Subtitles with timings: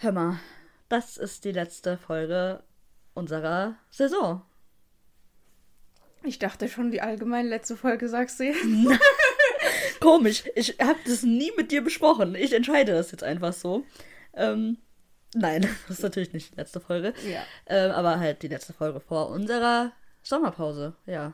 [0.00, 0.38] Hör mal,
[0.88, 2.62] das ist die letzte Folge
[3.14, 4.42] unserer Saison.
[6.22, 8.62] Ich dachte schon, die allgemein letzte Folge sagst du jetzt.
[10.00, 12.36] Komisch, ich habe das nie mit dir besprochen.
[12.36, 13.84] Ich entscheide das jetzt einfach so.
[14.34, 14.78] Ähm,
[15.34, 17.12] nein, das ist natürlich nicht die letzte Folge.
[17.28, 17.42] Ja.
[17.66, 19.90] Ähm, aber halt die letzte Folge vor unserer
[20.22, 21.32] Sommerpause, ja.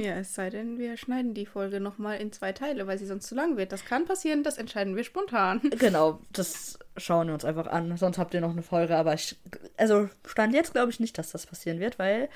[0.00, 3.26] Ja, es sei denn, wir schneiden die Folge nochmal in zwei Teile, weil sie sonst
[3.26, 3.70] zu lang wird.
[3.70, 5.60] Das kann passieren, das entscheiden wir spontan.
[5.78, 7.96] Genau, das schauen wir uns einfach an.
[7.96, 9.36] Sonst habt ihr noch eine Folge, aber ich.
[9.76, 12.28] Also, stand jetzt glaube ich nicht, dass das passieren wird, weil.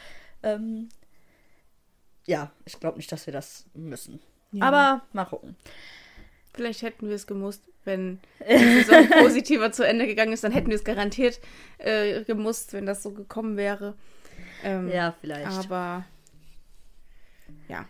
[0.42, 0.88] Ähm,
[2.26, 4.20] ja, ich glaube nicht, dass wir das müssen.
[4.52, 4.64] Ja.
[4.64, 5.56] Aber mal gucken.
[6.54, 10.68] Vielleicht hätten wir es gemusst, wenn die Saison positiver zu Ende gegangen ist, dann hätten
[10.68, 11.40] wir es garantiert
[11.78, 13.94] äh, gemusst, wenn das so gekommen wäre.
[14.62, 15.46] Ähm, Ja, vielleicht.
[15.46, 16.04] Aber
[17.68, 17.86] ja.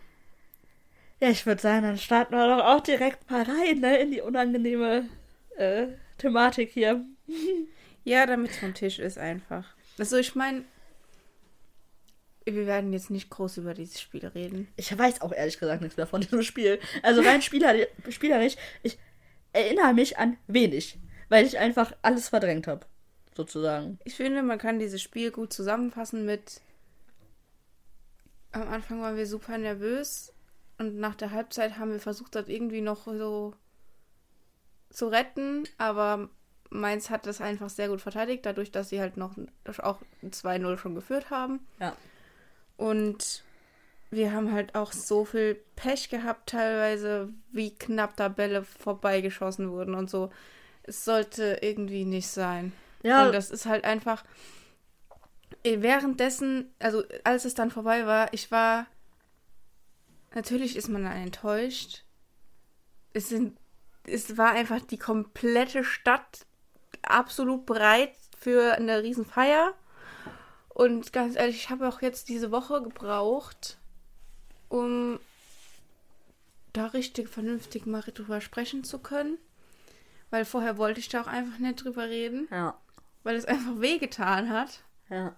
[1.20, 4.20] Ja, ich würde sagen, dann starten wir doch auch direkt mal rein, ne, in die
[4.20, 5.08] unangenehme
[5.56, 7.04] äh, Thematik hier.
[8.06, 9.64] Ja, damit es vom Tisch ist einfach.
[9.96, 10.64] Also ich meine,
[12.44, 14.68] wir werden jetzt nicht groß über dieses Spiel reden.
[14.76, 16.78] Ich weiß auch ehrlich gesagt nichts mehr von diesem Spiel.
[17.02, 17.74] Also rein spieler
[18.10, 18.98] spielerisch, ich
[19.52, 22.84] erinnere mich an wenig, weil ich einfach alles verdrängt habe,
[23.34, 23.98] sozusagen.
[24.04, 26.60] Ich finde, man kann dieses Spiel gut zusammenfassen mit
[28.54, 30.32] am Anfang waren wir super nervös
[30.78, 33.54] und nach der Halbzeit haben wir versucht, das irgendwie noch so
[34.90, 36.28] zu retten, aber
[36.70, 39.36] Mainz hat das einfach sehr gut verteidigt, dadurch, dass sie halt noch
[39.82, 41.60] auch 2-0 schon geführt haben.
[41.80, 41.96] Ja.
[42.76, 43.42] Und
[44.10, 49.94] wir haben halt auch so viel Pech gehabt, teilweise, wie knapp da Bälle vorbeigeschossen wurden
[49.94, 50.30] und so.
[50.84, 52.72] Es sollte irgendwie nicht sein.
[53.02, 54.24] Ja, Und das ist halt einfach.
[55.64, 58.86] Eh, Währenddessen, also als es dann vorbei war, ich war.
[60.34, 62.04] Natürlich ist man dann enttäuscht.
[63.12, 63.58] Es sind.
[64.06, 66.46] Es war einfach die komplette Stadt
[67.02, 69.74] absolut bereit für eine Riesenfeier.
[70.68, 73.78] Und ganz ehrlich, ich habe auch jetzt diese Woche gebraucht,
[74.68, 75.18] um
[76.72, 79.38] da richtig vernünftig mal drüber sprechen zu können.
[80.30, 82.76] Weil vorher wollte ich da auch einfach nicht drüber reden ja,
[83.22, 84.82] weil es einfach wehgetan hat.
[85.08, 85.34] ja.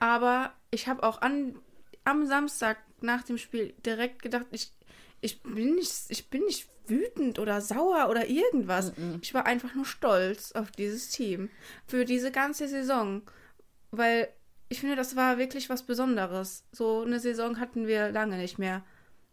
[0.00, 1.56] Aber ich habe auch an,
[2.04, 4.72] am Samstag nach dem Spiel direkt gedacht, ich,
[5.20, 8.92] ich, bin nicht, ich bin nicht wütend oder sauer oder irgendwas.
[9.22, 11.48] Ich war einfach nur stolz auf dieses Team.
[11.86, 13.22] Für diese ganze Saison.
[13.92, 14.28] Weil
[14.68, 16.64] ich finde, das war wirklich was Besonderes.
[16.72, 18.82] So eine Saison hatten wir lange nicht mehr.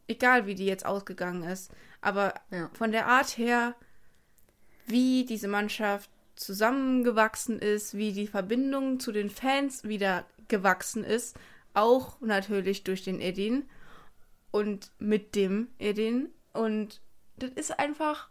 [0.07, 1.71] Egal, wie die jetzt ausgegangen ist.
[2.01, 2.69] Aber Ja.
[2.73, 3.75] von der Art her,
[4.85, 11.35] wie diese Mannschaft zusammengewachsen ist, wie die Verbindung zu den Fans wieder gewachsen ist,
[11.73, 13.69] auch natürlich durch den Edin
[14.51, 16.29] und mit dem Edin.
[16.53, 17.01] Und
[17.37, 18.29] das ist einfach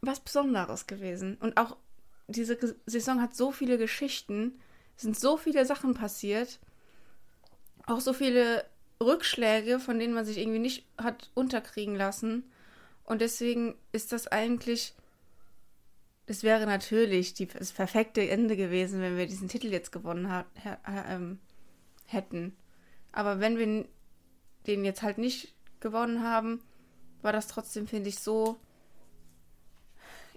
[0.00, 1.36] was Besonderes gewesen.
[1.40, 1.76] Und auch
[2.28, 4.60] diese Saison hat so viele Geschichten,
[4.96, 6.60] es sind so viele Sachen passiert,
[7.86, 8.64] auch so viele
[9.02, 12.50] Rückschläge, von denen man sich irgendwie nicht hat unterkriegen lassen.
[13.04, 14.94] Und deswegen ist das eigentlich
[16.26, 20.44] es wäre natürlich die, das perfekte Ende gewesen, wenn wir diesen Titel jetzt gewonnen hä-
[20.54, 21.38] hä- ähm,
[22.06, 22.56] hätten.
[23.10, 23.86] Aber wenn wir
[24.66, 26.60] den jetzt halt nicht gewonnen haben,
[27.22, 28.58] war das trotzdem, finde ich, so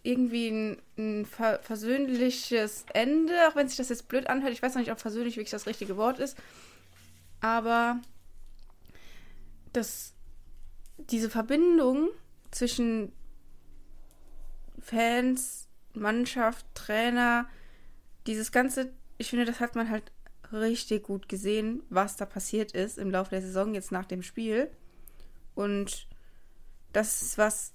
[0.03, 4.53] irgendwie ein, ein ver versöhnliches Ende, auch wenn sich das jetzt blöd anhört.
[4.53, 6.38] Ich weiß noch nicht, ob versöhnlich wirklich das richtige Wort ist.
[7.41, 8.00] Aber
[9.74, 10.13] das,
[10.97, 12.09] diese Verbindung
[12.51, 13.12] zwischen
[14.79, 15.64] Fans,
[15.95, 17.47] Mannschaft, Trainer,
[18.28, 20.11] dieses ganze, ich finde, das hat man halt
[20.51, 24.69] richtig gut gesehen, was da passiert ist im Laufe der Saison, jetzt nach dem Spiel.
[25.53, 26.07] Und
[26.94, 27.73] das ist was,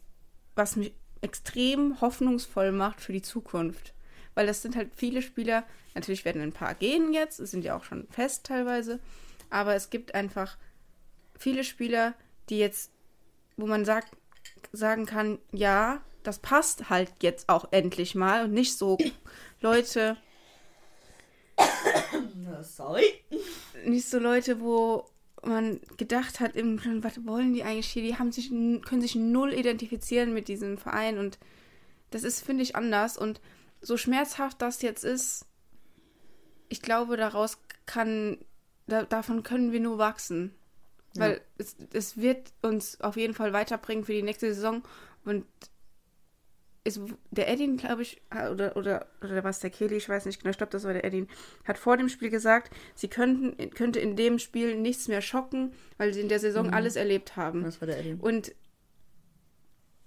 [0.55, 3.95] was mich extrem hoffnungsvoll macht für die Zukunft.
[4.35, 5.65] Weil das sind halt viele Spieler,
[5.95, 9.01] natürlich werden ein paar gehen jetzt, es sind ja auch schon fest teilweise,
[9.51, 10.57] aber es gibt einfach
[11.37, 12.15] viele Spieler,
[12.49, 12.93] die jetzt,
[13.57, 14.17] wo man sagt,
[14.73, 18.99] sagen kann, ja, das passt halt jetzt auch endlich mal und nicht so
[19.61, 20.17] Leute,
[22.63, 23.05] Sorry.
[23.85, 25.07] nicht so Leute, wo
[25.43, 28.03] man gedacht hat, was wollen die eigentlich hier?
[28.03, 31.39] Die haben sich, können sich null identifizieren mit diesem Verein und
[32.11, 33.17] das ist, finde ich, anders.
[33.17, 33.41] Und
[33.81, 35.47] so schmerzhaft das jetzt ist,
[36.69, 38.39] ich glaube, daraus kann,
[38.87, 40.55] da, davon können wir nur wachsen.
[41.15, 41.39] Weil Ja.
[41.59, 44.83] es, es wird uns auf jeden Fall weiterbringen für die nächste Saison.
[45.25, 45.45] Und
[46.91, 47.01] ist,
[47.31, 48.21] der Edin, glaube ich,
[48.53, 51.05] oder, oder, oder was der Kelly, ich weiß nicht genau, ich glaube, das war der
[51.05, 51.29] Edin,
[51.65, 56.13] hat vor dem Spiel gesagt, sie könnten, könnte in dem Spiel nichts mehr schocken, weil
[56.15, 56.75] sie in der Saison Mhm.
[56.75, 57.63] alles erlebt haben.
[57.65, 58.17] Das war der Eddie.
[58.21, 58.53] Und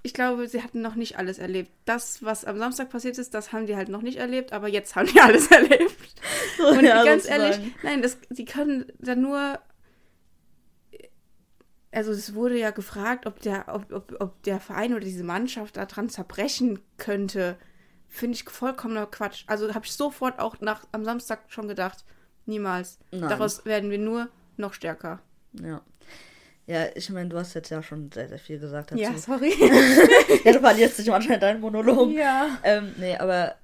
[0.05, 1.71] ich glaube, sie hatten noch nicht alles erlebt.
[1.85, 4.95] Das, was am Samstag passiert ist, das haben die halt noch nicht erlebt, aber jetzt
[4.95, 5.95] haben die alles erlebt.
[6.59, 7.53] Und Ja, ganz sozusagen.
[7.53, 9.59] ehrlich, nein, das, die können dann nur.
[11.93, 15.77] Also es wurde ja gefragt, ob der, ob, ob, ob der Verein oder diese Mannschaft
[15.77, 17.55] daran zerbrechen könnte.
[18.07, 19.43] Finde ich vollkommener Quatsch.
[19.47, 22.03] Also habe ich sofort auch nach am Samstag schon gedacht,
[22.45, 22.99] niemals.
[23.11, 23.29] Nein.
[23.29, 25.21] Daraus werden wir nur noch stärker.
[25.61, 25.81] Ja.
[26.65, 29.01] Ja, ich meine, du hast jetzt ja schon sehr, sehr viel gesagt dazu.
[29.01, 29.53] Ja, sorry.
[30.43, 32.11] ja du verlierst dich anscheinend deinen Monolog.
[32.11, 32.57] ja.
[32.63, 33.55] Ähm, nee, aber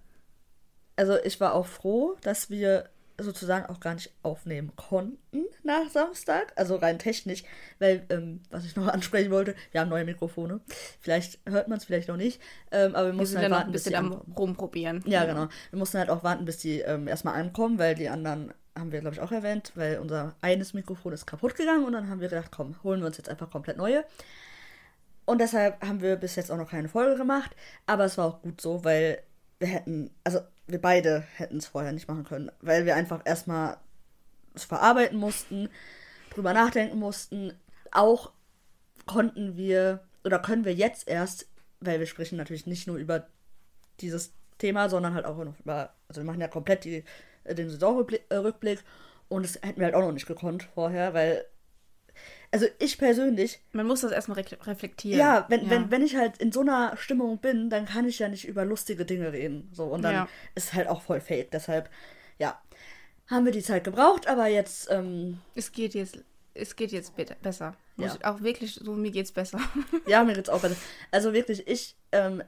[0.97, 2.89] also ich war auch froh, dass wir
[3.23, 6.53] sozusagen auch gar nicht aufnehmen konnten nach Samstag.
[6.55, 7.43] Also rein technisch,
[7.79, 10.61] weil, ähm, was ich noch ansprechen wollte, wir haben neue Mikrofone.
[10.99, 12.41] Vielleicht hört man es vielleicht noch nicht.
[12.71, 15.03] Ähm, aber wir Wir mussten sind halt warten, ein bis die bisschen am rumprobieren.
[15.05, 15.47] Ja, genau.
[15.69, 19.01] Wir mussten halt auch warten, bis die ähm, erstmal ankommen, weil die anderen haben wir,
[19.01, 22.29] glaube ich, auch erwähnt, weil unser eines Mikrofon ist kaputt gegangen und dann haben wir
[22.29, 24.05] gedacht, komm, holen wir uns jetzt einfach komplett neue.
[25.25, 27.55] Und deshalb haben wir bis jetzt auch noch keine Folge gemacht,
[27.85, 29.21] aber es war auch gut so, weil
[29.59, 33.77] wir hätten, also wir beide hätten es vorher nicht machen können, weil wir einfach erstmal
[34.53, 35.69] es verarbeiten mussten,
[36.31, 37.53] drüber nachdenken mussten.
[37.91, 38.31] Auch
[39.05, 41.47] konnten wir oder können wir jetzt erst,
[41.79, 43.27] weil wir sprechen natürlich nicht nur über
[43.99, 47.03] dieses Thema, sondern halt auch noch über, also wir machen ja komplett die,
[47.45, 48.83] äh, den Saisonrückblick äh,
[49.29, 51.45] und das hätten wir halt auch noch nicht gekonnt vorher, weil,
[52.51, 55.19] also ich persönlich, Man muss das erstmal re reflektieren.
[55.19, 58.27] ja, wenn, Wenn, wenn ich halt in so einer Stimmung bin, dann kann ich ja
[58.29, 60.29] nicht über lustige Dinge reden, so, und dann Ja.
[60.55, 61.89] ist halt auch voll fake, deshalb,
[62.39, 62.59] ja,
[63.27, 66.17] haben wir die Zeit gebraucht, aber jetzt, ähm, Es geht jetzt,
[66.55, 67.75] es geht jetzt be- besser.
[67.97, 68.07] Ja.
[68.15, 69.59] ich auch wirklich so, mir geht's besser.
[70.07, 70.75] Ja, mir geht's auch besser.
[71.11, 72.41] Also wirklich, ich, ähm,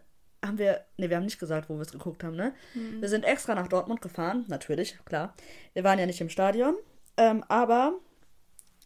[0.43, 2.53] haben wir, ne, wir haben nicht gesagt, wo wir es geguckt haben, ne?
[2.73, 5.35] Wir sind extra nach Dortmund gefahren, natürlich, klar.
[5.73, 6.75] Wir waren ja nicht im Stadion,
[7.17, 7.93] ähm, aber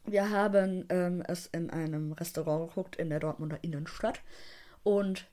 [0.05, 4.21] wir haben ähm, es in einem Restaurant geguckt in der Dortmunder Innenstadt.
[4.83, 5.27] Und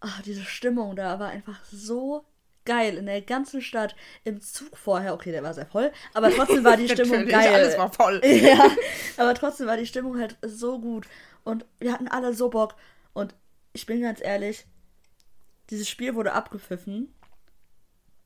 [0.00, 2.24] ach, diese Stimmung da war einfach so
[2.64, 3.96] geil in der ganzen Stadt.
[4.24, 7.54] Im Zug vorher, okay, der war sehr voll, aber trotzdem war die Stimmung geil.
[7.54, 8.20] Alles war voll.
[8.24, 8.70] Ja,
[9.16, 11.06] aber trotzdem war die Stimmung halt so gut.
[11.44, 12.76] Und wir hatten alle so Bock.
[13.14, 13.34] Und
[13.72, 14.66] ich bin ganz ehrlich,
[15.70, 17.12] dieses Spiel wurde abgepfiffen.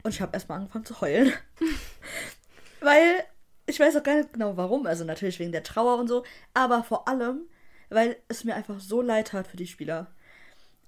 [0.02, 1.32] Und ich habe erstmal angefangen zu heulen.
[2.80, 3.24] weil
[3.66, 4.86] ich weiß auch gar nicht genau warum.
[4.86, 6.24] Also natürlich wegen der Trauer und so.
[6.54, 7.42] Aber vor allem,
[7.90, 10.08] weil es mir einfach so leid tat für die Spieler.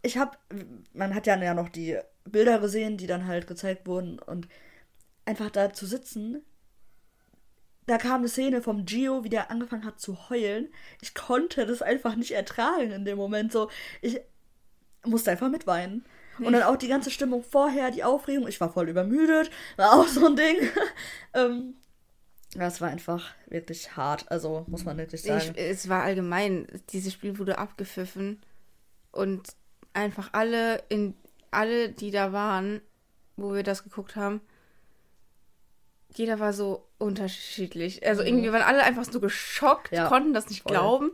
[0.02, 0.36] Ich habe,
[0.92, 4.18] man hat ja ja noch die Bilder gesehen, die dann halt gezeigt wurden.
[4.18, 4.48] Und
[5.24, 6.42] einfach da zu sitzen
[7.86, 10.68] da kam eine Szene vom Gio, wie der angefangen hat zu heulen.
[11.02, 13.52] Ich konnte das einfach nicht ertragen in dem Moment.
[13.52, 13.68] So,
[14.00, 14.20] ich
[15.04, 16.04] musste einfach mitweinen.
[16.38, 18.48] Und dann auch die ganze Stimmung vorher, die Aufregung.
[18.48, 20.56] Ich war voll übermüdet, war auch so ein Ding.
[21.34, 21.74] ähm,
[22.54, 24.30] das war einfach wirklich hart.
[24.30, 25.52] Also muss man wirklich sagen.
[25.56, 28.40] Ich, es war allgemein, dieses Spiel wurde abgepfiffen
[29.10, 29.54] und
[29.92, 31.14] einfach alle in
[31.50, 32.80] alle, die da waren,
[33.36, 34.40] wo wir das geguckt haben,
[36.16, 38.06] jeder war so unterschiedlich.
[38.06, 40.72] Also irgendwie waren alle einfach so geschockt, Ja, konnten das nicht voll.
[40.72, 41.10] glauben.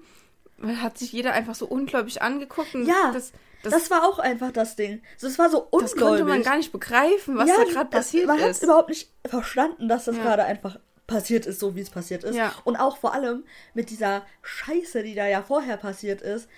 [0.59, 2.75] Man hat sich jeder einfach so ungläubig angeguckt.
[2.75, 3.33] Ja, das,
[3.63, 5.03] das, das, war auch einfach das Ding.
[5.17, 5.91] So, Das war so ungläubig.
[5.95, 8.63] das konnte man gar nicht begreifen, was da gerade passiert man hat ist.
[8.63, 10.23] überhaupt nicht verstanden, dass das Ja.
[10.23, 10.79] gerade einfach
[11.11, 12.37] passiert ist, so wie es passiert ist.
[12.37, 12.55] Ja.
[12.65, 16.49] Und auch vor allem mit dieser Scheiße, die da ja vorher passiert ist,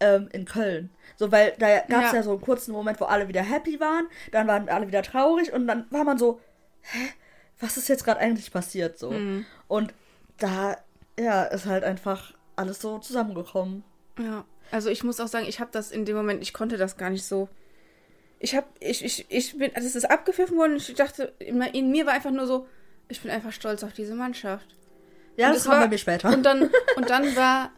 [0.00, 0.90] ähm, in Köln.
[1.16, 2.14] So, weil da gab es ja.
[2.14, 2.22] Ja.
[2.22, 5.66] so einen kurzen Moment, wo alle wieder happy waren, dann waren alle wieder traurig und
[5.66, 6.40] dann war man so,
[6.80, 7.08] hä,
[7.60, 9.10] was ist jetzt gerade eigentlich passiert so?
[9.10, 9.44] Mhm.
[9.66, 9.92] Und
[10.38, 10.76] da,
[11.18, 13.84] ja, ist halt einfach alles so zusammengekommen.
[14.18, 16.96] Ja, also ich muss auch sagen, ich habe das in dem Moment, ich konnte das
[16.96, 17.48] gar nicht so.
[18.38, 21.60] Ich habe, ich, ich, ich bin, also es ist abgepfiffen worden und ich dachte, in,
[21.60, 22.68] in mir war einfach nur so,
[23.08, 24.66] ich bin einfach stolz auf diese Mannschaft.
[25.36, 26.32] Ja, Und das war- bei mir später.
[26.32, 27.70] Und dann, und dann war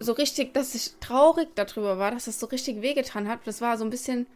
[0.00, 3.40] so richtig, dass ich traurig darüber war, dass das so richtig wehgetan hat.
[3.46, 4.26] Das war so ein bisschen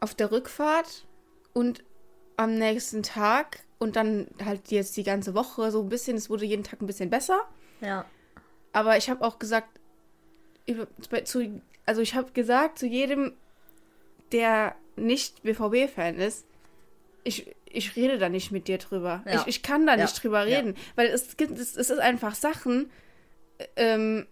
[0.00, 1.04] auf der Rückfahrt
[1.52, 1.82] und
[2.36, 6.44] am nächsten Tag und dann halt jetzt die ganze Woche so ein bisschen, es wurde
[6.44, 7.40] jeden Tag ein bisschen besser.
[7.80, 8.04] ja.
[8.72, 9.68] Aber ich habe auch gesagt,
[11.24, 13.32] zu, also ich habe gesagt zu jedem,
[14.32, 16.44] der nicht BVB-Fan ist,
[17.22, 19.22] ich, ich rede da nicht mit dir drüber.
[19.26, 19.40] Ja.
[19.40, 20.02] Ich, ich kann da Ja.
[20.02, 20.74] nicht drüber reden.
[20.96, 22.90] Weil es gibt, es, es ist einfach Sachen,
[23.76, 24.26] ähm,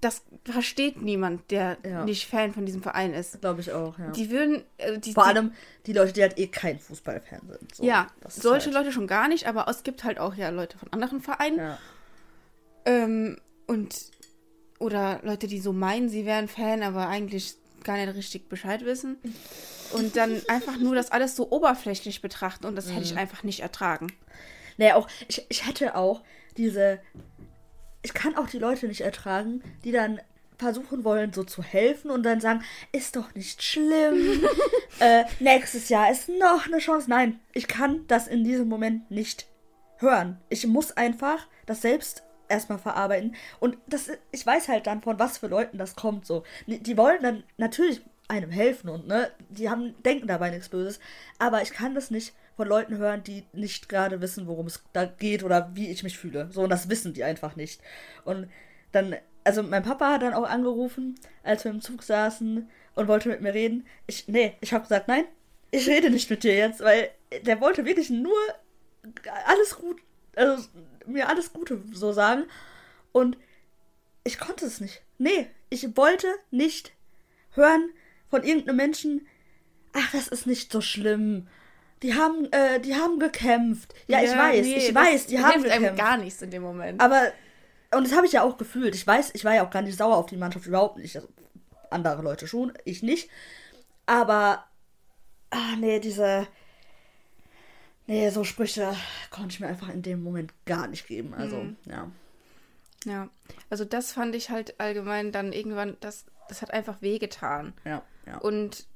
[0.00, 2.04] das versteht niemand, der Ja.
[2.04, 3.40] nicht Fan von diesem Verein ist.
[3.40, 4.10] Glaube ich auch, ja.
[4.12, 5.52] Die würden, äh, die, Vor allem
[5.86, 7.74] die Leute, die halt eh kein Fußballfan sind.
[7.74, 10.78] So, ja, solche halt, Leute schon gar nicht, aber es gibt halt auch ja Leute
[10.78, 11.58] von anderen Vereinen.
[11.58, 11.78] Ja.
[12.84, 13.94] Ähm, und
[14.78, 19.18] oder Leute, die so meinen, sie wären Fan, aber eigentlich gar nicht richtig Bescheid wissen.
[19.92, 23.60] Und dann einfach nur das alles so oberflächlich betrachten und das hätte ich einfach nicht
[23.60, 24.08] ertragen.
[24.76, 26.22] Naja, auch, ich, ich hätte auch
[26.56, 27.00] diese.
[28.02, 30.20] Ich kann auch die Leute nicht ertragen, die dann
[30.58, 34.44] versuchen wollen, so zu helfen und dann sagen, ist doch nicht schlimm.
[35.00, 37.08] äh, nächstes Jahr ist noch eine Chance.
[37.08, 39.46] Nein, ich kann das in diesem Moment nicht
[39.98, 40.38] hören.
[40.48, 43.34] Ich muss einfach das selbst erstmal verarbeiten.
[43.60, 46.26] Und das, ich weiß halt dann, von was für Leuten das kommt.
[46.26, 46.44] So.
[46.66, 51.00] Die wollen dann natürlich einem helfen und ne, die haben, denken dabei nichts Böses.
[51.38, 55.06] Aber ich kann das nicht von Leuten hören, die nicht gerade wissen, worum es da
[55.06, 56.48] geht oder wie ich mich fühle.
[56.52, 57.80] So, und das wissen die einfach nicht.
[58.24, 58.50] Und
[58.92, 63.28] dann, also mein Papa hat dann auch angerufen, als wir im Zug saßen und wollte
[63.28, 63.86] mit mir reden.
[64.06, 65.24] Ich, nee, ich habe gesagt, nein,
[65.70, 67.10] ich rede nicht mit dir jetzt, weil
[67.42, 68.36] der wollte wirklich nur
[69.46, 70.00] alles gut,
[70.34, 70.62] also
[71.08, 72.44] mir alles Gute so sagen.
[73.12, 73.36] Und
[74.24, 75.02] ich konnte es nicht.
[75.18, 76.92] Nee, ich wollte nicht
[77.52, 77.90] hören,
[78.30, 79.26] von irgendeinem Menschen,
[79.92, 81.48] ach, das ist nicht so schlimm.
[82.02, 83.94] Die haben, äh, die haben gekämpft.
[84.06, 85.86] Ja, ja ich weiß, nee, ich weiß, die haben gekämpft.
[85.86, 87.00] Einem gar nichts in dem Moment.
[87.00, 87.32] Aber,
[87.92, 88.94] und das habe ich ja auch gefühlt.
[88.94, 91.16] Ich weiß, ich war ja auch gar nicht sauer auf die Mannschaft, überhaupt nicht.
[91.16, 91.28] Also,
[91.90, 93.30] andere Leute schon, ich nicht.
[94.06, 94.64] Aber,
[95.50, 96.46] ah, nee, diese,
[98.08, 98.96] nee, so Sprüche
[99.30, 101.34] konnte ich mir einfach in dem Moment gar nicht geben.
[101.34, 101.76] Also, mhm.
[101.84, 102.10] ja.
[103.04, 103.28] Ja,
[103.70, 107.72] also das fand ich halt allgemein dann irgendwann, das, das hat einfach wehgetan.
[107.84, 108.02] Ja.
[108.26, 108.38] Ja.
[108.38, 108.86] Und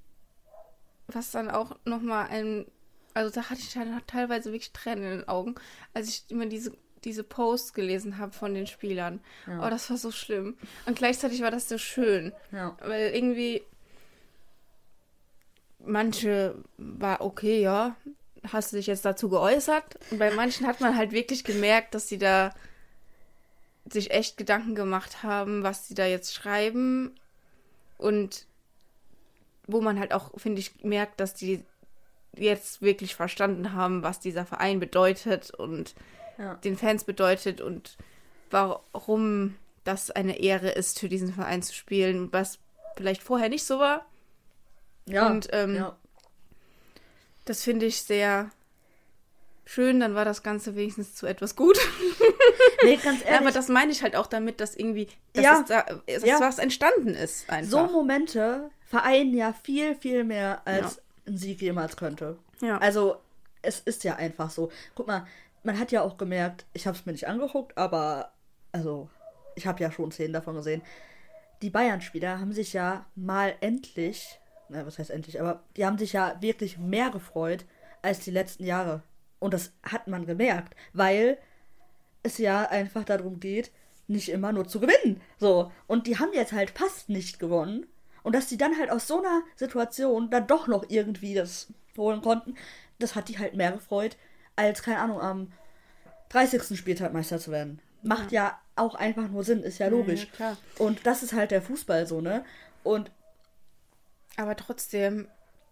[1.06, 2.66] was dann auch nochmal ein,
[3.14, 5.54] also da hatte ich dann teilweise wirklich Tränen in den Augen,
[5.94, 9.20] als ich immer diese, diese Posts gelesen habe von den Spielern.
[9.46, 9.66] Ja.
[9.66, 10.56] Oh, das war so schlimm.
[10.86, 12.32] Und gleichzeitig war das so schön.
[12.50, 12.76] Ja.
[12.80, 13.62] Weil irgendwie
[15.78, 17.96] manche war okay, ja,
[18.50, 19.98] hast du dich jetzt dazu geäußert?
[20.10, 22.54] Und bei manchen hat man halt wirklich gemerkt, dass sie da
[23.90, 27.14] sich echt Gedanken gemacht haben, was sie da jetzt schreiben.
[27.98, 28.46] Und
[29.66, 31.64] wo man halt auch, finde ich, merkt, dass die
[32.34, 35.94] jetzt wirklich verstanden haben, was dieser Verein bedeutet und
[36.38, 36.54] ja.
[36.56, 37.96] den Fans bedeutet und
[38.50, 42.58] warum das eine Ehre ist, für diesen Verein zu spielen, was
[42.96, 44.06] vielleicht vorher nicht so war.
[45.06, 45.26] Ja.
[45.26, 45.96] Und ähm, ja.
[47.44, 48.50] Das finde ich sehr
[49.64, 51.78] schön, dann war das Ganze wenigstens zu etwas gut.
[52.84, 53.40] nee, ganz ehrlich.
[53.40, 55.60] aber das meine ich halt auch damit, dass irgendwie, dass ja.
[55.60, 56.40] es da, dass ja.
[56.40, 57.48] was entstanden ist.
[57.48, 57.70] Einfach.
[57.70, 61.02] So Momente vereinen ja viel, viel mehr, als ja.
[61.26, 62.38] ein Sieg jemals könnte.
[62.60, 62.78] Ja.
[62.78, 63.16] Also,
[63.62, 64.70] es ist ja einfach so.
[64.94, 65.26] Guck mal,
[65.62, 68.32] man hat ja auch gemerkt, ich habe es mir nicht angeguckt, aber
[68.72, 69.08] also,
[69.54, 70.82] ich habe ja schon Szenen davon gesehen.
[71.62, 74.40] Die Bayern-Spieler haben sich ja mal endlich,
[74.72, 77.64] na, was heißt endlich, aber die haben sich ja wirklich mehr gefreut
[78.02, 79.02] als die letzten Jahre.
[79.38, 81.38] Und das hat man gemerkt, weil
[82.22, 83.72] es ja einfach darum geht,
[84.06, 85.20] nicht immer nur zu gewinnen.
[85.38, 85.72] So.
[85.86, 87.86] Und die haben jetzt halt fast nicht gewonnen.
[88.22, 92.22] Und dass die dann halt aus so einer Situation dann doch noch irgendwie das holen
[92.22, 92.54] konnten,
[92.98, 94.16] das hat die halt mehr gefreut,
[94.54, 95.52] als, keine Ahnung, am
[96.28, 96.78] 30.
[96.78, 97.80] Spieltag Meister zu werden.
[98.02, 100.28] Macht ja, ja auch einfach nur Sinn, ist ja logisch.
[100.38, 102.44] Ja, und das ist halt der Fußball so, ne?
[102.82, 103.10] Und.
[104.36, 105.28] Aber trotzdem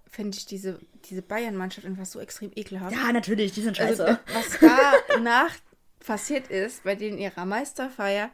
[0.08, 2.94] finde ich diese, diese Bayern-Mannschaft einfach so extrem ekelhaft.
[2.94, 4.06] Ja, natürlich, die sind scheiße.
[4.06, 5.54] Also, was da nach
[6.04, 8.30] passiert ist bei denen ihrer Meisterfeier,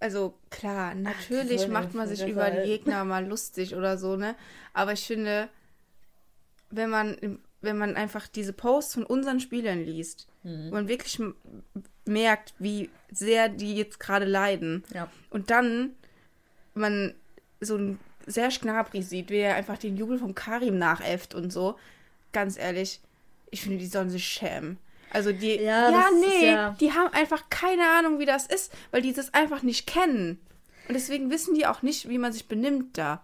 [0.00, 4.34] also klar, natürlich Ach, macht man sich über die Gegner mal lustig oder so, ne?
[4.74, 5.48] Aber ich finde,
[6.70, 10.70] wenn man, wenn man einfach diese Posts von unseren Spielern liest, mhm.
[10.70, 11.22] man wirklich
[12.04, 14.82] merkt, wie sehr die jetzt gerade leiden.
[14.92, 15.08] Ja.
[15.30, 15.92] Und dann
[16.74, 17.14] man
[17.60, 21.76] so ein Serge Gnabry sieht, wie er einfach den Jubel von Karim nachäfft und so.
[22.32, 23.00] Ganz ehrlich,
[23.50, 24.78] ich finde, die sollen sich schämen.
[25.10, 26.76] Also die, ja, ja nee, ja...
[26.80, 30.40] die haben einfach keine Ahnung, wie das ist, weil die das einfach nicht kennen.
[30.88, 33.22] Und deswegen wissen die auch nicht, wie man sich benimmt da.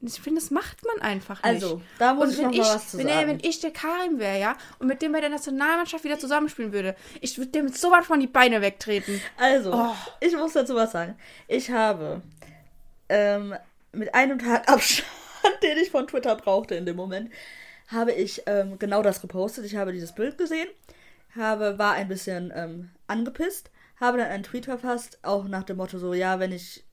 [0.00, 1.62] Und ich finde, das macht man einfach nicht.
[1.62, 3.28] Also, da muss und ich noch ich, mal was zu wenn, sagen.
[3.28, 6.94] Wenn ich der Karim wäre, ja, und mit dem bei der Nationalmannschaft wieder zusammenspielen würde,
[7.20, 9.20] ich würde dem so weit von die Beine wegtreten.
[9.36, 9.94] Also, oh.
[10.20, 11.16] ich muss dazu was sagen.
[11.48, 12.22] Ich habe
[13.08, 13.54] ähm,
[13.92, 15.08] mit einem Tag Abstand,
[15.62, 17.32] den ich von Twitter brauchte in dem Moment,
[17.88, 19.64] habe ich ähm, genau das gepostet.
[19.64, 20.68] Ich habe dieses Bild gesehen,
[21.34, 25.98] habe, war ein bisschen ähm, angepisst, habe dann einen Tweet verfasst, auch nach dem Motto
[25.98, 26.84] so, ja, wenn ich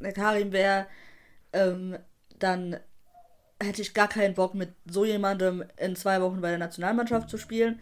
[0.00, 0.86] der Karim wäre,
[1.52, 1.98] ähm,
[2.38, 2.78] dann
[3.62, 7.38] hätte ich gar keinen Bock, mit so jemandem in zwei Wochen bei der Nationalmannschaft zu
[7.38, 7.80] spielen.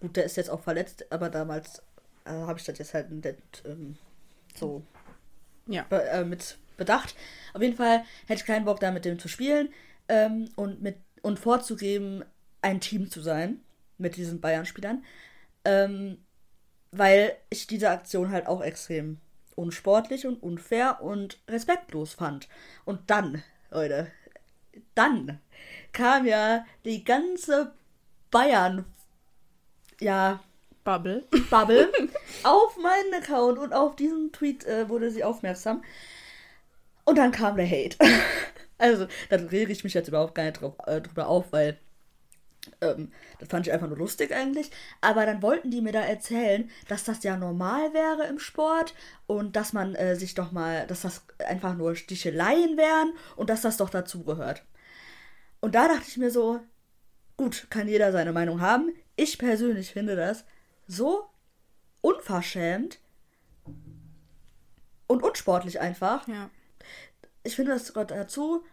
[0.00, 1.82] Gut, der ist jetzt auch verletzt, aber damals
[2.24, 3.36] äh, habe ich das jetzt halt nicht,
[3.66, 3.96] ähm,
[4.54, 4.82] so
[5.66, 5.84] ja.
[5.88, 7.14] be äh, mit bedacht.
[7.52, 9.68] Auf jeden Fall hätte ich keinen Bock, da mit dem zu spielen
[10.08, 12.22] ähm, und mit und vorzugeben,
[12.60, 13.60] ein Team zu sein
[13.96, 15.02] mit diesen Bayern-Spielern.
[15.64, 16.18] Ähm,
[16.92, 19.18] weil ich diese Aktion halt auch extrem
[19.56, 22.48] unsportlich und unfair und respektlos fand.
[22.84, 24.10] Und dann, Leute,
[24.94, 25.40] dann
[25.92, 27.72] kam ja die ganze
[28.30, 28.84] Bayern,
[30.00, 30.40] ja,
[30.84, 31.24] Bubble.
[31.50, 31.90] Bubble
[32.42, 35.82] auf meinen Account und auf diesen Tweet äh, wurde sie aufmerksam.
[37.04, 37.96] Und dann kam der Hate.
[38.78, 41.78] also, da rege ich mich jetzt überhaupt gar nicht drauf, äh, drüber auf, weil
[42.80, 44.70] ähm, das fand ich einfach nur lustig eigentlich.
[45.00, 48.94] Aber dann wollten die mir da erzählen, dass das ja normal wäre im Sport
[49.26, 53.62] und dass man äh, sich doch mal, dass das einfach nur Sticheleien wären und dass
[53.62, 54.64] das doch dazugehört.
[55.60, 56.60] Und da dachte ich mir so,
[57.36, 58.92] gut, kann jeder seine Meinung haben.
[59.16, 60.44] Ich persönlich finde das
[60.86, 61.24] so
[62.00, 62.98] unverschämt
[65.06, 66.26] und unsportlich einfach.
[66.28, 66.50] Ja.
[67.44, 68.64] Ich finde das gehört dazu,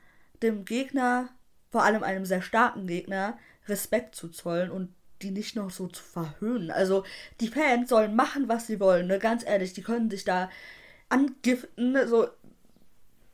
[0.42, 1.30] dem Gegner,
[1.70, 3.38] vor allem einem sehr starken Gegner,
[3.68, 6.72] Respekt zu zollen und die nicht noch so zu verhöhnen.
[6.72, 7.04] Also
[7.40, 9.20] die Fans sollen machen, was sie wollen, ne?
[9.20, 10.50] Ganz ehrlich, die können sich da
[11.10, 12.28] angiften, so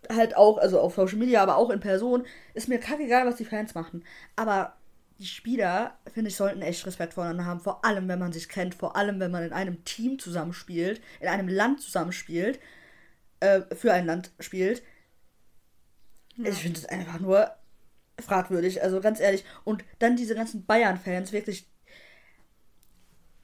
[0.09, 2.25] halt auch, also auf Social Media, aber auch in Person.
[2.53, 4.03] Ist mir kackegal, was die Fans machen.
[4.35, 4.75] Aber
[5.19, 7.59] die Spieler, finde ich, sollten echt Respekt voneinander haben.
[7.59, 11.27] Vor allem, wenn man sich kennt, vor allem, wenn man in einem Team zusammenspielt, in
[11.27, 12.59] einem Land zusammenspielt,
[13.39, 14.83] äh, für ein Land spielt.
[16.37, 16.49] Ja.
[16.49, 17.51] Ich finde es einfach nur
[18.19, 19.43] fragwürdig, also ganz ehrlich.
[19.63, 21.69] Und dann diese ganzen Bayern-Fans, wirklich.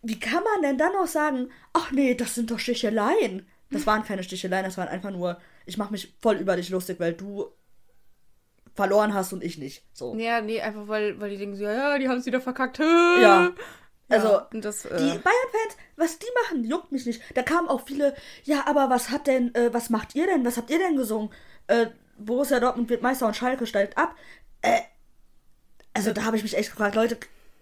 [0.01, 3.47] Wie kann man denn dann noch sagen, ach nee, das sind doch Sticheleien?
[3.71, 6.99] Das waren keine Sticheleien, das waren einfach nur, ich mache mich voll über dich lustig,
[6.99, 7.47] weil du
[8.75, 9.83] verloren hast und ich nicht.
[9.93, 10.15] So.
[10.15, 12.79] Ja, nee, einfach weil, weil die denken so, ja, die haben es wieder verkackt.
[13.21, 13.51] Ja.
[14.09, 17.21] Also, Ja, und das, Die äh, Bayern-Fans, was die machen, juckt mich nicht.
[17.35, 20.45] Da kamen auch viele, ja, aber was hat denn, äh, was macht ihr denn?
[20.45, 21.31] Was habt ihr denn gesungen?
[21.67, 24.15] Äh, Borussia Dortmund wird Meister und Schalke steigt ab.
[24.61, 24.81] Äh,
[25.93, 27.17] also da habe ich mich echt gefragt, Leute,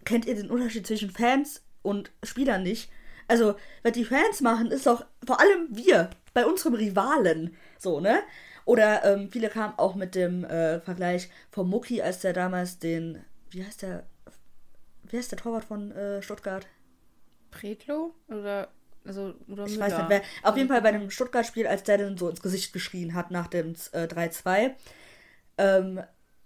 [0.05, 2.89] kennt ihr den Unterschied zwischen Fans und Spielern nicht?
[3.27, 7.55] Also, was die Fans machen, ist doch vor allem wir, bei unserem Rivalen.
[7.77, 8.23] So, ne?
[8.65, 13.23] Oder ähm, viele kamen auch mit dem äh, Vergleich vom Mucki, als der damals den,
[13.49, 14.05] wie heißt der,
[15.03, 16.67] wie heißt der Torwart von äh, Stuttgart?
[17.49, 18.13] Pretlo?
[18.27, 18.69] Oder,
[19.05, 19.85] also, oder Ich Müller?
[19.85, 20.21] weiß nicht wer.
[20.43, 23.47] Auf jeden Fall bei dem Stuttgart-Spiel, als der dann so ins Gesicht geschrien hat nach
[23.47, 24.71] dem äh, 3-2.
[25.57, 26.01] Ähm,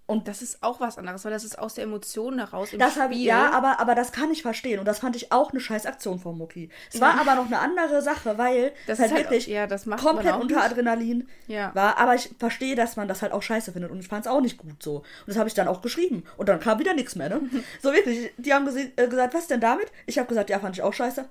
[0.08, 2.94] und Das ist auch was anderes, weil das ist aus der Emotion heraus im das
[2.94, 3.24] Spiel.
[3.24, 4.78] ja, aber, aber das kann ich verstehen.
[4.78, 6.70] Und das fand ich auch eine scheiß Aktion von Mucki.
[6.94, 10.36] Es war aber noch eine andere Sache, weil Das halt halt- wirklich ja, das komplett
[10.36, 10.62] unter.
[10.62, 11.74] Adrenalin Ja.
[11.74, 11.98] war.
[11.98, 13.90] Aber ich verstehe, dass man das halt auch scheiße findet.
[13.90, 14.98] Und ich fand es auch nicht gut so.
[14.98, 16.24] Und das habe ich dann auch geschrieben.
[16.38, 17.42] Und dann kam wieder nichts mehr, ne?
[17.82, 18.32] so wirklich.
[18.38, 19.92] Die haben äh, gesagt, was denn damit?
[20.06, 21.26] Ich habe gesagt, ja, fand ich auch scheiße.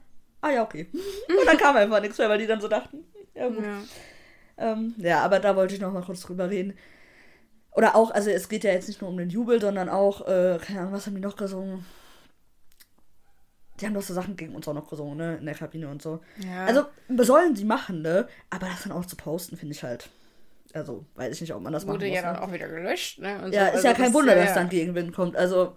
[0.44, 0.88] Ah ja, okay.
[1.28, 3.04] Und dann kam einfach nichts mehr, weil die dann so dachten,
[3.34, 3.64] ja gut.
[3.64, 3.82] Ja.
[4.58, 6.74] Ähm, ja, aber da wollte ich noch mal kurz drüber reden.
[7.72, 10.58] Oder auch, also es geht ja jetzt nicht nur um den Jubel, sondern auch, äh,
[10.62, 11.86] keine Ahnung, was haben die noch gesungen?
[13.80, 15.38] Die haben doch so Sachen gegen uns auch noch gesungen, ne?
[15.38, 16.20] In der Kabine und so.
[16.46, 16.66] Ja.
[16.66, 16.84] Also,
[17.24, 18.28] sollen sie machen, ne?
[18.50, 20.10] Aber das dann auch zu posten, finde ich halt.
[20.74, 22.16] Also, weiß ich nicht, ob man das wurde machen muss.
[22.16, 22.42] ja dann ne?
[22.42, 23.42] auch wieder gelöscht, ne?
[23.42, 23.78] Und Ja, so.
[23.78, 25.36] ist ja Also kein Wunder, ja, dass dann Gegenwind kommt.
[25.36, 25.74] Also,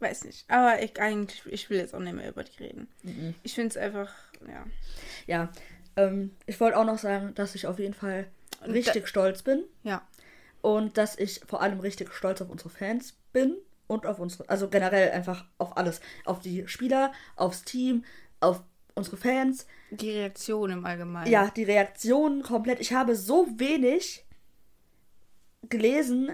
[0.00, 0.48] Weiß nicht.
[0.48, 2.88] Aber ich eigentlich, ich will jetzt auch nicht mehr über die reden.
[3.02, 3.34] Mhm.
[3.42, 4.12] Ich finde es einfach,
[4.46, 4.64] ja.
[5.26, 5.52] ja.
[5.96, 8.26] Ähm, ich wollte auch noch sagen, dass ich auf jeden Fall
[8.66, 9.64] richtig stolz bin.
[9.82, 10.06] Ja.
[10.60, 13.56] Und dass ich vor allem richtig stolz auf unsere Fans bin
[13.86, 16.00] und auf unsere, also generell einfach auf alles.
[16.24, 18.04] Auf die Spieler, aufs Team,
[18.40, 18.62] auf
[18.94, 19.66] unsere Fans.
[19.90, 21.30] Die Reaktion im Allgemeinen.
[21.30, 22.80] Ja, die Reaktionen komplett.
[22.80, 24.24] Ich habe so wenig
[25.68, 26.30] gelesen,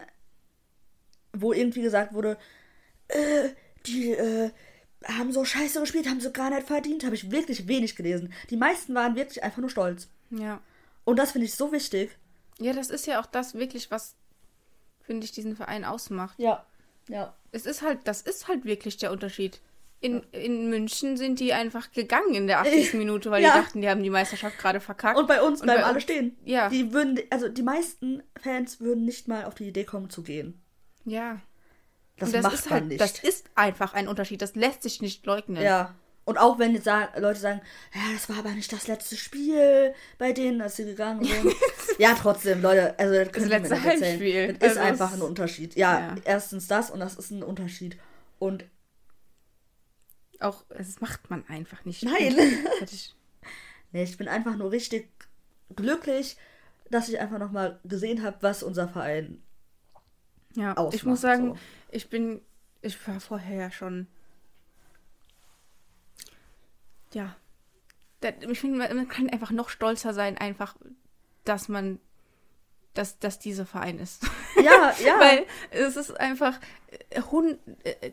[1.33, 2.37] wo irgendwie gesagt wurde,
[3.15, 3.51] äh,
[3.87, 4.51] die äh,
[5.07, 7.05] haben so scheiße gespielt, haben sie gar nicht verdient.
[7.05, 8.33] Habe ich wirklich wenig gelesen.
[8.51, 10.09] Die meisten waren wirklich einfach nur stolz.
[10.31, 10.61] Ja.
[11.05, 12.17] Und das finde ich so wichtig.
[12.59, 14.15] Ja, das ist ja auch das wirklich, was,
[15.03, 16.39] finde ich, diesen Verein ausmacht.
[16.39, 16.65] Ja,
[17.09, 17.35] ja.
[17.53, 19.61] Es ist halt, das ist halt wirklich der Unterschied.
[20.01, 22.95] In, in München sind die einfach gegangen in der 80.
[22.95, 23.55] Minute, weil Ja.
[23.55, 25.19] die dachten, die haben die Meisterschaft gerade verkackt.
[25.19, 26.37] Und bei uns bleiben bei alle uns- stehen.
[26.45, 26.69] ja.
[26.69, 30.61] Die würden, also die meisten Fans würden nicht mal auf die Idee kommen zu gehen.
[31.05, 31.41] ja.
[32.17, 33.01] Das, das macht ist man halt, nicht.
[33.01, 34.41] das ist einfach ein Unterschied.
[34.43, 35.63] Das lässt sich nicht leugnen.
[35.63, 35.95] ja.
[36.27, 36.87] Und auch wenn jetzt
[37.19, 37.61] Leute sagen,
[37.95, 41.55] ja, das war aber nicht das letzte Spiel bei denen, als sie gegangen sind.
[41.99, 43.83] ja, trotzdem, Leute, also das, mir letzte.
[43.83, 44.55] Heimspiel.
[44.55, 45.77] Das ist Also einfach ein Unterschied.
[45.77, 46.15] Ja, Ja.
[46.25, 47.99] erstens das und das ist ein Unterschied.
[48.39, 48.65] Und
[50.41, 52.03] Auch, das macht man einfach nicht.
[52.05, 52.35] Nein.
[52.83, 53.15] Ich-
[53.93, 55.11] nee, ich bin einfach nur richtig
[55.77, 56.39] glücklich,
[56.91, 59.43] dass ich einfach nochmal gesehen habe, was unser Verein
[60.55, 60.95] Ja, ausmacht.
[60.95, 61.59] ich muss sagen, so.
[61.95, 62.41] Ich bin,
[62.83, 64.07] ich war vorher ja schon,
[67.13, 67.37] ja,
[68.49, 70.75] ich finde, man kann einfach noch stolzer sein, einfach,
[71.45, 72.01] dass man,
[72.95, 74.25] dass, dass dieser Verein ist.
[74.57, 75.19] Ja, ja.
[75.21, 76.59] Weil es ist einfach,
[77.11, 78.13] äh, hun, äh,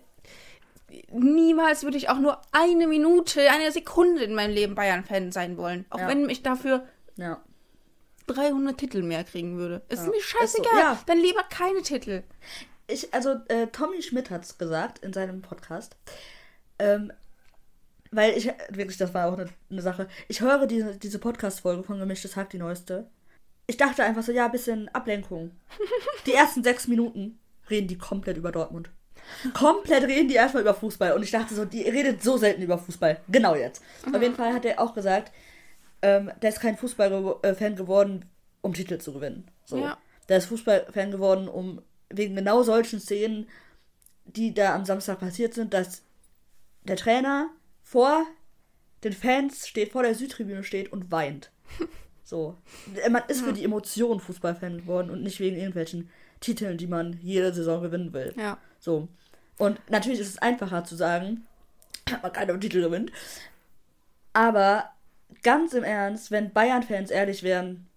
[1.11, 5.85] niemals würde ich auch nur eine Minute, eine Sekunde in meinem Leben Bayern-Fan sein wollen.
[5.89, 6.07] Auch Ja.
[6.09, 7.41] wenn ich dafür ja.
[8.27, 9.81] 300 Titel mehr kriegen würde.
[9.87, 10.77] Ist Ja, mir ist so, scheißegal.
[10.77, 10.99] ja.
[11.05, 12.23] Dann lieber keine Titel.
[12.91, 15.95] Ich, also, äh, Tommy Schmidt hat es gesagt in seinem Podcast.
[16.79, 17.11] Ähm,
[18.11, 20.07] weil ich, wirklich, das war auch eine, eine Sache.
[20.27, 23.07] Ich höre diese, diese Podcast-Folge von Gemischtes Hack, die neueste.
[23.67, 25.51] Ich dachte einfach so, ja, ein bisschen Ablenkung.
[26.25, 28.89] Die ersten sechs Minuten reden die komplett über Dortmund.
[29.53, 31.13] Komplett reden die erstmal über Fußball.
[31.13, 33.21] Und ich dachte so, die redet so selten über Fußball.
[33.29, 33.81] Genau jetzt.
[34.05, 34.15] Mhm.
[34.15, 35.31] Auf jeden Fall hat er auch gesagt,
[36.01, 38.25] ähm, der ist kein Fußballfan geworden,
[38.61, 39.47] um Titel zu gewinnen.
[39.65, 39.77] So.
[39.77, 39.97] Ja.
[40.27, 43.47] Der ist Fußballfan geworden, um wegen genau solchen Szenen,
[44.25, 46.03] die da am Samstag passiert sind, dass
[46.83, 47.49] der Trainer
[47.83, 48.25] vor
[49.03, 51.51] den Fans steht, vor der Südtribüne steht und weint.
[52.23, 52.55] So.
[53.09, 57.53] Man ist für die Emotion Fußballfan geworden und nicht wegen irgendwelchen Titeln, die man jede
[57.53, 58.33] Saison gewinnen will.
[58.37, 58.57] Ja.
[58.79, 59.09] So.
[59.57, 61.45] Und natürlich ist es einfacher zu sagen,
[62.21, 63.11] man keinen Titel gewinnt.
[64.31, 64.91] Aber
[65.43, 67.87] ganz im Ernst, wenn Bayern-Fans ehrlich wären,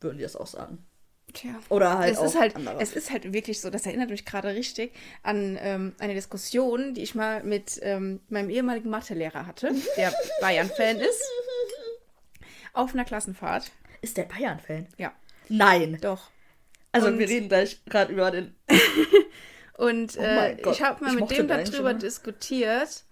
[0.00, 0.84] würden die das auch sagen.
[1.34, 1.50] Tja.
[1.68, 4.92] Oder halt es ist halt, Es ist halt wirklich so, das erinnert mich gerade richtig
[5.22, 10.96] an ähm, eine Diskussion, die ich mal mit ähm, meinem ehemaligen Mathelehrer hatte, der Bayern-Fan
[10.96, 11.22] ist.
[12.72, 13.70] Auf einer Klassenfahrt.
[14.00, 14.86] Ist der Bayern-Fan?
[14.96, 15.12] Ja.
[15.48, 15.98] Nein.
[16.00, 16.30] Doch.
[16.92, 18.54] Also und, wir reden gleich gerade über den.
[19.76, 23.04] und oh äh, ich habe mal ich mit dem darüber diskutiert.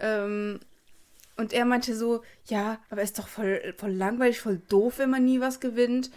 [0.00, 0.60] Ähm,
[1.36, 5.24] und er meinte so, ja, aber ist doch voll, voll langweilig, voll doof, wenn man
[5.24, 6.10] nie was gewinnt.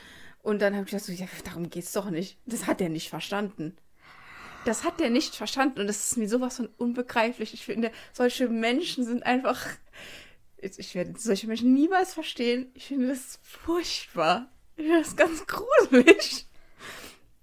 [0.45, 2.38] Und dann habe ich gesagt, so, ja, darum geht's doch nicht.
[2.45, 3.75] Das hat er nicht verstanden.
[4.63, 7.55] Das hat er nicht verstanden und das ist mir sowas von unbegreiflich.
[7.55, 9.65] Ich finde, solche Menschen sind einfach.
[10.58, 12.67] Ich werde solche Menschen niemals verstehen.
[12.75, 14.45] Ich finde das furchtbar.
[14.75, 16.45] Ich finde das ganz gruselig.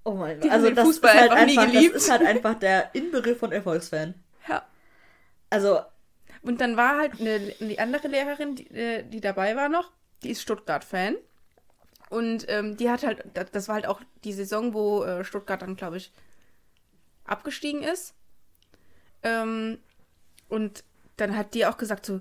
[0.04, 0.52] Oh mein Gott.
[0.52, 4.14] Also das ist, halt einfach, das ist halt einfach der Inbegriff von Erfolgsfan.
[4.48, 4.64] Ja.
[5.50, 5.80] Also.
[6.42, 9.90] Und dann war halt eine, die andere Lehrerin, die, äh, die dabei war noch,
[10.22, 11.16] die ist Stuttgart-Fan.
[12.12, 15.76] Und ähm, die hat halt, das war halt auch die Saison, wo äh, Stuttgart dann,
[15.76, 16.12] glaube ich,
[17.24, 18.12] abgestiegen ist.
[19.22, 19.78] Ähm,
[20.50, 20.84] und
[21.16, 22.20] dann hat die auch gesagt so,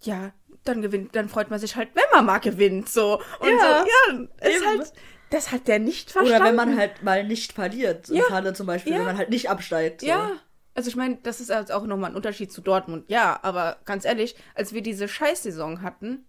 [0.00, 0.32] ja,
[0.64, 3.22] dann gewinnt, dann freut man sich halt, wenn man mal gewinnt, so.
[3.38, 4.92] Und ja, so, ja, ist halt,
[5.30, 6.42] das hat der nicht verstanden.
[6.42, 8.08] Oder wenn man halt mal nicht verliert.
[8.08, 8.24] Ja.
[8.24, 8.98] Falle zum Beispiel, ja.
[8.98, 10.00] wenn man halt nicht absteigt.
[10.00, 10.08] So.
[10.08, 10.32] Ja.
[10.74, 13.04] Also ich meine, das ist jetzt auch nochmal ein Unterschied zu Dortmund.
[13.08, 16.24] Ja, aber ganz ehrlich, als wir diese Scheißsaison hatten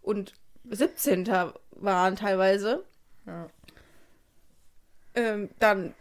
[0.00, 0.32] und
[0.70, 1.52] 17.
[1.76, 2.84] waren teilweise,
[3.26, 3.48] ja.
[5.14, 5.94] ähm, dann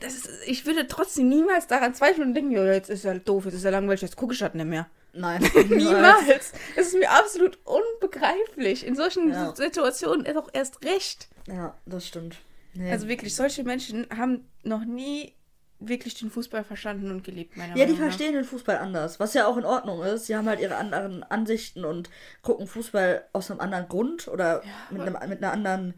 [0.00, 3.54] ist, ich würde trotzdem niemals daran zweifeln und denken, ja, jetzt ist er doof, jetzt
[3.54, 4.88] ist er langweilig, jetzt gucke ich das nicht mehr.
[5.12, 5.42] Nein.
[5.68, 6.52] Niemals.
[6.76, 8.86] Es ist mir absolut unbegreiflich.
[8.86, 9.54] In solchen ja.
[9.54, 11.28] Situationen ist auch erst recht.
[11.46, 12.36] Ja, das stimmt.
[12.74, 12.92] Nee.
[12.92, 15.34] Also wirklich, solche Menschen haben noch nie
[15.80, 19.46] wirklich den Fußball verstanden und gelebt, meiner Ja, die verstehen den Fußball anders, was ja
[19.46, 20.26] auch in Ordnung ist.
[20.26, 22.10] Sie haben halt ihre anderen Ansichten und
[22.42, 25.94] gucken Fußball aus einem anderen Grund oder ja, mit, einem, mit einer anderen,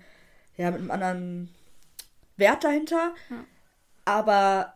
[0.56, 1.54] ja, mit einem anderen
[2.36, 3.14] Wert dahinter.
[3.30, 3.44] Ja.
[4.04, 4.74] Aber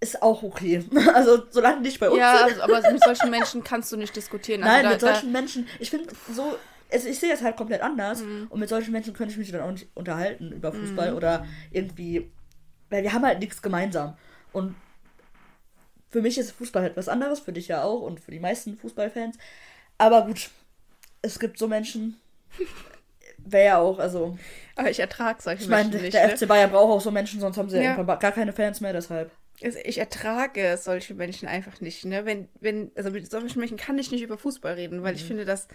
[0.00, 0.84] ist auch okay.
[1.14, 2.18] Also solange nicht bei uns.
[2.18, 4.62] Ja, also, aber mit solchen Menschen kannst du nicht diskutieren.
[4.62, 6.56] Also Nein, da, mit solchen Menschen, ich finde so,
[6.92, 8.46] also ich sehe das halt komplett anders mhm.
[8.50, 11.16] und mit solchen Menschen könnte ich mich dann auch nicht unterhalten über Fußball mhm.
[11.16, 12.30] oder irgendwie,
[12.94, 14.16] weil wir haben halt nichts gemeinsam.
[14.52, 14.76] Und
[16.10, 18.76] für mich ist Fußball halt was anderes, für dich ja auch und für die meisten
[18.78, 19.36] Fußballfans.
[19.98, 20.50] Aber gut,
[21.20, 22.20] es gibt so Menschen,
[23.38, 24.38] wäre ja auch, also.
[24.76, 26.14] Aber ich ertrage solche ich mein, Menschen nicht.
[26.14, 26.36] Der ne?
[26.36, 28.00] FC Bayern braucht auch so Menschen, sonst haben sie ja.
[28.00, 29.32] gar keine Fans mehr, deshalb.
[29.60, 32.24] Also ich ertrage solche Menschen einfach nicht, ne?
[32.24, 35.18] Wenn, wenn, also mit solchen Menschen kann ich nicht über Fußball reden, weil mhm.
[35.18, 35.66] ich finde, dass.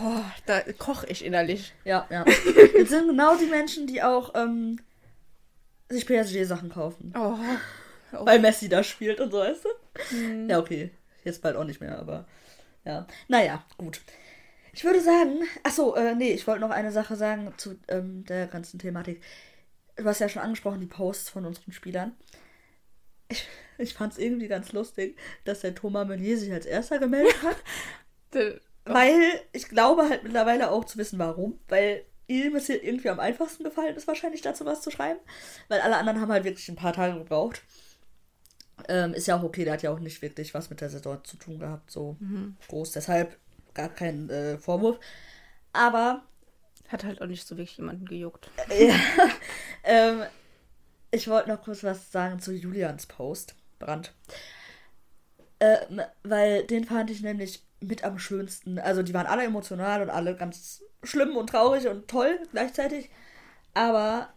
[0.00, 1.74] Oh, da koche ich innerlich.
[1.84, 2.24] Ja, ja.
[2.78, 4.80] Das sind genau die Menschen, die auch ähm,
[5.94, 7.12] sich PSG-Sachen kaufen.
[7.16, 7.36] Oh.
[8.12, 8.26] oh.
[8.26, 10.16] Weil Messi da spielt und so, weißt du?
[10.16, 10.50] Mhm.
[10.50, 10.90] Ja, okay.
[11.24, 12.26] Jetzt bald auch nicht mehr, aber
[12.84, 13.06] ja.
[13.28, 14.00] Naja, gut.
[14.72, 18.46] Ich würde sagen, achso, äh, nee, ich wollte noch eine Sache sagen zu ähm, der
[18.46, 19.22] ganzen Thematik.
[19.96, 22.16] Du hast ja schon angesprochen, die Posts von unseren Spielern
[23.28, 23.46] ich,
[23.78, 27.56] ich fand es irgendwie ganz lustig, dass der Thomas Meunier sich als erster gemeldet hat.
[28.84, 31.58] weil ich glaube halt mittlerweile auch zu wissen, warum.
[31.68, 35.20] Weil ihm ist hier irgendwie am einfachsten gefallen ist, wahrscheinlich dazu was zu schreiben.
[35.68, 37.62] Weil alle anderen haben halt wirklich ein paar Tage gebraucht.
[38.88, 41.22] Ähm, ist ja auch okay, der hat ja auch nicht wirklich was mit der Saison
[41.24, 42.56] zu tun gehabt, so mhm.
[42.68, 42.92] groß.
[42.92, 43.38] Deshalb
[43.72, 44.98] gar kein äh, Vorwurf.
[45.72, 46.22] Aber.
[46.88, 48.50] Hat halt auch nicht so wirklich jemanden gejuckt.
[48.78, 48.94] Ja.
[49.84, 50.22] ähm,
[51.10, 53.54] ich wollte noch kurz was sagen zu Julians Post.
[53.78, 54.12] Brand.
[55.60, 58.78] Ähm, weil den fand ich nämlich mit am schönsten.
[58.78, 63.10] Also die waren alle emotional und alle ganz schlimm und traurig und toll gleichzeitig.
[63.74, 64.32] Aber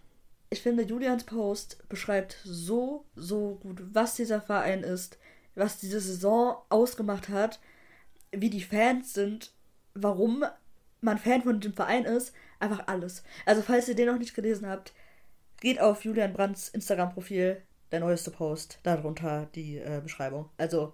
[0.50, 5.18] ich finde, Julians Post beschreibt so, so gut, was dieser Verein ist,
[5.56, 7.60] was diese Saison ausgemacht hat,
[8.32, 9.52] wie die Fans sind,
[9.94, 10.44] warum
[11.02, 12.34] man Fan von dem Verein ist.
[12.60, 13.24] Einfach alles.
[13.46, 14.94] Also falls ihr den noch nicht gelesen habt,
[15.60, 20.50] geht auf Julian Brands Instagram-Profil, der neueste Post, darunter die äh, Beschreibung.
[20.58, 20.94] Also,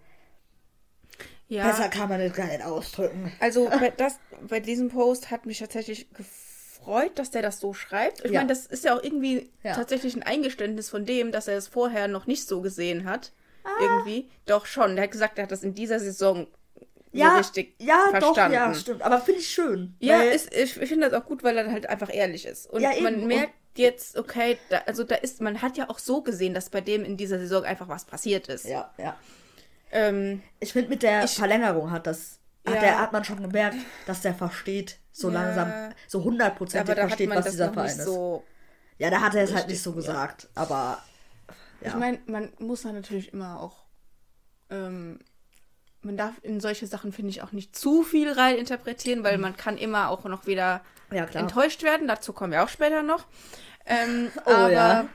[1.54, 1.68] Ja.
[1.68, 3.32] Besser kann man das gar nicht ausdrücken.
[3.40, 8.26] Also bei, das, bei diesem Post hat mich tatsächlich gefreut, dass der das so schreibt.
[8.26, 8.40] Ich Ja.
[8.40, 9.74] meine, das ist ja auch irgendwie Ja.
[9.76, 13.32] tatsächlich ein Eingeständnis von dem, dass er es vorher noch nicht so gesehen hat.
[13.64, 13.70] Ah.
[13.82, 14.30] Irgendwie.
[14.46, 14.96] Doch schon.
[14.96, 16.48] Der hat gesagt, er hat das in dieser Saison
[17.14, 18.54] so Ja, richtig ja, doch, verstanden.
[18.56, 19.02] ja, stimmt.
[19.04, 19.96] Aber finde ich schön.
[20.00, 22.68] Ja, ist, ich, ich finde das auch gut, weil er halt einfach ehrlich ist.
[22.70, 26.22] Und Ja, man merkt jetzt, okay, da, also da ist, man hat ja auch so
[26.22, 28.66] gesehen, dass bei dem in dieser Saison einfach was passiert ist.
[28.66, 29.16] ja, ja.
[29.94, 32.40] Ähm, Ich finde, mit der Ich- Verlängerung hat das.
[32.66, 32.80] Hat, Ja.
[32.82, 33.76] der, hat man schon gemerkt,
[34.06, 35.34] dass der versteht, so Ja.
[35.42, 38.04] langsam, so hundertprozentig aber da versteht, was dieser Verein ist.
[38.06, 38.44] so
[38.98, 39.96] Ja, da hat er es halt nicht so ja.
[39.98, 40.48] gesagt.
[40.56, 41.00] Aber
[41.82, 41.90] ja.
[41.90, 43.84] Ich meine, man muss dann natürlich immer auch.
[44.70, 45.20] Ähm,
[46.02, 49.56] man darf in solche Sachen, finde ich, auch nicht zu viel rein interpretieren, weil man
[49.58, 52.08] kann immer auch noch wieder enttäuscht werden.
[52.08, 53.26] Dazu kommen wir auch später noch.
[53.86, 55.08] Ähm, Oh, aber, ja.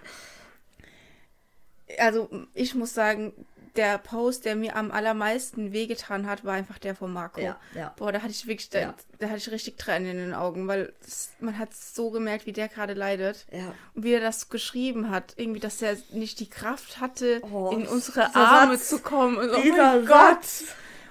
[1.98, 3.32] Also, ich muss sagen,
[3.78, 7.40] der Post, der mir am allermeisten wehgetan hat, war einfach der von Marco.
[7.40, 7.94] Ja, ja.
[7.96, 8.94] Boah, da hatte ich wirklich, da, Ja.
[9.18, 12.52] da hatte ich richtig Tränen in den Augen, weil das, man hat so gemerkt, wie
[12.52, 13.46] der gerade leidet.
[13.50, 13.72] Ja.
[13.94, 17.86] Und wie er das geschrieben hat, irgendwie, dass er nicht die Kraft hatte, Oh, in
[17.86, 18.88] unsere Arme Satz.
[18.90, 19.38] zu kommen.
[19.38, 20.38] Und, oh mein Gott!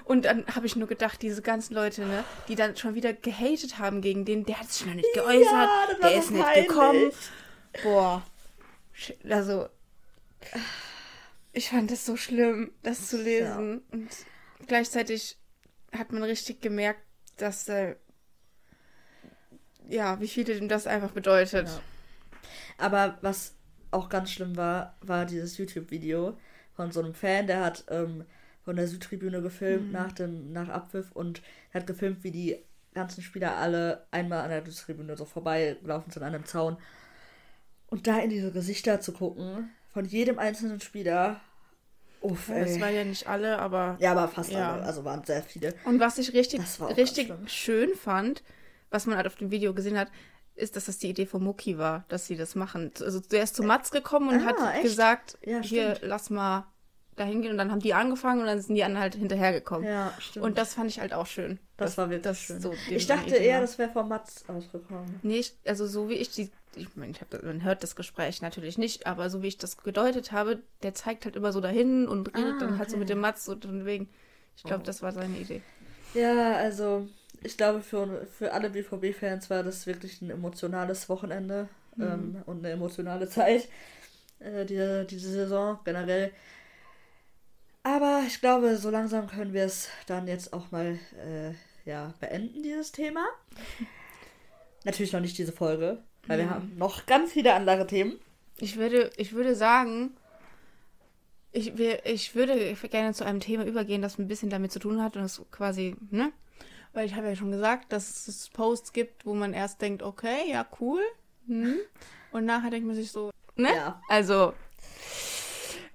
[0.05, 3.77] Und dann habe ich nur gedacht, diese ganzen Leute, ne, die dann schon wieder gehatet
[3.79, 7.11] haben gegen den, der hat sich noch nicht geäußert, war der ist nicht gekommen.
[7.83, 8.23] Boah.
[9.29, 9.67] Also,
[11.57, 13.81] ich fand das so schlimm, das zu lesen.
[13.91, 14.09] Und
[14.67, 15.37] gleichzeitig
[15.91, 17.01] hat man richtig gemerkt,
[17.37, 17.95] dass, äh,
[19.87, 21.67] ja, wie viel dem das einfach bedeutet.
[21.67, 21.81] Ja.
[22.77, 23.55] Aber was
[23.89, 26.37] auch ganz schlimm war, war dieses YouTube-Video
[26.75, 28.25] von so einem Fan, der hat ähm,
[28.63, 31.41] von der Südtribüne gefilmt nach dem nach Abpfiff und
[31.73, 32.57] hat gefilmt, wie die
[32.93, 36.77] ganzen Spieler alle einmal an der Südtribüne so vorbeigelaufen sind an einem Zaun.
[37.87, 41.41] Und da in diese Gesichter zu gucken, von jedem einzelnen Spieler.
[42.21, 43.95] Uff, Das waren ja nicht alle, aber.
[43.99, 44.73] Ja, aber fast Ja.
[44.73, 45.73] alle, also waren sehr viele.
[45.85, 48.43] Und was ich richtig, Das richtig schön fand,
[48.89, 50.09] was man halt auf dem Video gesehen hat,
[50.55, 52.91] ist, dass das die Idee von Mucki war, dass sie das machen.
[52.99, 54.83] Also der ist zu Mats gekommen und Ah, hat echt?
[54.83, 56.09] gesagt, Ja, hier, stimmt.
[56.09, 56.65] lass mal
[57.15, 57.51] da hingehen.
[57.51, 59.87] Und dann haben die angefangen und dann sind die anderen halt hinterhergekommen.
[59.87, 60.45] Ja, stimmt.
[60.45, 61.59] Und das fand ich halt auch schön.
[61.77, 62.59] das dass- war wirklich dass schön.
[62.61, 65.19] so ich dachte eher, das wäre vom Mats ausgekommen.
[65.21, 67.95] Nee, ich, also so wie ich die, ich meine, ich hab, das- man hört das
[67.95, 71.61] Gespräch natürlich nicht, aber so wie ich das gedeutet habe, der zeigt halt immer so
[71.61, 74.09] dahin und redet Ah, dann halt so mit dem Mats und wegen,
[74.55, 74.85] ich glaube, Oh.
[74.85, 75.61] das war seine Idee.
[76.13, 77.07] Ja, also
[77.43, 82.71] ich glaube, für, für alle BVB-Fans war das wirklich ein emotionales Wochenende ähm, und eine
[82.71, 83.67] emotionale Zeit,
[84.39, 86.31] äh, diese, diese Saison generell.
[87.83, 91.53] Aber ich glaube, so langsam können wir es dann jetzt auch mal äh,
[91.89, 93.25] ja, beenden, dieses Thema.
[94.83, 98.19] Natürlich noch nicht diese Folge, weil wir haben noch ganz viele andere Themen.
[98.59, 100.11] Ich würde, ich würde sagen,
[101.51, 105.01] ich, wir- ich würde gerne zu einem Thema übergehen, das ein bisschen damit zu tun
[105.01, 106.31] hat und das quasi, ne?
[106.93, 110.49] Weil ich habe ja schon gesagt, dass es Posts gibt, wo man erst denkt, okay,
[110.49, 111.01] ja, cool.
[111.47, 111.75] Hm.
[112.31, 113.69] Und nachher denkt man sich so, ne?
[113.75, 114.01] Ja.
[114.09, 114.53] Also,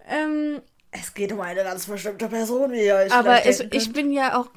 [0.09, 4.13] ähm, Es geht um eine ganz bestimmte Person, wie ihr euch aber es, ich bin
[4.13, 4.49] ja auch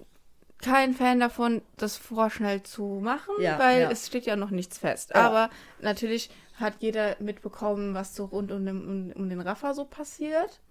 [0.65, 3.91] kein Fan davon, das vorschnell zu machen, Ja, weil ja.
[3.91, 5.11] es steht ja noch nichts fest.
[5.13, 5.27] Ja.
[5.27, 5.49] Aber
[5.81, 10.61] natürlich hat jeder mitbekommen, was so rund um den, um, um den Rafa so passiert.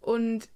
[0.00, 0.48] Und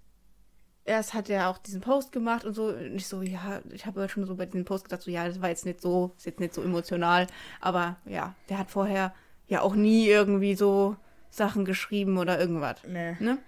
[0.84, 2.66] erst hat er auch diesen Post gemacht und so.
[2.66, 5.40] Und ich so, ja, ich habe schon so bei diesem Post gedacht, so, ja, das
[5.40, 7.26] war jetzt nicht so, ist jetzt nicht so emotional.
[7.60, 9.14] Aber ja, der hat vorher
[9.46, 10.96] ja auch nie irgendwie so
[11.30, 12.78] Sachen geschrieben oder irgendwas.
[12.86, 13.16] Nee.
[13.20, 13.38] Ne?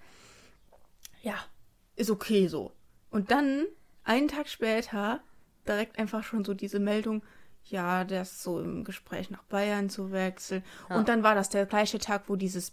[1.21, 1.35] Ja,
[1.95, 2.71] ist okay so.
[3.09, 3.65] Und dann,
[4.07, 5.21] einen Tag später,
[5.67, 7.23] direkt einfach schon so diese Meldung,
[7.65, 10.63] ja, der ist so im Gespräch nach Bayern zu wechseln.
[10.89, 10.97] Ja.
[10.97, 12.71] Und dann war das der gleiche Tag, wo dieses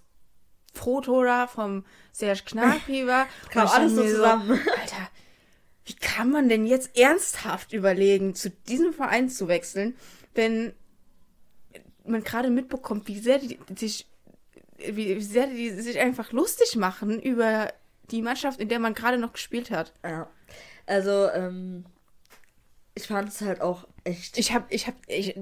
[0.73, 3.27] Foto da vom Serge Gnabry war.
[3.51, 4.51] Kam alles so zusammen.
[4.81, 5.09] Alter,
[5.85, 9.97] wie kann man denn jetzt ernsthaft überlegen, zu diesem Verein zu wechseln,
[10.35, 10.73] wenn
[12.05, 14.07] man gerade mitbekommt, wie sehr die sich,
[14.79, 17.73] wie sehr die sich einfach lustig machen über
[18.11, 19.93] die Mannschaft, in der man gerade noch gespielt hat.
[20.05, 20.29] Ja.
[20.87, 21.85] Also, ähm,
[22.95, 24.39] ich fand es halt auch echt.
[24.39, 25.37] Ich hab, ich hab, ich,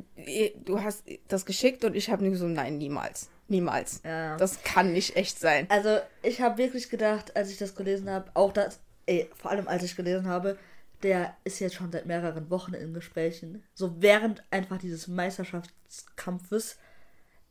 [0.64, 3.28] du hast das geschickt und ich habe nur so, nein, niemals.
[3.48, 4.00] Niemals.
[4.04, 4.36] Ja.
[4.36, 5.66] Das kann nicht echt sein.
[5.68, 9.68] Also, ich habe wirklich gedacht, als ich das gelesen habe, auch das, ey, vor allem
[9.68, 10.56] als ich gelesen habe,
[11.02, 13.62] der ist jetzt schon seit mehreren Wochen in Gesprächen.
[13.74, 16.78] So während einfach dieses Meisterschaftskampfes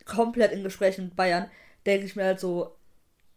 [0.05, 1.49] komplett in Gesprächen mit Bayern,
[1.85, 2.75] denke ich mir halt so,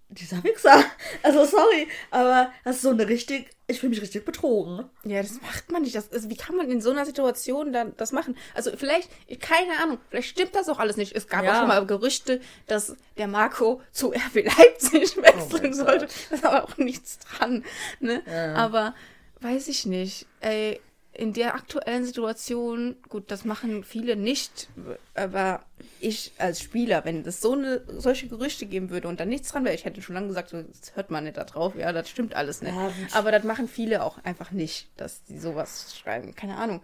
[0.09, 0.85] dieser Wichser.
[1.23, 4.85] Also sorry, aber das ist so eine richtig, ich fühle mich richtig betrogen.
[5.05, 5.94] Ja, das macht man nicht.
[5.94, 8.37] Das, also, wie kann man in so einer Situation dann das machen?
[8.55, 9.09] Also vielleicht,
[9.40, 11.16] keine Ahnung, vielleicht stimmt das auch alles nicht.
[11.16, 11.53] Es gab Ja.
[11.53, 16.07] auch schon mal Gerüchte, dass der Marco zu RB Leipzig wechseln mein sollte.
[16.07, 16.14] Gott.
[16.31, 17.64] Da ist aber auch nichts dran.
[18.00, 18.22] Ne?
[18.27, 18.55] Ja.
[18.55, 18.94] Aber
[19.40, 20.27] weiß ich nicht.
[20.40, 20.81] Ey,
[21.16, 24.68] in der aktuellen Situation, gut, das machen viele nicht,
[25.14, 25.64] aber
[26.00, 29.64] ich als Spieler, wenn es so eine, solche Gerüchte geben würde und dann nichts dran
[29.64, 32.35] wäre, ich hätte schon lange gesagt, das hört man nicht da drauf, ja, das stimmt
[32.35, 32.74] alles nicht.
[32.74, 36.83] Ja, aber das machen viele auch einfach nicht, dass die sowas schreiben, keine Ahnung.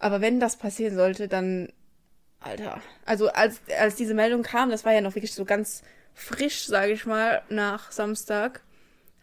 [0.00, 1.72] Aber wenn das passieren sollte, dann,
[2.40, 6.66] Alter, also als, als diese Meldung kam, das war ja noch wirklich so ganz frisch,
[6.66, 8.62] sage ich mal, nach Samstag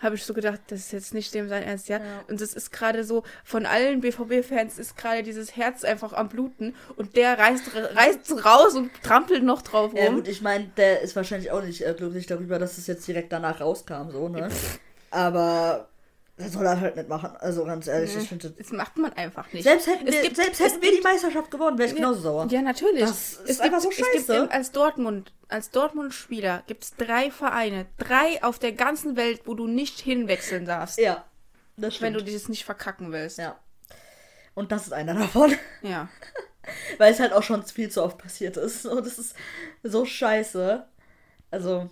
[0.01, 1.97] habe ich so gedacht, das ist jetzt nicht dem sein Ernst, ja.
[1.97, 2.23] Ja.
[2.27, 6.75] Und das ist gerade so, von allen BVB-Fans ist gerade dieses Herz einfach am Bluten
[6.95, 9.99] und der reißt, reißt raus und trampelt noch drauf rum.
[9.99, 13.07] Ja gut, ich meine, der ist wahrscheinlich auch nicht äh, glücklich darüber, dass es jetzt
[13.07, 14.49] direkt danach rauskam, so, ne?
[15.11, 15.90] Aber
[16.41, 17.35] das soll er halt nicht machen.
[17.39, 19.63] Also ganz ehrlich, ich finde das macht man einfach nicht.
[19.63, 22.47] Selbst hätten, Es wir, gibt- selbst hätten wir die Meisterschaft gewonnen, wäre ich genauso sauer.
[22.49, 23.01] Ja, natürlich.
[23.01, 24.51] Das ist es einfach gibt, so Es gibt scheiße.
[24.51, 29.67] als Dortmund, als Dortmund-Spieler gibt es drei Vereine, drei auf der ganzen Welt, wo du
[29.67, 31.25] nicht hinwechseln darfst, Ja,
[31.77, 32.15] das wenn stimmt.
[32.17, 33.37] du dieses nicht verkacken willst.
[33.37, 33.57] ja.
[34.53, 35.55] Und das ist einer davon.
[35.81, 36.09] ja.
[36.99, 38.85] Weil es halt auch schon viel zu oft passiert ist.
[38.85, 39.33] Und das ist
[39.81, 40.85] so scheiße.
[41.49, 41.89] Also,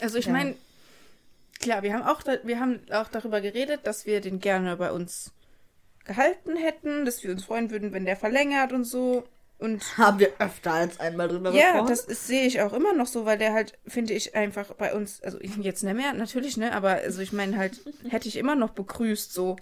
[0.00, 0.32] Also ich Ja.
[0.32, 0.54] meine,
[1.60, 5.32] klar, wir haben auch wir haben auch darüber geredet, dass wir den gerne bei uns
[6.04, 9.24] gehalten hätten, dass wir uns freuen würden, wenn der verlängert und so.
[9.58, 11.88] Und haben wir öfter als einmal drüber ja, gesprochen.
[11.88, 14.94] das ist- sehe ich auch immer noch so, weil der halt, finde ich, einfach bei
[14.94, 18.36] uns, also ich- jetzt nicht mehr, natürlich, ne, aber also ich meine halt, hätte ich
[18.36, 19.56] immer noch begrüßt so.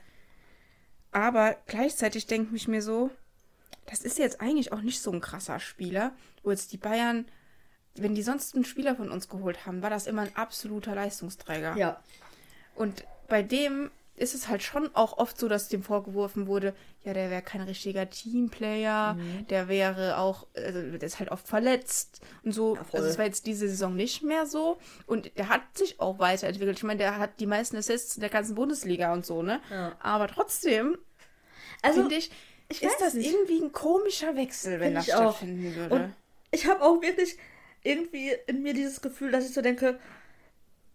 [1.11, 3.11] Aber gleichzeitig denke ich mir so,
[3.87, 6.13] das ist jetzt eigentlich auch nicht so ein krasser Spieler,
[6.45, 7.27] wo jetzt die Bayern,
[8.03, 11.77] wenn die sonst einen Spieler von uns geholt haben, war das immer ein absoluter Leistungsträger.
[11.77, 12.01] Ja.
[12.75, 17.13] Und bei dem ist es halt schon auch oft so, dass dem vorgeworfen wurde, ja,
[17.15, 19.47] der wäre kein richtiger Teamplayer, Mhm.
[19.47, 22.75] der wäre auch, also der ist halt oft verletzt und so.
[22.75, 24.79] Ja, also es war jetzt diese Saison nicht mehr so.
[25.07, 26.79] Und der hat sich auch weiterentwickelt.
[26.79, 29.61] Ich meine, der hat die meisten Assists in der ganzen Bundesliga und so, ne?
[29.71, 29.97] Ja.
[30.01, 30.99] Aber trotzdem,
[31.83, 32.33] Also, finde ich,
[32.69, 33.31] ich ist das nicht.
[33.31, 35.95] irgendwie ein komischer Wechsel, wenn Find das stattfinden würde.
[35.95, 36.15] Und
[36.51, 37.37] ich habe auch wirklich
[37.83, 39.99] irgendwie in mir dieses Gefühl, dass ich so denke,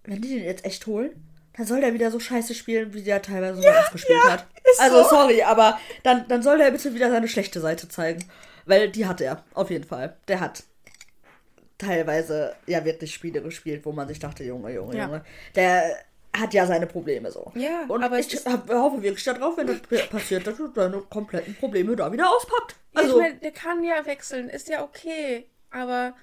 [0.04, 1.12] wenn die den jetzt echt holen,
[1.56, 4.48] dann soll der wieder so scheiße spielen, wie der teilweise bei uns gespielt hat.
[4.72, 5.10] ist Also so.
[5.10, 8.24] sorry, aber dann, dann soll der bitte wieder seine schlechte Seite zeigen.
[8.65, 10.17] Weil die hat er, auf jeden Fall.
[10.28, 10.63] Der hat
[11.78, 15.06] teilweise ja wirklich Spiele gespielt, wo man sich dachte, Junge, Junge, Ja.
[15.06, 15.26] Junge.
[15.56, 15.96] Der
[16.36, 17.52] hat ja seine Probleme so.
[17.56, 21.56] Ja, Und aber ich hab, hoffe wirklich darauf, wenn das passiert, dass er seine kompletten
[21.56, 22.76] Probleme da wieder auspackt.
[22.96, 26.15] Ja, Also, ich meine, der kann ja wechseln, ist ja okay, aber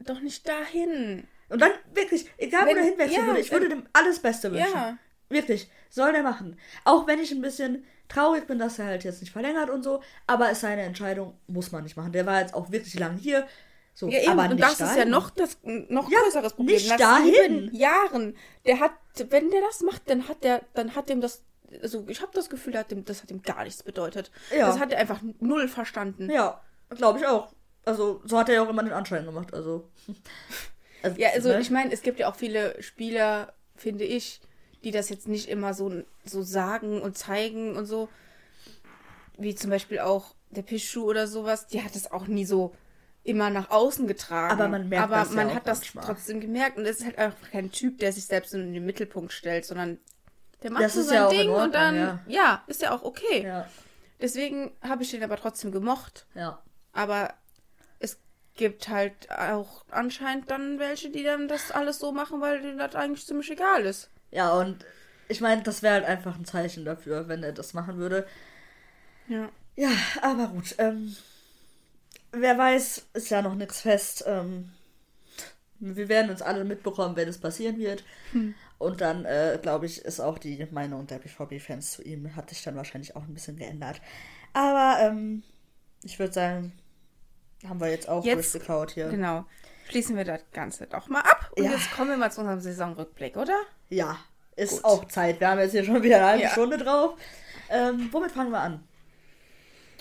[0.00, 1.26] doch nicht dahin.
[1.48, 4.18] Und dann wirklich, egal wo Wenn- der hinwechseln ja, würde, ich würde wenn- dem alles
[4.18, 4.72] Beste wünschen.
[4.72, 4.96] Ja.
[5.28, 6.58] Wirklich, soll der machen.
[6.84, 10.02] Auch wenn ich ein bisschen traurig bin, dass er halt jetzt nicht verlängert und so,
[10.26, 12.12] aber ist seine Entscheidung, muss man nicht machen.
[12.12, 13.46] Der war jetzt auch wirklich lang hier.
[13.94, 15.10] So, Ja, eben, aber und das ist ja dahin.
[15.10, 16.74] noch das noch Ja, größeres Problem.
[16.76, 17.32] nicht Nach dahin.
[17.34, 18.92] sieben Jahren, der hat,
[19.30, 21.42] wenn der das macht, dann hat der, dann hat dem das,
[21.80, 24.30] also ich habe das Gefühl, hat dem, das hat ihm gar nichts bedeutet.
[24.54, 24.66] Ja.
[24.66, 26.28] Das hat er einfach null verstanden.
[26.30, 27.54] Ja, glaube ich auch.
[27.84, 29.52] Also, so hat er ja auch immer den Anschein gemacht.
[29.54, 29.88] Also.
[31.02, 31.60] also Ja, also ne?
[31.60, 34.40] ich meine, es gibt ja auch viele Spieler, finde ich,
[34.84, 38.08] die das jetzt nicht immer so, so sagen und zeigen und so.
[39.36, 42.74] Wie zum Beispiel auch der Pichu oder sowas, die hat es auch nie so
[43.24, 44.52] immer nach außen getragen.
[44.52, 46.04] Aber man merkt Aber das ja man auch hat das manchmal.
[46.04, 49.32] trotzdem gemerkt und es ist halt einfach kein Typ, der sich selbst in den Mittelpunkt
[49.32, 49.98] stellt, sondern
[50.62, 52.20] der macht Das so sein ja Ding und Ordnung, dann, ja.
[52.28, 52.64] ja.
[52.66, 53.42] ist ja auch okay.
[53.44, 53.66] Ja,
[54.20, 56.26] Deswegen habe ich den aber trotzdem gemocht.
[56.34, 56.60] ja.
[56.92, 57.34] Aber
[58.54, 62.94] gibt halt auch anscheinend dann welche, die dann das alles so machen, weil denen das
[62.94, 64.10] eigentlich ziemlich egal ist.
[64.30, 64.84] Ja, und
[65.28, 68.26] ich meine, das wäre halt einfach ein Zeichen dafür, wenn er das machen würde.
[69.28, 69.48] Ja.
[69.76, 69.90] Ja,
[70.22, 70.74] aber gut.
[70.78, 71.16] Ähm,
[72.32, 74.24] wer weiß, ist ja noch nichts fest.
[74.26, 74.70] Ähm,
[75.80, 78.04] wir werden uns alle mitbekommen, wenn es passieren wird.
[78.78, 82.62] Und dann, äh, glaube ich, ist auch die Meinung der BVB-Fans zu ihm, hat sich
[82.62, 84.00] dann wahrscheinlich auch ein bisschen geändert.
[84.52, 85.42] Aber ähm,
[86.02, 86.72] ich würde sagen,
[87.68, 89.08] haben wir jetzt auch Jetzt- durchgekaut hier.
[89.08, 89.44] Genau.
[89.88, 91.52] Schließen wir das Ganze doch mal ab.
[91.56, 91.72] Und Ja.
[91.72, 93.58] jetzt kommen wir mal zu unserem Saisonrückblick, oder?
[93.90, 94.16] Ja,
[94.56, 94.84] ist Gut.
[94.84, 95.40] auch Zeit.
[95.40, 96.50] Wir haben jetzt hier schon wieder eine halbe Ja.
[96.50, 97.18] Stunde drauf.
[97.70, 98.82] Ähm, womit fangen wir an?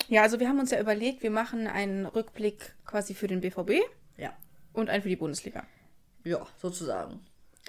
[0.07, 3.81] Ja, also wir haben uns ja überlegt, wir machen einen Rückblick quasi für den BVB
[4.17, 4.33] Ja,
[4.73, 5.63] und einen für die Bundesliga.
[6.23, 7.19] ja, sozusagen.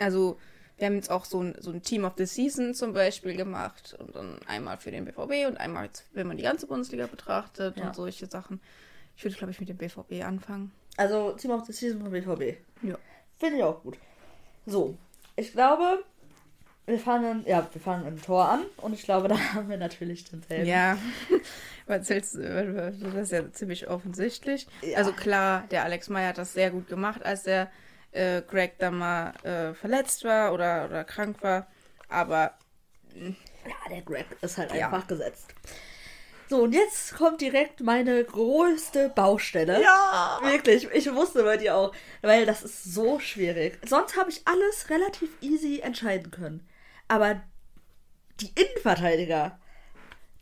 [0.00, 0.38] Also
[0.76, 3.94] wir haben jetzt auch so ein, so ein Team of the Season zum Beispiel gemacht
[3.98, 7.86] und dann einmal für den BVB und einmal, wenn man die ganze Bundesliga betrachtet Ja.
[7.88, 8.60] und solche Sachen.
[9.16, 10.72] Ich würde, glaube ich, mit dem BVB anfangen.
[10.96, 12.58] Also Team of the Season von BVB.
[12.82, 12.96] Ja.
[13.38, 13.98] Finde ich auch gut.
[14.66, 14.96] So,
[15.36, 16.04] ich glaube,
[16.86, 20.24] wir fangen, ja, wir fangen im Tor an und ich glaube, da haben wir natürlich
[20.24, 20.66] denselben.
[20.66, 20.96] Ja,
[21.86, 22.92] was willst du?
[23.02, 24.66] Das ist ja ziemlich offensichtlich.
[24.82, 24.98] Ja.
[24.98, 27.70] Also klar, der Alex Meyer hat das sehr gut gemacht, als der
[28.12, 31.66] äh, Greg da mal äh, verletzt war oder, oder krank war.
[32.08, 32.52] Aber
[33.14, 34.86] Ja, der Greg ist halt Ja.
[34.86, 35.52] einfach gesetzt.
[36.48, 39.82] So, und jetzt kommt direkt meine größte Baustelle.
[39.82, 40.40] Ja.
[40.42, 41.94] Wirklich, ich wusste bei dir auch.
[42.22, 43.78] Weil das ist so schwierig.
[43.86, 46.68] Sonst habe ich alles relativ easy entscheiden können.
[47.08, 47.42] Aber
[48.40, 49.58] die Innenverteidiger,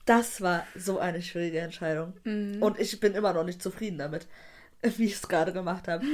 [0.05, 2.15] das war so eine schwierige Entscheidung.
[2.61, 4.27] Und ich bin immer noch nicht zufrieden damit,
[4.83, 6.05] wie ich es gerade gemacht habe.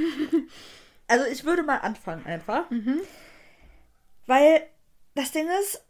[1.07, 2.65] also ich würde mal anfangen einfach.
[4.27, 4.61] Weil
[5.15, 5.83] das Ding ist,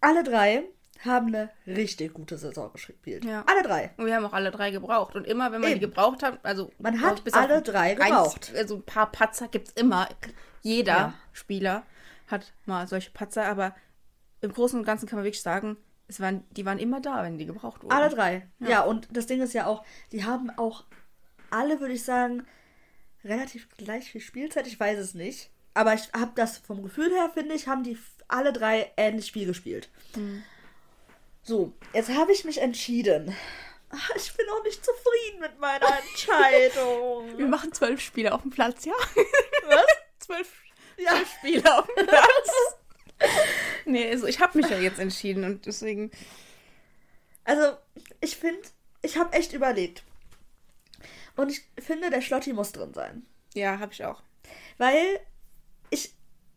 [0.00, 0.64] alle drei
[1.04, 3.24] haben eine richtig gute Saison gespielt.
[3.24, 3.44] Ja.
[3.46, 3.90] Alle drei.
[3.96, 5.14] Und wir haben auch alle drei gebraucht.
[5.14, 5.80] Und immer, wenn man Eben.
[5.80, 8.52] die gebraucht hat, also Man hat bis alle drei eins- gebraucht.
[8.56, 10.08] Also ein paar Patzer gibt es immer.
[10.62, 11.14] Jeder Ja.
[11.32, 11.82] Spieler
[12.28, 13.74] hat mal solche Patzer, aber
[14.40, 15.76] im Großen und Ganzen kann man wirklich sagen,
[16.08, 17.92] es waren, die waren immer da, wenn die gebraucht wurden.
[17.92, 18.46] Alle drei.
[18.60, 18.82] Ja.
[18.82, 20.84] und das Ding ist ja auch, die haben auch
[21.50, 22.44] alle, würde ich sagen,
[23.24, 24.66] relativ gleich viel Spielzeit.
[24.66, 25.50] Ich weiß es nicht.
[25.72, 27.98] Aber ich habe das vom Gefühl her, finde ich, haben die
[28.28, 29.88] alle drei ähnlich viel gespielt.
[31.44, 33.34] So, jetzt habe ich mich entschieden.
[33.90, 37.36] Ah, Ich bin auch nicht zufrieden mit meiner Entscheidung.
[37.38, 38.94] Wir machen zwölf Spiele auf dem Platz, ja?
[39.66, 39.84] Was?
[40.18, 40.52] Zwölf,
[40.96, 41.10] Ja.
[41.12, 42.50] zwölf Spiele auf dem Platz.
[43.84, 46.10] nee, also ich habe mich ja jetzt entschieden und deswegen.
[47.44, 47.76] Also,
[48.22, 48.62] ich finde,
[49.02, 50.02] ich habe echt überlegt.
[51.36, 53.26] Und ich finde, der Schlotti muss drin sein.
[53.54, 54.22] Ja, habe ich auch.
[54.78, 55.20] Weil
[55.90, 56.14] ich,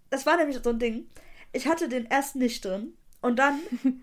[0.09, 1.09] das war nämlich so ein Ding.
[1.51, 2.97] Ich hatte den erst nicht drin.
[3.21, 3.59] Und dann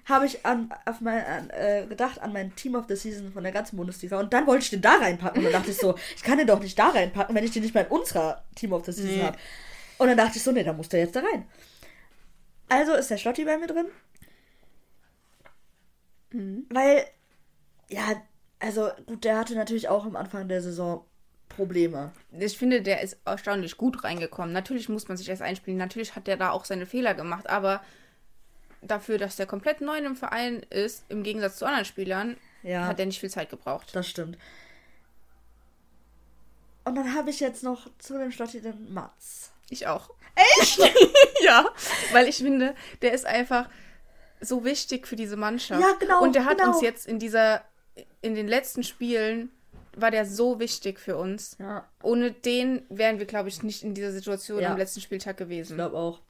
[0.07, 3.43] habe ich an, auf mein, an, äh, gedacht an mein Team of the Season von
[3.43, 4.19] der ganzen Bundesliga.
[4.19, 5.39] Und dann wollte ich den da reinpacken.
[5.39, 7.62] Und dann dachte ich so, ich kann den doch nicht da reinpacken, wenn ich den
[7.62, 9.23] nicht mal in unserer Team of the Season Nee.
[9.23, 9.39] habe.
[9.99, 11.47] Und dann dachte ich so, nee, dann muss der jetzt da rein.
[12.69, 13.87] Also ist der Schlotti bei mir drin.
[16.71, 17.05] Weil,
[17.89, 18.23] ja,
[18.59, 21.05] also gut, der hatte natürlich auch am Anfang der Saison
[21.49, 22.11] Probleme.
[22.33, 24.53] Ich finde, der ist erstaunlich gut reingekommen.
[24.53, 25.79] Natürlich muss man sich erst einspielen.
[25.79, 27.81] Natürlich hat der da auch seine Fehler gemacht, aber
[28.87, 32.87] dafür, dass der komplett neu im Verein ist, im Gegensatz zu anderen Spielern, Ja.
[32.87, 33.91] hat er nicht viel Zeit gebraucht.
[33.95, 34.39] Das stimmt.
[36.85, 39.53] Und dann habe ich jetzt noch zu dem Schlotti den Mats.
[39.70, 40.11] Ich auch.
[40.61, 40.78] Echt?
[41.43, 41.66] ja,
[42.12, 43.68] weil ich finde, der ist einfach
[44.41, 45.80] so wichtig für diese Mannschaft.
[45.80, 46.72] Ja, genau, Und der hat genau.
[46.72, 47.62] uns jetzt in dieser,
[48.20, 49.51] in den letzten Spielen,
[49.97, 51.57] war der so wichtig für uns.
[51.61, 54.72] Ja, Ohne den wären wir, glaube ich, nicht in dieser Situation Ja.
[54.72, 55.76] am letzten Spieltag ich gewesen.
[55.76, 56.20] glaube auch.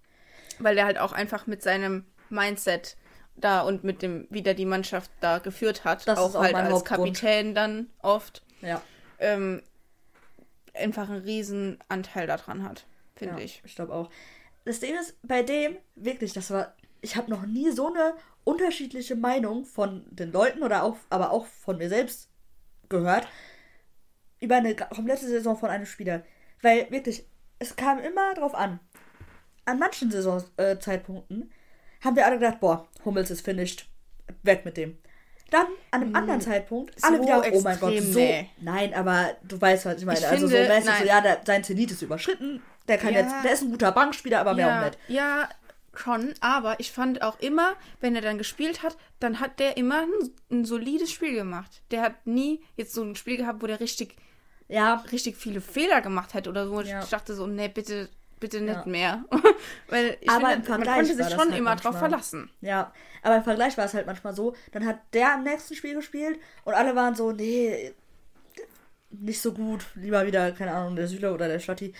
[0.60, 2.04] Weil der halt auch einfach mit seinem
[2.34, 2.96] Mindset
[3.36, 6.42] da und mit dem, wie der die Mannschaft da geführt hat, Das auch, ist auch
[6.42, 7.18] halt als Hauptgrund.
[7.18, 8.82] Kapitän dann oft, Ja,
[9.18, 9.62] ähm,
[10.74, 13.62] einfach einen riesen Anteil daran hat, finde ja ich.
[13.64, 14.10] ich glaube auch.
[14.64, 18.14] Das Ding ist, bei dem, wirklich, das war, ich habe noch nie so eine
[18.44, 22.28] unterschiedliche Meinung von den Leuten oder auch, aber auch von mir selbst
[22.88, 23.26] gehört
[24.40, 26.22] über eine komplette Saison von einem Spieler.
[26.62, 27.26] Weil wirklich,
[27.58, 28.80] es kam immer drauf an.
[29.64, 31.46] An manchen Saisonzeitpunkten äh,
[32.04, 33.86] haben wir alle gedacht, boah, Hummels ist finished,
[34.42, 34.98] weg mit dem.
[35.50, 38.18] Dann an einem anderen Zeitpunkt, alle so wieder, oh mein Gott, extrem, so.
[38.18, 38.48] nee.
[38.60, 40.18] Nein, aber du weißt, was ich meine.
[40.18, 41.06] Ich also finde, so mäßig, so, nein.
[41.06, 43.20] ja, der, sein Zenit ist überschritten, der kann Ja.
[43.20, 44.98] jetzt, der ist ein guter Bankspieler, aber mehr auch Ja, nicht.
[45.08, 45.48] ja,
[45.96, 50.00] schon, aber ich fand auch immer, wenn er dann gespielt hat, dann hat der immer
[50.02, 51.82] ein, ein solides Spiel gemacht.
[51.92, 54.16] Der hat nie jetzt so ein Spiel gehabt, wo der richtig,
[54.66, 56.80] Ja, richtig viele Fehler gemacht hat oder so.
[56.80, 57.02] Ja.
[57.02, 58.08] Ich dachte so, nee, bitte,
[58.40, 58.84] bitte nicht Ja.
[58.86, 59.24] mehr.
[59.88, 62.10] Weil ich Aber finde, im Vergleich man konnte sich schon halt immer drauf manchmal.
[62.10, 62.50] verlassen.
[62.60, 65.94] Ja, aber im Vergleich war es halt manchmal so, dann hat der am nächsten Spiel
[65.94, 67.92] gespielt und alle waren so, nee,
[69.10, 71.94] nicht so gut, lieber wieder, keine Ahnung, der Süle oder der Schlotti.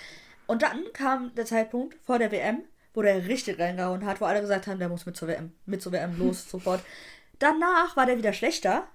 [0.46, 4.40] Und dann kam der Zeitpunkt vor der WM, wo der richtig reingehauen hat, wo alle
[4.40, 6.82] gesagt haben, der muss mit zur WM, mit zur WM los, sofort.
[7.38, 8.86] Danach war der wieder schlechter,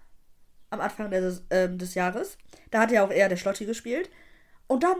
[0.69, 2.37] am Anfang des, ähm, des Jahres.
[2.71, 4.09] Da hat ja auch eher der Schlotti gespielt.
[4.67, 4.97] Und dann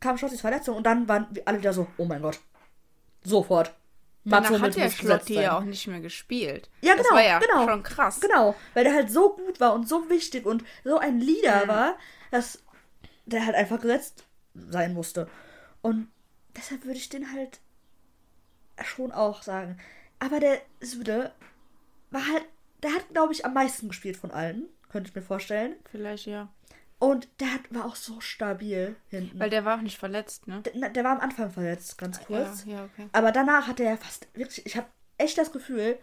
[0.00, 2.40] kam Schlottis Verletzung und dann waren wir alle wieder so, oh mein Gott,
[3.22, 3.74] sofort.
[4.24, 6.68] Danach hat der Schlotti ja auch nicht mehr gespielt.
[6.82, 7.66] Ja, das genau, war ja genau.
[7.66, 8.20] schon krass.
[8.20, 11.96] Genau, weil der halt so gut war und so wichtig und so ein Leader war,
[12.30, 12.62] dass
[13.24, 14.24] der halt einfach gesetzt
[14.54, 15.28] sein musste.
[15.80, 16.08] Und
[16.54, 17.60] deshalb würde ich den halt
[18.84, 19.78] schon auch sagen.
[20.18, 21.32] Aber der Süde
[22.10, 22.44] war halt,
[22.82, 25.76] der hat, glaube ich, am meisten gespielt von allen, könnte ich mir vorstellen.
[25.90, 26.48] Vielleicht ja.
[27.00, 29.40] Und der hat, war auch so stabil hinten.
[29.40, 30.60] Weil der war auch nicht verletzt, ne?
[30.62, 32.64] der, der war am Anfang verletzt, ganz kurz.
[32.66, 33.08] Ja, ja, okay.
[33.12, 34.86] Aber danach hatte er fast wirklich, ich habe
[35.18, 35.98] echt das Gefühl,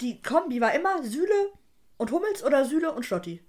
[0.00, 1.52] die Kombi war immer Süle
[1.96, 3.40] und Hummels oder Süle und Schlotti.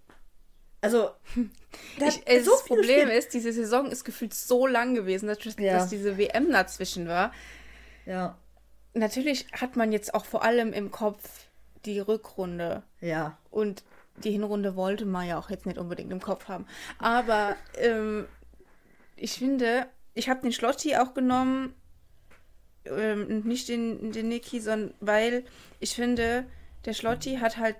[0.82, 1.09] Also,
[1.97, 3.09] Ich, äh, so das Problem gespielt.
[3.20, 5.74] ist, diese Saison ist gefühlt so lang gewesen, dass, Ja.
[5.74, 7.34] dass diese WM dazwischen war.
[8.05, 8.38] Ja,
[8.93, 11.47] Natürlich hat man jetzt auch vor allem im Kopf
[11.84, 12.84] die Rückrunde.
[13.01, 13.84] ja, Und
[14.24, 16.66] die Hinrunde wollte man ja auch jetzt nicht unbedingt im Kopf haben.
[16.99, 18.28] Aber ähm,
[19.16, 21.74] ich finde, ich habe den Schlotti auch genommen,
[22.86, 25.43] ähm, nicht den, den Niki, sondern weil
[25.80, 26.45] ich finde,
[26.86, 27.78] der Schlotti hat halt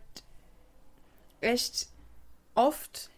[1.42, 1.88] echt
[2.56, 3.10] oft,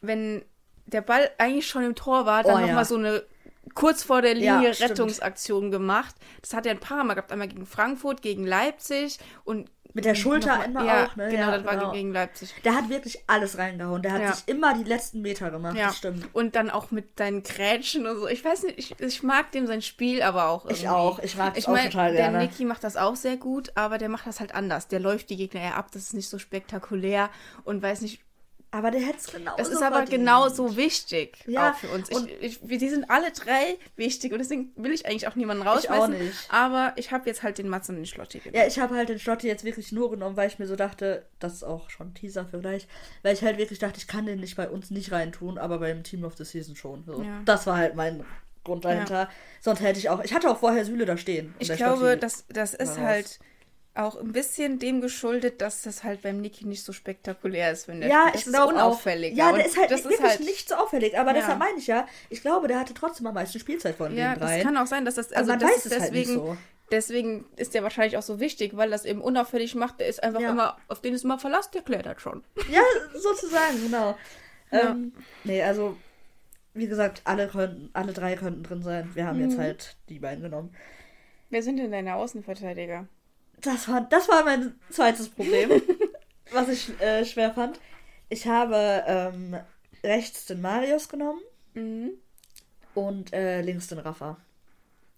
[0.00, 0.44] wenn
[0.86, 2.84] der Ball eigentlich schon im Tor war, dann Oh, nochmal ja.
[2.84, 3.22] so eine
[3.74, 4.90] kurz vor der Ja, Linie stimmt.
[4.92, 6.14] Rettungsaktion gemacht.
[6.40, 10.14] Das hat er ein paar Mal gehabt, einmal gegen Frankfurt, gegen Leipzig und Mit der
[10.14, 11.28] Schulter immer ja, auch, ne?
[11.28, 11.90] Genau, Ja, das war genau.
[11.90, 12.54] gegen Leipzig.
[12.64, 14.00] Der hat wirklich alles reingehauen.
[14.00, 14.32] Der hat Ja.
[14.32, 15.76] sich immer die letzten Meter gemacht.
[15.76, 16.28] Ja, Das stimmt.
[16.32, 18.28] und dann auch mit deinen Grätschen und so.
[18.28, 20.82] Ich weiß nicht, ich, ich mag dem sein Spiel aber auch irgendwie.
[20.82, 21.18] Ich auch.
[21.18, 22.38] Ich mag es auch meine, total der gerne.
[22.38, 24.86] Niki macht das auch sehr gut, aber der macht das halt anders.
[24.86, 27.28] Der läuft die Gegner eher ab, das ist nicht so spektakulär
[27.64, 28.20] und weiß nicht.
[28.70, 32.10] Aber der hätte es genau Das ist aber genauso wichtig Ja, auch für uns.
[32.10, 35.36] Ich, und- ich, wir- die sind alle drei wichtig und deswegen will ich eigentlich auch
[35.36, 36.18] niemanden Ich auch rausschmeißen.
[36.18, 36.38] nicht.
[36.52, 38.60] Aber ich habe jetzt halt den Mats und den Schlotti genommen.
[38.60, 41.24] Ja, ich habe halt den Schlotti jetzt wirklich nur genommen, weil ich mir so dachte,
[41.38, 42.86] das ist auch schon ein Teaser für gleich,
[43.22, 46.02] weil ich halt wirklich dachte, ich kann den nicht bei uns nicht reintun, aber beim
[46.02, 47.04] Team of the Season schon.
[47.04, 47.22] So.
[47.22, 47.40] Ja.
[47.46, 48.22] Das war halt mein
[48.64, 49.30] Grund dahinter.
[49.62, 51.54] Sonst hätte ich auch, ich hatte auch vorher Süle da stehen.
[51.58, 53.38] Ich glaube, Schlotti das, das ist halt
[53.98, 58.00] auch ein bisschen dem geschuldet, dass das halt beim Niki nicht so spektakulär ist, wenn
[58.00, 58.34] der Ja, spielt.
[58.34, 59.36] Das ich ist unauffälliger.
[59.36, 61.36] Ja, der ist halt das wirklich ist halt, nicht so auffällig, aber Ja.
[61.38, 64.40] deshalb meine ich ja, ich glaube, der hatte trotzdem am meisten Spielzeit von Ja, den
[64.40, 64.62] das dreien.
[64.62, 66.40] kann auch sein, dass das, Aber also man das weiß ist es halt nicht deswegen,
[66.46, 66.56] so.
[66.92, 69.98] deswegen ist der wahrscheinlich auch so wichtig, weil das eben unauffällig macht.
[70.00, 70.50] Der ist einfach Ja.
[70.50, 72.44] immer, auf den ist immer Verlass, der klettert schon.
[72.70, 72.82] Ja,
[73.14, 74.16] sozusagen, genau.
[74.70, 74.92] Ja.
[74.92, 75.12] Ähm,
[75.44, 75.96] nee, also,
[76.74, 79.10] wie gesagt, alle, könnten, alle drei könnten drin sein.
[79.14, 79.48] Wir haben Mhm.
[79.48, 80.72] jetzt halt die beiden genommen.
[81.50, 83.08] Wer sind denn deine Außenverteidiger?
[83.60, 85.70] Das war, das war mein zweites Problem,
[86.52, 87.80] was ich äh, schwer fand.
[88.28, 89.56] Ich habe ähm,
[90.04, 91.40] rechts den Marius genommen
[91.74, 92.12] Mhm.
[92.94, 94.36] und äh, links den Rafa.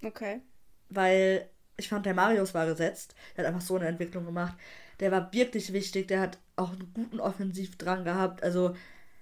[0.05, 0.41] Okay.
[0.89, 3.15] Weil ich fand, der Marius war gesetzt.
[3.37, 4.55] Der hat einfach so eine Entwicklung gemacht.
[4.99, 6.09] Der war wirklich wichtig.
[6.09, 8.43] Der hat auch einen guten Offensivdrang gehabt.
[8.43, 8.75] Also,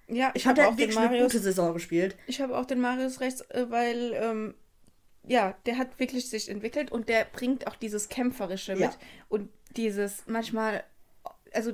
[0.08, 1.32] Ja, ich ich fand, habe der auch hat den wirklich eine Marius.
[1.32, 2.16] gute Saison gespielt.
[2.26, 4.54] Ich habe auch den Marius rechts, äh, weil ähm,
[5.28, 8.86] ja, der hat wirklich sich entwickelt und der bringt auch dieses kämpferische Ja.
[8.88, 8.98] mit
[9.28, 10.82] und dieses manchmal,
[11.52, 11.72] also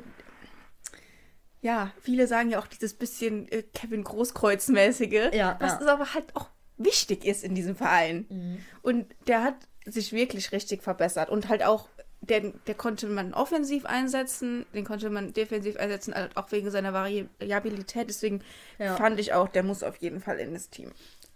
[1.62, 5.86] ja, viele sagen ja auch dieses bisschen äh, Kevin Großkreuz-mäßige, Ja, was ja.
[5.92, 8.26] aber halt auch wichtig ist in diesem Verein.
[8.28, 8.58] Mhm.
[8.82, 9.54] Und der hat
[9.86, 11.88] sich wirklich richtig verbessert und halt auch
[12.20, 16.92] der, der konnte man offensiv einsetzen, den konnte man defensiv einsetzen, halt auch wegen seiner
[16.94, 18.08] Variabilität.
[18.08, 18.42] Deswegen
[18.78, 18.96] Ja.
[18.96, 20.90] fand ich auch, der muss auf jeden Fall in das Team.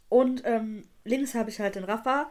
[0.08, 2.30] Und ähm, links habe ich halt den Rafa,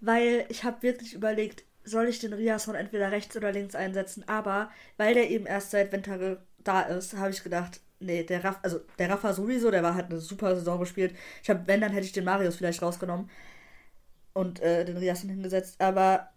[0.00, 4.70] weil ich habe wirklich überlegt, soll ich den Riasson entweder rechts oder links einsetzen, aber
[4.96, 8.80] weil der eben erst seit Winter da ist, habe ich gedacht, nee, der Rafa, also
[8.98, 11.14] der Rafa sowieso, der war halt eine super Saison gespielt.
[11.42, 13.30] Ich habe, wenn, dann hätte ich den Marius vielleicht rausgenommen
[14.32, 16.30] und äh, den Riasson hingesetzt, aber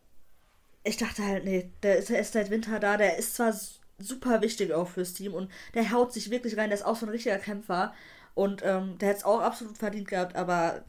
[0.84, 3.54] ich dachte halt, nee, der ist erst seit Winter da, der ist zwar
[3.98, 7.06] super wichtig auch fürs Team und der haut sich wirklich rein, der ist auch so
[7.06, 7.94] ein richtiger Kämpfer
[8.34, 10.84] und ähm, der hätte es auch absolut verdient gehabt, aber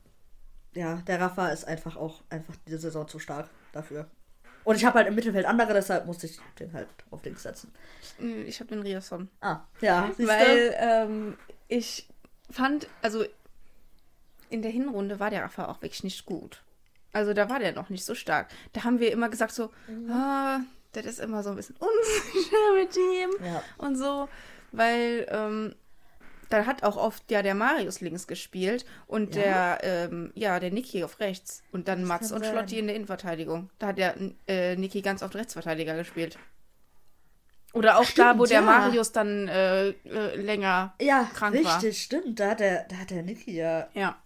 [0.77, 4.07] ja, der Rafa ist einfach auch einfach diese Saison zu stark dafür.
[4.65, 7.73] Und ich habe halt im Mittelfeld andere, deshalb musste ich den halt auf links setzen.
[8.19, 9.29] Mm, Ich habe den Riasson.
[9.41, 10.27] Ah, ja, siehste?
[10.33, 11.37] Weil ähm,
[11.69, 12.09] ich
[12.51, 13.25] fand, also
[14.51, 16.63] in der Hinrunde war der Rafa auch wirklich nicht gut.
[17.13, 18.49] Also da war der noch nicht so stark.
[18.73, 19.71] Da haben wir immer gesagt so,
[20.11, 20.61] ah,
[20.93, 23.63] das ist immer so ein bisschen unsicher mit ihm Ja.
[23.79, 24.29] und so,
[24.73, 25.75] weil ähm,
[26.49, 29.77] da hat auch oft ja der Marius links gespielt und Ja?
[29.77, 29.79] der,
[30.11, 32.53] ähm, ja, der Niki auf rechts und dann Mats kann und sein.
[32.53, 33.71] Schlotti in der Innenverteidigung.
[33.79, 34.15] Da hat der
[34.49, 36.39] äh, Niki ganz oft Rechtsverteidiger gespielt.
[37.73, 38.79] Oder auch da, wo Stimmt, der ja.
[38.81, 41.93] Marius dann äh, äh, länger Ja, krank richtig, war.
[41.93, 42.41] stimmt.
[42.41, 43.89] Da hat der, da hat der Niki ja.
[43.93, 44.17] Ja.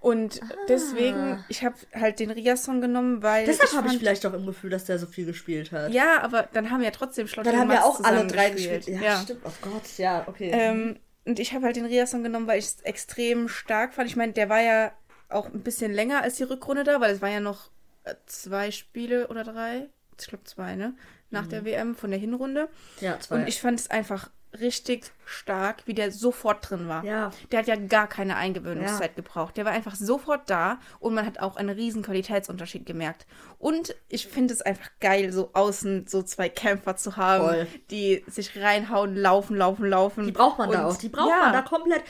[0.00, 3.46] Und deswegen, ich habe halt den Riasson genommen, weil.
[3.46, 5.92] Deshalb habe ich vielleicht auch im Gefühl, dass der so viel gespielt hat.
[5.92, 8.88] Ja, aber dann haben ja trotzdem Schlotti Dann haben wir Mats auch alle drei gespielt.
[8.88, 9.20] Ja, Ja.
[9.22, 9.42] stimmt.
[9.44, 10.50] Oh Gott, ja, okay.
[10.52, 14.08] Ähm, und ich habe halt den Riasson genommen, weil ich es extrem stark fand.
[14.08, 14.92] Ich meine, der war ja
[15.28, 17.70] auch ein bisschen länger als die Rückrunde da, weil es war ja noch
[18.04, 19.88] äh, zwei Spiele oder drei.
[20.18, 20.94] Ich glaube zwei, ne?
[21.30, 22.68] Nach der WM von der Hinrunde.
[23.00, 23.36] ja, zwei.
[23.36, 27.04] Und ich fand es einfach richtig stark, wie der sofort drin war.
[27.04, 27.30] Ja.
[27.50, 29.16] Der hat ja gar keine Eingewöhnungszeit Ja.
[29.16, 29.56] gebraucht.
[29.56, 33.26] Der war einfach sofort da und man hat auch einen riesen Qualitätsunterschied gemerkt.
[33.58, 37.66] Und ich finde es einfach geil, so außen so zwei Kämpfer zu haben, Voll.
[37.90, 40.26] die sich reinhauen, laufen, laufen, laufen.
[40.26, 40.96] die braucht man da Und auch.
[40.98, 42.02] Die braucht ja, man da komplett.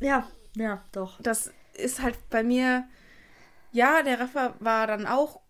[0.00, 0.26] Ja,
[0.56, 1.20] ja, doch.
[1.22, 2.84] Das ist halt bei mir.
[3.72, 5.40] Ja, der Rafa war dann auch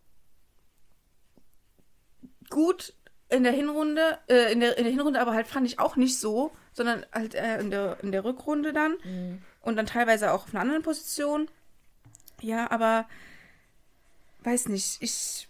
[2.51, 2.95] gut
[3.29, 6.19] in der Hinrunde, äh, in, der, in der Hinrunde, aber halt fand ich auch nicht
[6.19, 8.97] so, sondern halt äh, in, der, in der Rückrunde dann
[9.63, 11.49] und dann teilweise auch auf einer anderen Position.
[12.41, 13.07] Ja, aber
[14.45, 15.49] weiß nicht, ich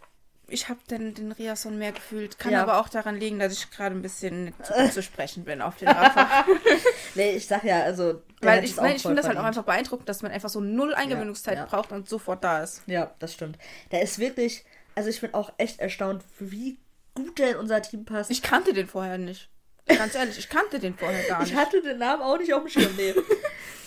[0.48, 2.38] ich habe den, den Riason mehr gefühlt.
[2.38, 2.62] Kann Ja.
[2.62, 5.88] aber auch daran liegen, dass ich gerade ein bisschen gut zu sprechen bin auf den
[5.88, 6.44] Rafa.
[7.14, 8.22] Nee, ich sag ja, also.
[8.42, 11.56] Weil ich, ich finde das halt auch einfach beeindruckend, dass man einfach so null Eingewöhnungszeit
[11.56, 11.64] ja.
[11.64, 12.82] braucht und sofort da ist.
[12.86, 13.58] Ja, das stimmt.
[13.90, 14.66] Der ist wirklich.
[14.94, 16.76] Also, ich bin auch echt erstaunt, wie
[17.16, 18.30] gut der in unser Team passt.
[18.30, 19.50] Ich kannte den vorher nicht.
[19.86, 21.52] Ganz ehrlich, ich kannte den vorher gar nicht.
[21.52, 22.94] Ich hatte den Namen auch nicht auf dem Schirm.
[22.96, 23.14] Nee.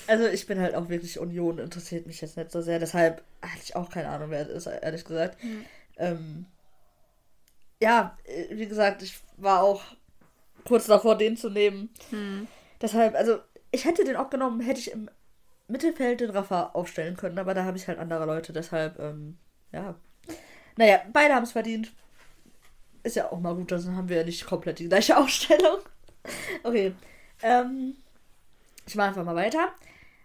[0.07, 2.79] also ich bin halt auch wirklich Union, interessiert mich jetzt nicht so sehr.
[2.79, 5.41] Deshalb hatte ich auch keine Ahnung, wer es ist, ehrlich gesagt.
[5.41, 5.65] Hm.
[5.97, 6.45] Ähm,
[7.81, 9.83] ja, äh, wie gesagt, ich war auch
[10.65, 11.89] kurz davor, den zu nehmen.
[12.09, 12.47] Hm.
[12.81, 13.39] Deshalb, also
[13.71, 15.09] ich hätte den auch genommen, hätte ich im
[15.67, 18.53] Mittelfeld den Rafa aufstellen können, aber da habe ich halt andere Leute.
[18.53, 19.37] Deshalb, ähm,
[19.71, 19.95] ja.
[20.77, 21.91] Naja, beide haben es verdient.
[23.03, 25.79] Ist ja auch mal gut, dann haben wir ja nicht komplett die gleiche Aufstellung.
[26.63, 26.93] Okay.
[27.41, 27.95] Ähm,
[28.87, 29.69] ich mache einfach mal weiter.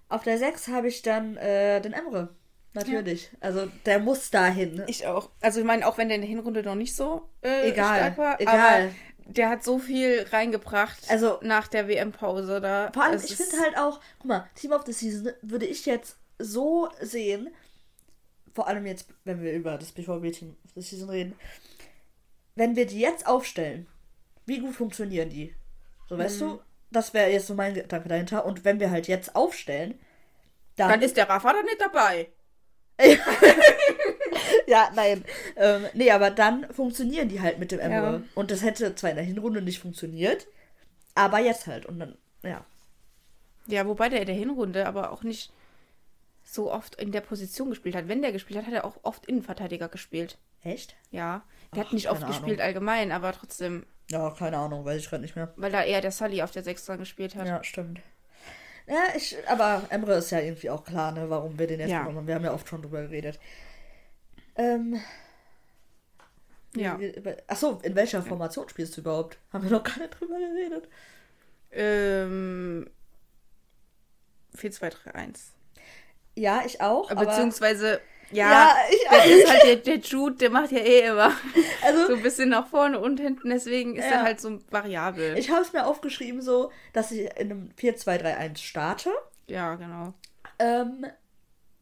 [0.09, 2.31] Auf der 6 habe ich dann äh, den Emre.
[2.73, 3.31] Natürlich.
[3.41, 4.83] Also der muss dahin.
[4.89, 5.31] Ich auch.
[5.41, 8.19] Also ich meine, auch wenn der in der Hinrunde noch nicht so äh, Egal, stark
[8.19, 8.57] war, egal.
[8.87, 8.91] aber
[9.27, 12.91] der hat so viel reingebracht Also- nach der WM-Pause da.
[12.93, 16.17] Vor allem, ich finde halt auch, guck mal, Team of the Season würde ich jetzt
[16.41, 17.49] so sehen,
[18.55, 21.35] vor allem jetzt, wenn wir über das BVB-Team of the Season reden,
[22.55, 23.87] wenn wir die jetzt aufstellen,
[24.47, 25.55] wie gut funktionieren die?
[26.09, 26.45] So, weißt Mhm.
[26.47, 26.61] du?
[26.91, 28.45] Das wäre jetzt so mein Gedanke dahinter.
[28.45, 29.99] Und wenn wir halt jetzt aufstellen,
[30.77, 30.91] dann.
[30.91, 32.29] Dann ist der Rafa da nicht dabei.
[34.67, 35.25] ja, nein.
[35.57, 38.13] Ähm, nee, aber dann funktionieren die halt mit dem Emre.
[38.19, 38.23] Ja.
[38.35, 40.47] Und das hätte zwar in der Hinrunde nicht funktioniert,
[41.15, 41.87] aber jetzt halt.
[41.87, 42.65] Und dann, ja.
[43.67, 45.53] Ja, wobei der in der Hinrunde aber auch nicht
[46.45, 48.09] so oft in der Position gespielt hat.
[48.09, 50.39] Wenn der gespielt hat, hat er auch oft Innenverteidiger gespielt.
[50.65, 50.97] Echt?
[51.11, 51.43] Ja.
[51.75, 55.23] Der Ach, hat nicht oft gespielt allgemein, aber trotzdem, Ja, keine Ahnung, weiß ich gerade
[55.23, 55.53] nicht mehr.
[55.57, 57.47] weil da eher der Sully auf der 6 dran gespielt hat.
[57.47, 58.01] Ja, stimmt.
[58.87, 62.01] Ja, ich, aber Emre ist ja irgendwie auch klar, ne, warum wir den jetzt Ja.
[62.01, 62.27] genommen haben.
[62.27, 63.39] Wir haben ja oft schon drüber geredet.
[64.57, 65.01] Ähm.
[66.77, 66.99] Ja.
[67.47, 69.39] Achso, in welcher Formation spielst du überhaupt?
[69.53, 70.89] Haben wir noch gar nicht drüber geredet.
[71.71, 72.91] Ähm.
[74.57, 75.53] 4-2-3-1.
[76.37, 77.11] Ja, ich auch.
[77.11, 78.01] Aber, Beziehungsweise,
[78.33, 79.25] ja, Ja, ich der auch.
[79.27, 81.33] ist halt der, der Jude, der macht ja eh immer
[81.83, 84.13] also, so ein bisschen nach vorne und hinten, deswegen ist Ja.
[84.13, 85.37] er halt so variabel.
[85.39, 89.11] ich habe es mir aufgeschrieben, so, dass ich in einem 4-2-3-1 starte.
[89.47, 90.15] ja, genau.
[90.59, 91.07] Ähm,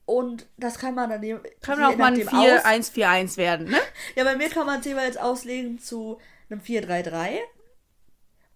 [0.05, 3.68] und das kann man dann je- Kann je auch mal ein nachdem aus- 4-1-4-1 werden,
[3.70, 3.78] ne?
[4.16, 6.18] Ja, bei mir kann man es jeweils auslegen zu
[6.51, 7.38] einem 4-3-3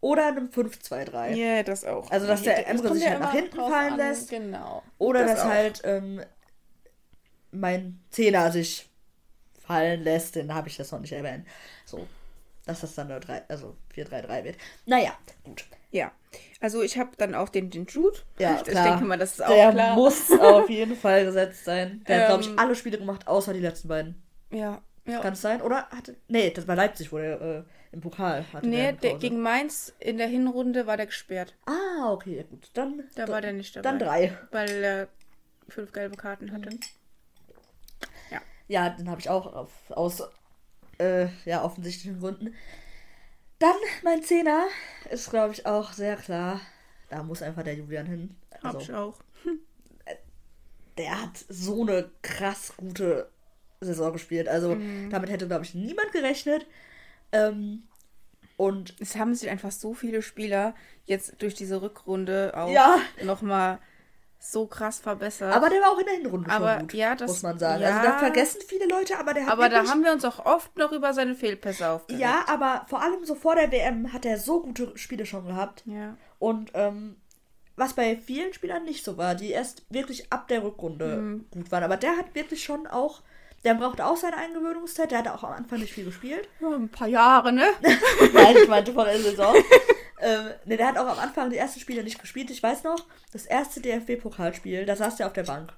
[0.01, 1.35] oder einem 5-2-3.
[1.35, 2.11] Ja, das auch.
[2.11, 4.31] Also, dass der Das Emre sich halt nach hinten fallen an, lässt.
[4.31, 4.83] Genau.
[4.99, 5.49] Oder Das dass auch.
[5.49, 6.21] halt ähm,
[7.61, 8.89] mein Zehner sich
[9.67, 11.47] fallen lässt, den habe ich jetzt noch nicht erwähnt.
[11.85, 12.07] So,
[12.67, 14.57] dass das dann eine 3, also 4-3-3 wird.
[14.87, 15.13] Naja,
[15.45, 15.65] gut.
[15.91, 16.13] Ja.
[16.61, 18.19] Also ich habe dann auch den, den Jude.
[18.39, 18.85] Ja, ich, klar.
[18.85, 19.95] ich denke mal, das ist auch Der klar.
[19.95, 22.05] muss auf jeden Fall gesetzt sein.
[22.07, 24.23] Der hat, glaube ich, Ähm, alle Spiele gemacht, außer die letzten beiden.
[24.51, 24.83] Ja.
[25.07, 25.21] ja.
[25.21, 25.63] Kann es sein?
[25.63, 26.17] Oder hatte.
[26.29, 28.67] Nee, das war Leipzig, wo der äh, im Pokal hatte.
[28.69, 31.55] nee, der, gegen Mainz in der Hinrunde war der gesperrt.
[31.67, 32.69] Ah, okay, gut.
[32.75, 33.05] Dann.
[33.15, 33.83] Da war der nicht dabei.
[33.89, 34.39] Dann drei.
[34.51, 35.09] Weil er
[35.69, 36.71] fünf gelbe Karten hatte.
[36.71, 36.81] Mhm.
[38.69, 40.23] Ja, den habe ich auch auf, aus
[40.99, 42.55] äh, ja, offensichtlichen Gründen.
[43.59, 44.67] Dann mein Zehner
[45.11, 46.61] ist, glaube ich, auch sehr klar.
[47.09, 48.37] Da muss einfach der Julian hin.
[48.63, 49.19] Hab ich Also, auch.
[50.99, 53.31] der hat so eine krass gute
[53.81, 54.49] Saison gespielt.
[54.49, 55.11] Also, Mhm.
[55.11, 56.67] damit hätte, glaube ich, niemand gerechnet.
[57.33, 57.85] Ähm,
[58.57, 62.99] und Es haben sich einfach so viele Spieler jetzt durch diese Rückrunde auch Ja.
[63.23, 63.79] nochmal
[64.39, 65.53] so krass verbessert.
[65.55, 67.83] aber der war auch in der Hinrunde Aber schon gut, ja, das- muss man sagen.
[67.83, 67.89] ja.
[67.99, 70.77] Also, da vergessen viele Leute, aber der hat Aber da haben wir uns auch oft
[70.77, 72.21] noch über seine Fehlpässe aufgeregt.
[72.23, 75.83] Ja, aber vor allem so vor der WM hat er so gute Spiele schon gehabt.
[75.87, 76.17] Ja.
[76.39, 77.17] Und ähm,
[77.77, 81.47] was bei vielen Spielern nicht so war, die erst wirklich ab der Rückrunde Mhm.
[81.51, 81.83] gut waren.
[81.85, 83.23] Aber der hat wirklich schon auch,
[83.65, 85.11] der brauchte auch seine Eingewöhnungszeit.
[85.11, 86.49] Der hatte auch am Anfang nicht viel gespielt.
[86.61, 87.67] Ja, ein paar Jahre, ne?
[88.33, 89.55] Nein, ich meinte vor der Saison.
[90.21, 92.51] ähm, ne, der hat auch am Anfang die ersten Spiele nicht gespielt.
[92.51, 95.73] Ich weiß noch, das erste DFB-Pokalspiel, da saß der auf der Bank.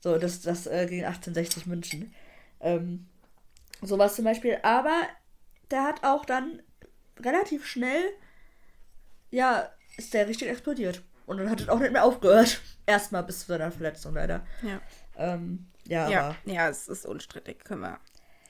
[0.00, 2.14] So, das, das äh, gegen 1860 München.
[2.60, 3.06] Ähm,
[3.82, 4.58] sowas zum Beispiel.
[4.62, 5.02] Aber
[5.70, 6.62] der hat auch dann
[7.18, 8.04] relativ schnell,
[9.30, 11.02] ja, ist der richtig explodiert.
[11.26, 12.60] Und dann hat es auch nicht mehr aufgehört.
[12.86, 14.44] Erstmal bis zu seiner Verletzung leider.
[14.62, 14.80] Ja.
[15.16, 17.64] Ähm, ja, Ja, ja, es ist unstrittig.
[17.64, 18.00] Können wir,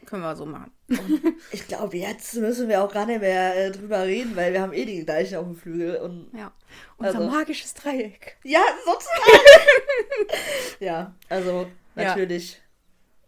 [0.06, 0.72] können wir so machen.
[1.52, 4.72] ich glaube, jetzt müssen wir auch gar nicht mehr äh, drüber reden, weil wir haben
[4.72, 5.96] eh die gleichen auf dem Flügel.
[5.96, 6.52] Und Ja.
[6.96, 8.36] Unser Also- magisches Dreieck.
[8.44, 9.20] Ja, sozusagen.
[10.80, 12.04] ja, also Ja.
[12.04, 12.60] natürlich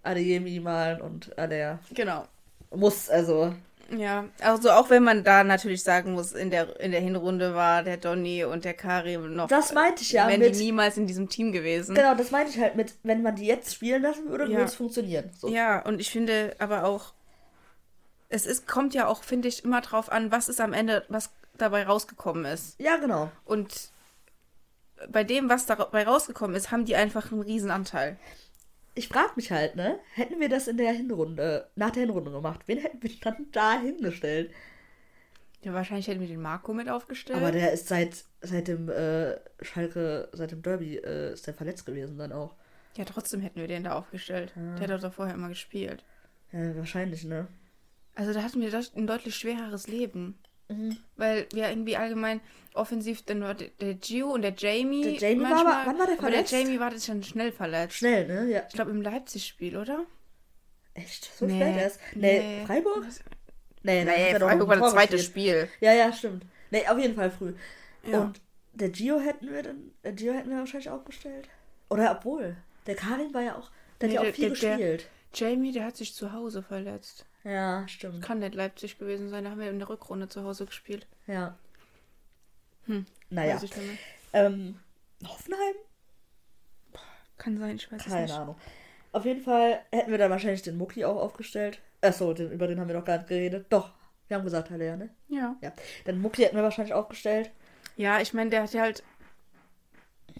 [0.03, 2.27] Adeyemi malen und Adair Genau.
[2.71, 3.55] muss, also
[3.97, 7.83] Ja, also auch wenn man da natürlich sagen muss, in der, in der Hinrunde war
[7.83, 9.49] der Donny und der Karim noch.
[9.49, 11.95] Das meinte ich ja Wären mit- die niemals in diesem Team gewesen.
[11.95, 14.51] genau, das meinte ich halt mit, wenn man die jetzt spielen lassen würde, Ja.
[14.51, 15.31] würde es funktionieren.
[15.39, 15.49] So.
[15.49, 17.13] Ja, und ich finde aber auch,
[18.31, 21.31] es ist, kommt ja auch, finde ich, immer drauf an, was ist am Ende, was
[21.59, 22.81] dabei rausgekommen ist.
[22.81, 23.31] Ja, genau.
[23.45, 23.91] Und
[25.11, 28.17] bei dem, was dabei rausgekommen ist, haben die einfach einen Riesenanteil.
[28.95, 29.99] Ich frage mich halt, ne?
[30.15, 33.81] Hätten wir das in der Hinrunde, nach der Hinrunde gemacht, wen hätten wir dann da
[33.81, 34.53] hingestellt?
[35.63, 37.39] Ja, wahrscheinlich hätten wir den Marco mit aufgestellt.
[37.39, 41.87] Aber der ist seit, seit dem äh, Schalke, seit dem Derby, äh, ist der verletzt
[41.87, 42.57] gewesen dann auch.
[42.97, 44.53] Ja, trotzdem hätten wir den da aufgestellt.
[44.57, 44.75] Ja.
[44.75, 46.05] Der hat doch vorher immer gespielt.
[46.51, 47.47] Ja, wahrscheinlich, ne?
[48.15, 50.39] Also da hatten wir das- ein deutlich schwereres Leben.
[50.69, 50.97] Mhm.
[51.17, 52.41] Weil wir irgendwie allgemein
[52.75, 55.03] offensiv, dann war der, der Gio und der Jamie.
[55.19, 56.53] Der Jamie war manchmal, aber- wann war der aber verletzt?
[56.53, 57.97] der Jamie war das schon schnell verletzt.
[57.97, 58.51] Schnell, ne?
[58.51, 58.63] Ja.
[58.69, 60.05] Ich glaube im Leipzig-Spiel, oder?
[60.95, 61.31] Echt?
[61.39, 61.61] So Nee.
[61.61, 62.01] spät erst?
[62.15, 63.05] Nee, Freiburg?
[63.83, 65.19] Nee, hat Nee, er doch Freiburg war das zweite.
[65.19, 65.69] Spiel.
[65.81, 66.45] Ja, ja, stimmt.
[66.71, 67.55] Nee, auf jeden Fall früh.
[68.07, 68.21] Ja.
[68.23, 68.41] Und
[68.75, 71.49] der Gio hätten wir dann, der Gio hätten wir wahrscheinlich auch gestellt.
[71.91, 72.57] Oder obwohl,
[72.87, 75.09] der Karin war ja auch, der Nee, hat ja der- auch viel der- der- gespielt.
[75.35, 77.27] Jamie, der hat sich zu Hause verletzt.
[77.45, 78.23] Ja, stimmt.
[78.23, 81.07] Kann nicht Leipzig gewesen sein, da haben wir in der Rückrunde zu Hause gespielt.
[81.27, 81.57] Ja.
[82.87, 83.07] Hm.
[83.31, 83.61] Naja.
[84.33, 84.79] Ähm,
[85.27, 85.75] Hoffenheim?
[87.39, 88.35] Kann sein, ich weiß es Keine nicht.
[88.35, 88.57] Ahnung.
[89.13, 91.81] Auf jeden Fall hätten wir dann wahrscheinlich den Mucki auch aufgestellt.
[92.01, 93.67] Achso, den, über den haben wir noch gar nicht geredet.
[93.71, 93.91] Doch,
[94.29, 95.11] wir haben gesagt, Halle, ja, ne?
[95.29, 95.57] Ja.
[95.61, 95.73] Ja.
[96.07, 97.51] Den Mucki hätten wir wahrscheinlich aufgestellt.
[97.97, 99.03] Ja, ich meine, der hat ja halt.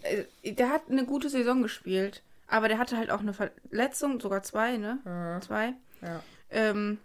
[0.01, 2.23] äh, Der hat eine gute Saison gespielt.
[2.47, 4.99] Aber der hatte halt auch eine Verletzung, sogar zwei, ne?
[5.05, 5.41] Mhm.
[5.41, 5.73] Zwei.
[6.01, 6.21] Ja.
[6.53, 6.99] Ähm,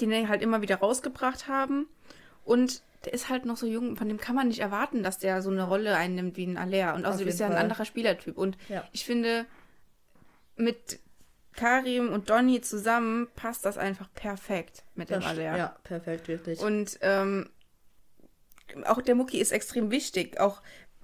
[0.00, 1.88] den die halt immer wieder rausgebracht haben.
[2.44, 5.42] Und der ist halt noch so jung, von dem kann man nicht erwarten, dass der
[5.42, 6.94] so eine Rolle einnimmt wie ein Aller.
[6.94, 8.36] Und außerdem ist ja ein anderer Spielertyp.
[8.36, 8.84] Und Ja.
[8.92, 9.46] ich finde,
[10.56, 10.98] mit
[11.52, 15.56] Karim und Donny zusammen passt das einfach perfekt mit dem Aller.
[15.56, 16.60] ja, perfekt, wirklich.
[16.60, 17.50] Und ähm,
[18.84, 20.60] auch der Mucki ist extrem wichtig, auch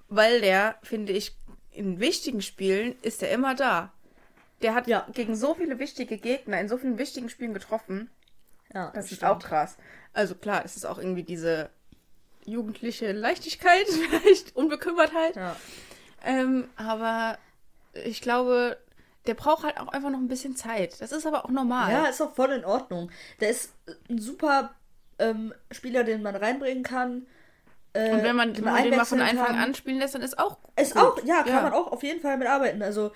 [0.08, 1.36] weil der, finde ich,
[1.70, 3.92] in wichtigen Spielen ist er immer da.
[4.62, 5.06] Der hat Ja.
[5.12, 8.10] gegen so viele wichtige Gegner in so vielen wichtigen Spielen getroffen.
[8.72, 9.30] ja, Das ist stimmt.
[9.32, 9.76] auch krass.
[10.12, 11.70] Also klar, es ist auch irgendwie diese
[12.46, 15.36] jugendliche Leichtigkeit, vielleicht Unbekümmertheit.
[15.36, 15.56] Ja.
[16.24, 17.38] Ähm, aber
[17.92, 18.78] ich glaube,
[19.26, 21.00] der braucht halt auch einfach noch ein bisschen Zeit.
[21.00, 21.90] Das ist aber auch normal.
[21.92, 23.10] Ja, ist auch voll in Ordnung.
[23.40, 23.72] Der ist
[24.10, 24.74] ein super
[25.18, 27.26] ähm, Spieler, den man reinbringen kann.
[27.92, 29.56] Äh, Und wenn man, den wenn man den mal von Anfang kann.
[29.58, 31.02] an spielen lässt, dann ist auch Ist gut.
[31.02, 32.82] auch, ja, kann man auch auf jeden Fall mitarbeiten.
[32.82, 33.12] Also,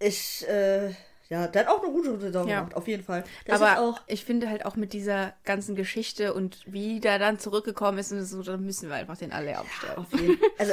[0.00, 0.88] ich, äh,
[1.28, 2.58] ja, der hat auch eine gute Saison Ja.
[2.60, 3.22] gemacht, auf jeden Fall.
[3.46, 7.18] Der ist Aber auch, ich finde halt auch mit dieser ganzen Geschichte und wie der
[7.20, 9.96] dann zurückgekommen ist und so, dann müssen wir einfach den alle aufstellen.
[9.96, 10.72] auf jeden Also,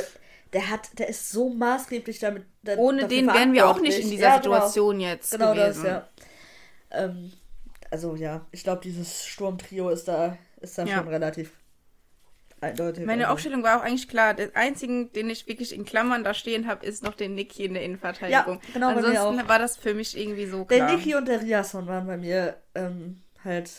[0.54, 2.46] der hat, der ist so maßgeblich damit.
[2.64, 4.56] da- Ohne den wären wir auch nicht in dieser Ja, genau.
[4.56, 5.84] Situation jetzt Genau gewesen.
[5.84, 6.08] das, ja.
[6.92, 7.34] Ähm,
[7.92, 10.98] also, ja, ich glaube, dieses Sturmtrio ist da, ist da Ja.
[11.00, 11.52] schon relativ
[12.62, 13.06] eindeutig.
[13.06, 13.34] Meine also.
[13.34, 14.34] Aufstellung war auch eigentlich klar.
[14.34, 17.74] Der einzigen, den ich wirklich in Klammern da stehen habe, ist noch den Niki in
[17.74, 18.56] der Innenverteidigung.
[18.56, 20.96] Ja, genau, Ansonsten war das für mich irgendwie so Der klar.
[20.96, 23.70] Niki und der Riasson waren bei mir ähm, halt.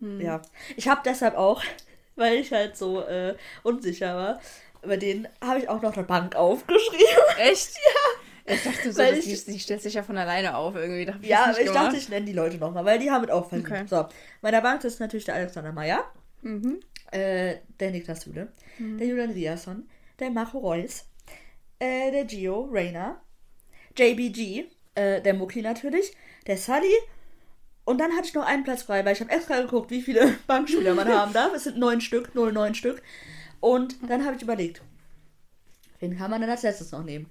[0.00, 0.20] Hm.
[0.20, 0.42] Ja.
[0.76, 1.62] Ich habe deshalb auch,
[2.16, 4.40] weil ich halt so äh, unsicher war,
[4.82, 7.06] bei denen habe ich auch noch eine Bank aufgeschrieben.
[7.38, 7.74] Echt?
[7.74, 8.54] Ja.
[8.54, 11.06] Ich dachte so, Weil ich- die, stellt sich ja von alleine auf irgendwie.
[11.06, 11.74] Da Ja, ich gemacht.
[11.86, 13.70] dachte, ich nenne die Leute nochmal, weil die haben mit auch verdient.
[13.70, 13.84] Okay.
[13.88, 14.06] So,
[14.42, 16.04] meiner Bank ist natürlich der Alexander Meyer,
[16.42, 16.80] Mhm.
[17.14, 19.88] Äh, der Niklas Süle, der Julian Riasson,
[20.18, 21.06] der Marco Reus,
[21.78, 23.20] äh, der Gio Reyna,
[23.96, 26.92] JBG, äh, der Muki natürlich, der Sully
[27.84, 30.26] und dann hatte ich noch einen Platz frei, weil ich habe extra geguckt, wie viele
[30.46, 31.52] Bankspieler man haben darf.
[31.54, 33.02] Es sind neun Stück, null neun Stück.
[33.60, 34.82] Und dann habe ich überlegt,
[36.00, 37.30] wen kann man denn als letztes noch nehmen?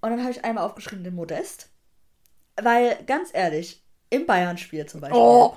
[0.00, 1.70] Und dann habe ich einmal aufgeschrieben den Modest,
[2.60, 5.56] weil ganz ehrlich, im Bayern-Spiel zum Beispiel, Oh.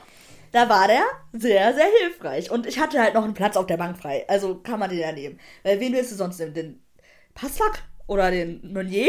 [0.52, 2.52] Da war der sehr, sehr hilfreich.
[2.52, 4.26] Und ich hatte halt noch einen Platz auf der Bank frei.
[4.28, 5.40] Also kann man den ja nehmen.
[5.64, 6.54] Weil wen willst du sonst nehmen?
[6.54, 6.84] Den
[7.36, 7.84] Passlack?
[8.08, 9.08] Oder den Meunier?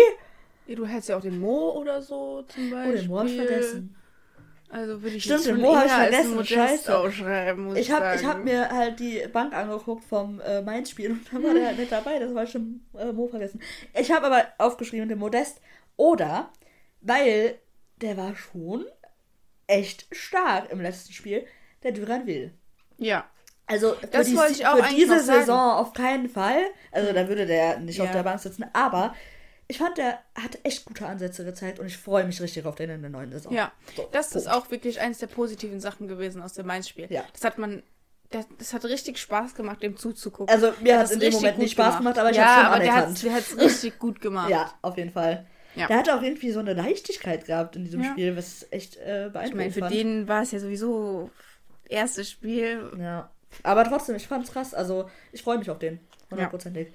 [0.67, 2.99] Ja, du hättest ja auch den Mo oder so zum Oh, Beispiel.
[2.99, 3.97] den Mo hab ich vergessen.
[4.69, 6.97] Also würde ich Stimmt, den Mo hab ich vergessen, scheiße.
[6.99, 8.21] aufschreiben, muss ich, Ich habe sagen.
[8.21, 11.79] ich hab mir halt die Bank angeguckt vom äh, Mainz-Spiel und da war der halt
[11.79, 12.19] nicht dabei.
[12.21, 13.61] Das war schon äh, Mo vergessen.
[13.99, 15.61] Ich habe aber aufgeschrieben den Modest.
[15.97, 16.51] Oder,
[17.01, 17.59] weil
[17.97, 18.85] der war schon
[19.71, 21.47] echt stark im letzten Spiel,
[21.83, 22.53] der Duran will.
[22.99, 23.25] Ja.
[23.67, 25.21] Also für, Das die, wollte ich auch für diese.
[25.21, 26.59] Saison auf keinen Fall.
[26.91, 28.05] Also da würde der nicht Ja.
[28.05, 28.65] auf der Bank sitzen.
[28.73, 29.15] Aber
[29.69, 32.91] ich fand, der hat echt gute Ansätze gezeigt und ich freue mich richtig auf den
[32.91, 33.53] in der neuen Saison.
[33.53, 33.71] Ja.
[33.97, 34.59] So, Das ist Punkt.
[34.59, 37.07] auch wirklich eines der positiven Sachen gewesen aus dem Mainz-Spiel.
[37.11, 37.23] Ja.
[37.33, 37.83] Das hat man.
[38.31, 40.53] Das, das hat richtig Spaß gemacht, dem zuzugucken.
[40.55, 42.55] Also mir hat es es in dem Moment nicht Spaß gemacht, aber ich ja, habe
[42.61, 43.23] schon aber anerkannt.
[43.25, 44.51] der hat es richtig gut gemacht.
[44.51, 45.47] Ja, auf jeden Fall.
[45.75, 45.87] Ja.
[45.87, 48.11] Der hatte auch irgendwie so eine Leichtigkeit gehabt in diesem Ja.
[48.11, 49.95] Spiel, was echt äh, Ich beeindruckend meine, für fand.
[49.95, 51.31] den war es ja sowieso
[51.89, 52.91] erstes Spiel.
[52.99, 53.31] Ja.
[53.63, 54.75] Aber trotzdem, ich fand's krass.
[54.75, 56.01] Also ich freue mich auf den.
[56.31, 56.93] Hundertprozentig.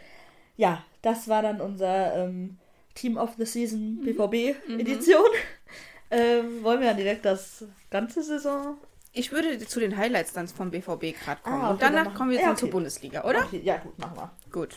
[0.57, 0.83] Ja.
[1.01, 2.57] das war dann unser ähm,
[2.93, 5.25] Team of the Season BVB Edition.
[6.11, 8.77] ähm, wollen wir dann direkt das ganze Saison
[9.17, 11.61] ich würde zu den Highlights dann vom BVB gerade kommen.
[11.61, 12.59] Ah, okay, und danach dann kommen wir ja, okay.
[12.59, 13.45] zur Bundesliga, oder?
[13.45, 14.31] Okay, ja, gut, machen wir.
[14.51, 14.75] Gut.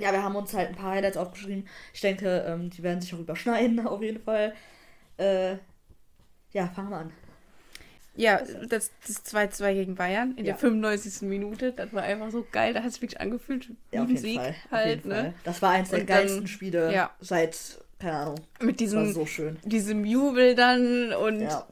[0.00, 1.68] Ja, wir haben uns halt ein paar Highlights aufgeschrieben.
[1.92, 4.54] Ich denke, ähm, die werden sich auch überschneiden, auf jeden Fall.
[5.18, 5.56] Äh,
[6.52, 7.12] ja, fangen wir an.
[8.16, 10.52] Ja, das, das 2-2 gegen Bayern in Ja.
[10.52, 11.22] der 95.
[11.28, 12.74] Minute, das war einfach so geil.
[12.74, 14.54] Da hat es wirklich angefühlt Ja, auf ein jeden Sieg Fall.
[14.66, 15.14] auf halt, jeden ne?
[15.14, 15.34] Fall.
[15.44, 17.10] Das war eins der geilsten Spiele ja.
[17.20, 17.56] seit,
[18.00, 19.58] keine Ahnung, Mit das war diesem, so schön.
[19.64, 21.66] diesem Jubel dann und Ja.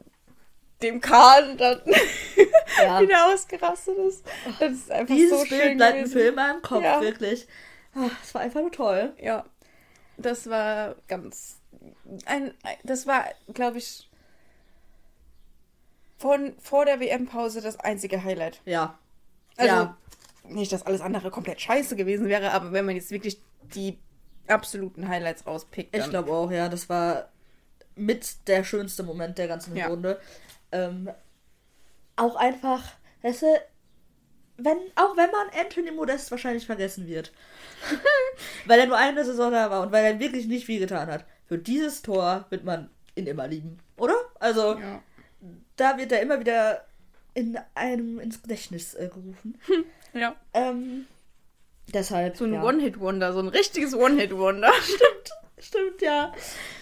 [0.81, 4.25] dem Kahn dann wieder ausgerastet ist.
[4.61, 6.19] Das ist einfach Dieses so Bild schön bleibt im gewesen.
[6.21, 7.49] Film im Kopf, wirklich.
[7.99, 9.13] Ah, Es war einfach nur toll.
[9.21, 9.45] Ja,
[10.17, 11.59] das war ganz.
[12.27, 14.09] Ein, das war, glaube ich,
[16.19, 18.61] von vor der WM-Pause das einzige Highlight.
[18.65, 18.99] Ja.
[19.57, 19.97] Also, ja.
[20.45, 23.41] nicht, dass alles andere komplett scheiße gewesen wäre, aber wenn man jetzt wirklich
[23.75, 23.99] die
[24.47, 26.11] absoluten Highlights rauspickt, Ich dann.
[26.11, 26.69] glaube auch, ja.
[26.69, 27.29] Das war
[27.95, 29.89] mit der schönste Moment der ganzen Ja.
[29.89, 30.21] Runde.
[30.73, 31.11] Ähm,
[32.17, 32.83] auch einfach,
[33.23, 33.47] weißt du,
[34.59, 37.33] wenn, auch wenn man Anthony Modest wahrscheinlich vergessen wird.
[38.67, 41.25] weil er nur eine Saison da war und weil er wirklich nicht viel getan hat.
[41.47, 44.15] Für dieses Tor wird man ihn immer lieben, oder?
[44.39, 45.03] Also, ja.
[45.77, 46.85] da wird er immer wieder
[47.35, 49.59] in einem ins Gedächtnis äh, gerufen.
[50.13, 50.35] ja.
[50.53, 51.07] Ähm,
[51.95, 52.37] deshalb.
[52.37, 52.63] So ein ja.
[52.63, 54.73] One-Hit-Wonder, so ein richtiges One-Hit-Wonder.
[55.61, 56.33] Stimmt, ja.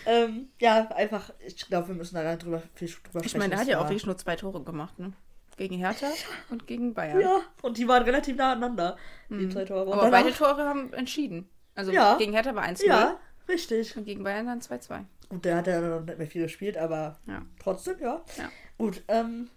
[0.04, 3.38] Ähm, ja, einfach, ich glaube, wir müssen da gar nicht drüber, viel drüber Ich sprechen.
[3.38, 5.12] meine, der hat ja auch wirklich nur zwei Tore gemacht, ne?
[5.56, 6.08] Gegen Hertha
[6.50, 7.20] und gegen Bayern.
[7.20, 8.96] Ja, und die waren relativ nah aneinander,
[9.30, 9.84] die zwei Tore.
[9.84, 10.00] Und Mhm.
[10.00, 11.48] Aber beide Tore haben entschieden.
[11.74, 12.16] Also Ja.
[12.18, 13.96] gegen Hertha war 1-0 Ja, richtig.
[13.96, 15.04] und gegen Bayern dann 2-2.
[15.30, 17.42] Gut, der hat ja noch nicht mehr viel gespielt, aber Ja.
[17.58, 18.22] trotzdem, ja.
[18.36, 18.50] Ja.
[18.78, 19.48] Gut, ähm,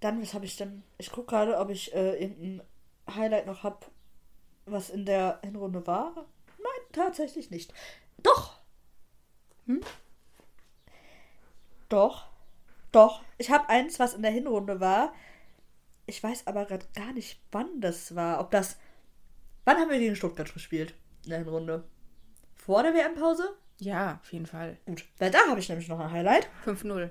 [0.00, 0.82] dann, was habe ich denn?
[0.98, 2.62] Ich gucke gerade, ob ich äh, irgendein
[3.14, 3.86] Highlight noch habe,
[4.66, 6.14] was in der Hinrunde war.
[6.58, 7.72] Nein, tatsächlich nicht.
[8.22, 8.58] Doch!
[9.66, 9.80] Hm?
[11.88, 12.26] Doch.
[12.92, 13.22] Doch.
[13.38, 15.12] Ich habe eins, was in der Hinrunde war.
[16.06, 18.40] Ich weiß aber gerade gar nicht, wann das war.
[18.40, 18.78] Ob das.
[19.64, 20.94] Wann haben wir gegen Stuttgart gespielt?
[21.24, 21.84] In der Hinrunde?
[22.56, 23.56] Vor der WM-Pause?
[23.78, 24.76] Ja, auf jeden Fall.
[24.86, 25.04] Gut.
[25.18, 26.48] Weil da habe ich nämlich noch ein Highlight.
[26.66, 27.10] 5-0.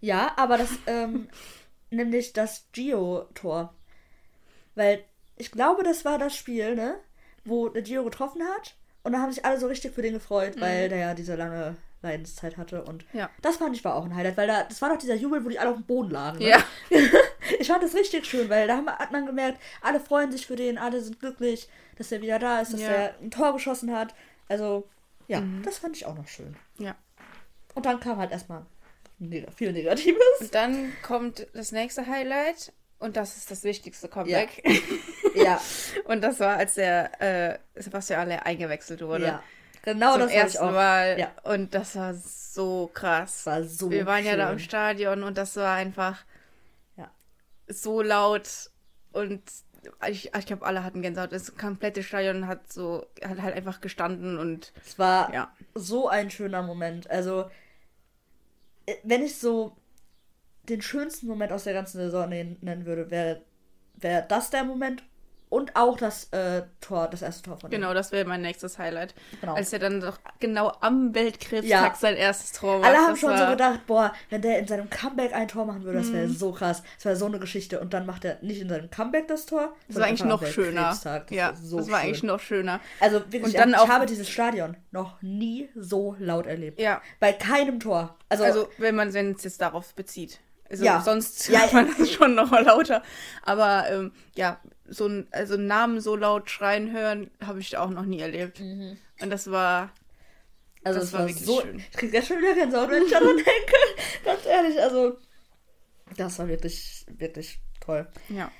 [0.00, 1.28] Ja, aber das, ähm,
[1.90, 3.74] nämlich das Gio-Tor.
[4.74, 5.04] Weil
[5.36, 7.00] ich glaube, das war das Spiel, ne?
[7.44, 8.76] Wo der Gio getroffen hat.
[9.02, 11.76] Und da haben sich alle so richtig für den gefreut, weil der ja diese lange
[12.02, 12.82] Leidenszeit hatte.
[12.84, 13.30] Und Ja.
[13.40, 15.48] das fand ich war auch ein Highlight, weil da, das war doch dieser Jubel, wo
[15.48, 16.38] die alle auf dem Boden lagen.
[16.38, 16.48] Ne?
[16.50, 16.62] Ja.
[17.58, 20.56] Ich fand das richtig schön, weil da haben- hat man gemerkt, alle freuen sich für
[20.56, 22.88] den, alle sind glücklich, dass er wieder da ist, dass Ja.
[22.88, 24.14] er ein Tor geschossen hat.
[24.48, 24.88] Also,
[25.28, 26.56] ja, das fand ich auch noch schön.
[26.78, 26.94] Ja.
[27.74, 28.64] Und dann kam halt erstmal
[29.56, 30.16] viel Negatives.
[30.40, 34.62] Und dann kommt das nächste Highlight und das ist das wichtigste Comeback.
[35.34, 35.60] Ja,
[36.04, 39.24] Und das war, als der äh, Sebastian Aller eingewechselt wurde.
[39.26, 39.42] ja.
[39.82, 40.70] Genau das auch.
[40.72, 41.18] Mal.
[41.18, 41.32] Ja.
[41.42, 43.46] Und das war so krass.
[43.46, 44.52] War so Wir waren ja da schön.
[44.54, 46.24] im Stadion und das war einfach
[46.96, 47.10] Ja.
[47.68, 48.70] so laut
[49.12, 49.42] und
[50.08, 51.32] ich, ich glaube, alle hatten Gänsehaut.
[51.32, 55.52] Das komplette Stadion hat so, hat halt einfach gestanden und Es war ja.
[55.74, 57.10] so ein schöner Moment.
[57.10, 57.50] Also,
[58.86, 59.76] äh, wenn ich so
[60.68, 63.42] den schönsten Moment aus der ganzen Saison nennen nennen würde, wäre
[63.94, 65.02] wäre das der Moment
[65.52, 67.72] und auch das äh, Tor, das erste Tor von ihm.
[67.72, 69.14] Genau, das wäre mein nächstes Highlight.
[69.40, 69.54] Genau.
[69.54, 71.94] Als er dann doch genau am Weltkrebstag Ja.
[71.94, 72.88] sein erstes Tor macht.
[72.88, 75.84] Alle haben schon war, so gedacht, boah, wenn der in seinem Comeback ein Tor machen
[75.84, 76.82] würde, das wäre so krass.
[76.96, 77.80] Das wäre so eine Geschichte.
[77.80, 79.74] Und dann macht er nicht in seinem Comeback das Tor.
[79.88, 80.88] Das war eigentlich noch schöner.
[80.90, 82.06] Das ja, war so das war schön.
[82.08, 82.80] eigentlich noch schöner.
[83.00, 86.80] Also wirklich, Und dann ich auch- habe dieses Stadion noch nie so laut erlebt.
[86.80, 88.16] Ja, Bei keinem Tor.
[88.30, 90.40] Also, also wenn man wenn es jetzt darauf bezieht.
[90.70, 91.02] Also Ja.
[91.02, 93.02] sonst Ja, man das schon noch mal lauter.
[93.42, 94.58] Aber ähm, ja,
[94.92, 98.60] so ein also einen Namen so laut schreien hören, habe ich auch noch nie erlebt.
[98.60, 99.90] Und das war
[100.84, 101.60] also das es war war, wirklich so.
[101.60, 101.78] schön.
[101.78, 103.76] Ich krieg jetzt schon wieder Gänsehaut, wenn ich daran denke.
[104.24, 105.16] Ganz ehrlich, also.
[106.16, 108.06] Das war wirklich, wirklich toll.
[108.28, 108.50] ja.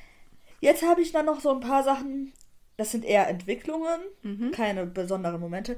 [0.61, 2.33] Jetzt habe ich dann noch so ein paar Sachen.
[2.76, 4.53] Das sind eher Entwicklungen, Mhm.
[4.53, 5.76] keine besonderen Momente.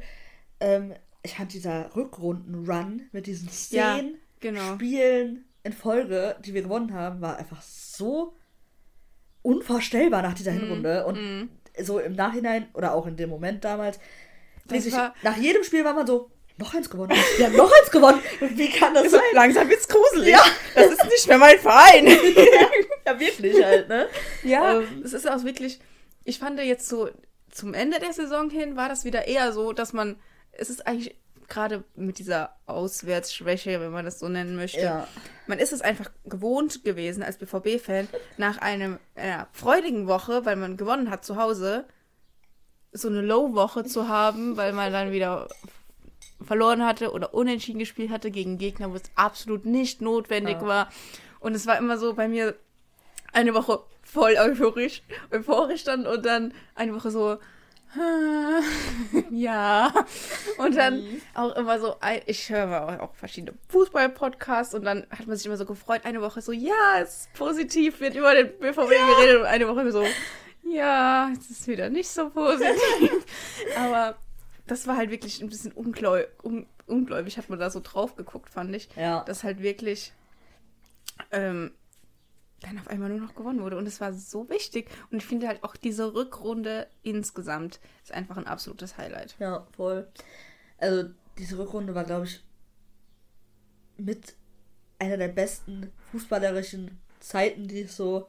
[0.61, 4.74] Ähm, ich fand dieser Rückrunden-Run mit diesen Ja, zehn genau.
[4.74, 8.36] Spielen in Folge, die wir gewonnen haben, war einfach so
[9.45, 10.34] unvorstellbar nach Mhm.
[10.36, 11.07] dieser Hinrunde.
[11.07, 11.49] Und
[11.82, 13.99] so im Nachhinein oder auch in dem Moment damals,
[14.68, 17.11] war- nach jedem Spiel war man so, noch eins gewonnen.
[17.36, 18.20] Wir haben noch eins gewonnen.
[18.40, 19.20] Wie kann das sein?
[19.32, 20.28] Langsam wird's gruselig.
[20.32, 20.42] Ja.
[20.74, 22.07] Das ist nicht mehr mein Verein.
[23.07, 24.09] Ja, wirklich halt, ne?
[24.45, 25.03] Ja, Ähm.
[25.05, 25.78] es ist auch wirklich,
[26.24, 27.11] ich fand jetzt so,
[27.51, 30.16] zum Ende der Saison hin war das wieder eher so, dass man,
[30.53, 31.14] es ist eigentlich
[31.49, 35.09] gerade mit dieser Auswärtsschwäche, wenn man das so nennen möchte, Ja.
[35.47, 40.76] man ist es einfach gewohnt gewesen als BVB-Fan, nach einem, einer freudigen Woche, weil man
[40.76, 41.84] gewonnen hat zu Hause,
[42.92, 45.49] so eine Low-Woche zu haben, weil man dann wieder
[46.45, 50.66] verloren hatte oder unentschieden gespielt hatte gegen Gegner, wo es absolut nicht notwendig Ja.
[50.66, 50.88] war.
[51.40, 52.55] Und es war immer so bei mir
[53.32, 57.38] eine Woche voll euphorisch, euphorisch dann und dann eine Woche so,
[59.30, 59.92] ja.
[60.59, 61.03] Und dann
[61.34, 65.57] auch immer so, ein, ich höre auch verschiedene Fußball-Podcasts und dann hat man sich immer
[65.57, 69.47] so gefreut, eine Woche so, ja, es ist positiv, wird über den BVB geredet und
[69.47, 70.05] eine Woche so,
[70.64, 73.24] ja, es ist wieder nicht so positiv.
[73.76, 74.16] Aber
[74.66, 78.51] das war halt wirklich ein bisschen ungläu un ungläubig, hat man da so drauf geguckt,
[78.51, 78.88] fand ich.
[78.97, 79.24] Ja.
[79.24, 80.12] Dass halt wirklich
[81.30, 81.72] ähm,
[82.61, 83.76] dann auf einmal nur noch gewonnen wurde.
[83.76, 84.88] Und es war so wichtig.
[85.11, 89.36] Und ich finde halt auch diese Rückrunde insgesamt ist einfach ein absolutes Highlight.
[89.38, 90.09] Ja, voll.
[90.78, 92.42] Also, diese Rückrunde war, glaube ich,
[93.96, 94.34] mit
[94.98, 98.28] einer der besten fußballerischen Zeiten, die es so,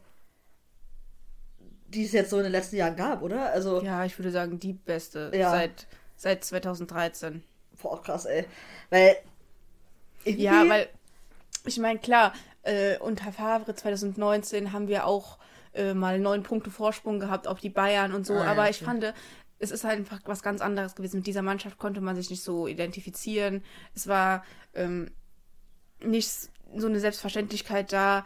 [1.87, 3.51] die es jetzt so in den letzten Jahren gab, oder?
[3.51, 5.49] Also, Ja, ich würde sagen, die beste Ja.
[5.51, 7.43] seit, seit 2013.
[7.81, 8.45] boah, krass, ey.
[8.89, 9.17] Weil,
[10.25, 10.89] Ja, weil,
[11.65, 12.33] ich meine, klar,
[12.65, 15.39] äh, unter Favre 2019 haben wir auch
[15.73, 18.77] äh, mal neun Punkte Vorsprung gehabt auf die Bayern und so, Ah, ja, aber ich
[18.77, 19.03] stimmt.
[19.03, 19.13] fand,
[19.59, 21.17] es ist halt einfach was ganz anderes gewesen.
[21.17, 23.63] Mit dieser Mannschaft konnte man sich nicht so identifizieren.
[23.93, 24.43] Es war
[24.73, 25.11] ähm,
[26.01, 26.29] nicht
[26.75, 28.25] so eine Selbstverständlichkeit da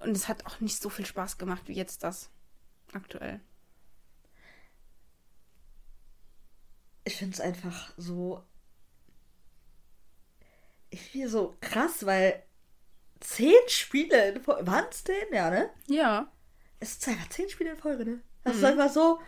[0.00, 2.30] und es hat auch nicht so viel Spaß gemacht wie jetzt das
[2.92, 3.40] aktuell.
[7.06, 8.42] ich finde es einfach so,
[10.90, 12.42] irgendwie so krass, weil
[13.20, 15.32] zehn Spiele in Folge, waren es zehn?
[15.32, 15.70] Ja, ne?
[15.86, 16.28] Ja.
[16.80, 18.20] Es ist einfach zehn Spiele in Folge, ne?
[18.44, 19.18] Das ist einfach so.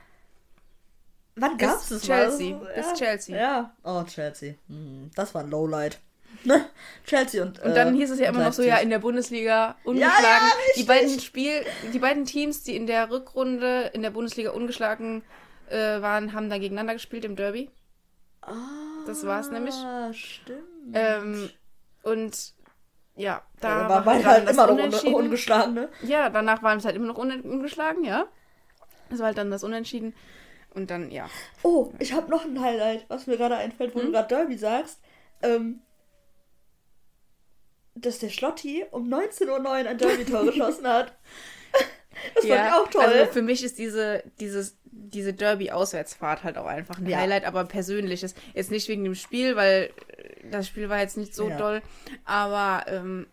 [1.36, 2.72] Wann Bis gab's das Chelsea, mal?
[2.74, 2.94] bis ja.
[2.94, 3.36] Chelsea.
[3.36, 3.76] Ja.
[3.84, 4.54] Oh, Chelsea.
[4.68, 5.98] Hm, das war ein Lowlight.
[7.06, 7.60] Chelsea und.
[7.60, 10.22] Und dann hieß es ja immer noch so, ja, in der Bundesliga ungeschlagen.
[10.22, 10.40] ja,
[10.74, 10.86] die richtig.
[10.86, 15.22] beiden Spiel, die beiden Teams, die in der Rückrunde in der Bundesliga ungeschlagen
[15.68, 17.70] äh, waren, haben da gegeneinander gespielt im Derby.
[18.42, 18.52] Ah,
[19.06, 19.74] das war's nämlich.
[20.12, 20.62] Stimmt.
[20.94, 21.50] Ähm,
[22.02, 22.54] und
[23.18, 25.88] ja, da da war man halt das immer noch un ungeschlagen, ne?
[26.02, 28.26] Ja, danach waren es halt immer noch un ungeschlagen, ja.
[29.10, 30.14] Das war halt dann das Unentschieden.
[30.74, 31.28] Und dann, ja.
[31.62, 34.00] Oh, ich habe noch ein Highlight, was mir gerade einfällt, Hm?
[34.00, 35.00] wo du gerade Derby sagst.
[35.42, 35.80] Ähm,
[37.94, 41.12] dass der Schlotti um 19.09 Uhr ein Derby-Tor geschossen hat.
[42.34, 43.02] Das fand ich auch toll.
[43.04, 47.18] Also für mich ist diese, dieses, diese Derby-Auswärtsfahrt halt auch einfach ein Ja.
[47.18, 48.34] Highlight, aber ein persönliches.
[48.54, 49.90] Jetzt nicht wegen dem Spiel, weil
[50.50, 51.56] das Spiel war jetzt nicht so Ja.
[51.58, 51.82] doll,
[52.24, 53.26] aber ähm,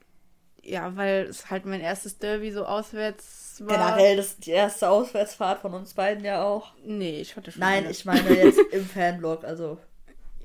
[0.64, 3.78] ja, weil es halt mein erstes Derby so auswärts war.
[3.78, 6.74] Generell das die erste Auswärtsfahrt von uns beiden ja auch.
[6.84, 7.60] Nee, ich hatte schon.
[7.60, 7.92] Nein, eine.
[7.92, 9.44] ich meine jetzt im Fanblog.
[9.44, 9.78] Also,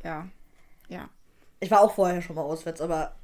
[0.04, 0.28] Ja.
[0.88, 1.08] Ja.
[1.60, 3.14] ich war auch vorher schon mal auswärts, aber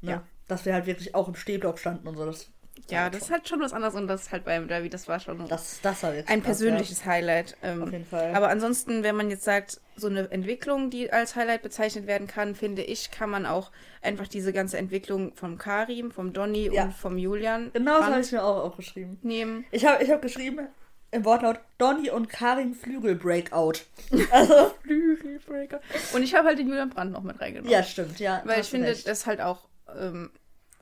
[0.00, 0.22] ne, Ja.
[0.48, 2.48] dass wir halt wirklich auch im Stehblock standen und so, das,
[2.88, 5.20] Ja, das ist halt schon was anderes und das ist halt beim Derby, das war
[5.20, 7.56] schon das, das war ein persönliches Highlight.
[7.62, 8.34] Ähm, Auf jeden Fall.
[8.34, 12.54] Aber ansonsten, wenn man jetzt sagt, so eine Entwicklung, die als Highlight bezeichnet werden kann,
[12.54, 13.70] finde ich, kann man auch
[14.02, 16.84] einfach diese ganze Entwicklung vom Karim, vom Donny Ja.
[16.84, 17.70] und vom Julian Ja.
[17.74, 19.18] Genau so habe ich mir auch aufgeschrieben.
[19.22, 19.64] nehmen.
[19.70, 20.68] Ich habe ich hab geschrieben
[21.12, 23.80] im Wortlaut Donny und Karim Flügel Breakout.
[24.30, 25.80] Also, Flügelbreaker.
[26.14, 27.70] Und ich habe halt den Julian Brandt noch mit reingenommen.
[27.70, 28.42] ja, stimmt, ja.
[28.44, 29.06] Weil ich finde, recht.
[29.08, 29.68] das halt auch
[29.98, 30.30] ähm,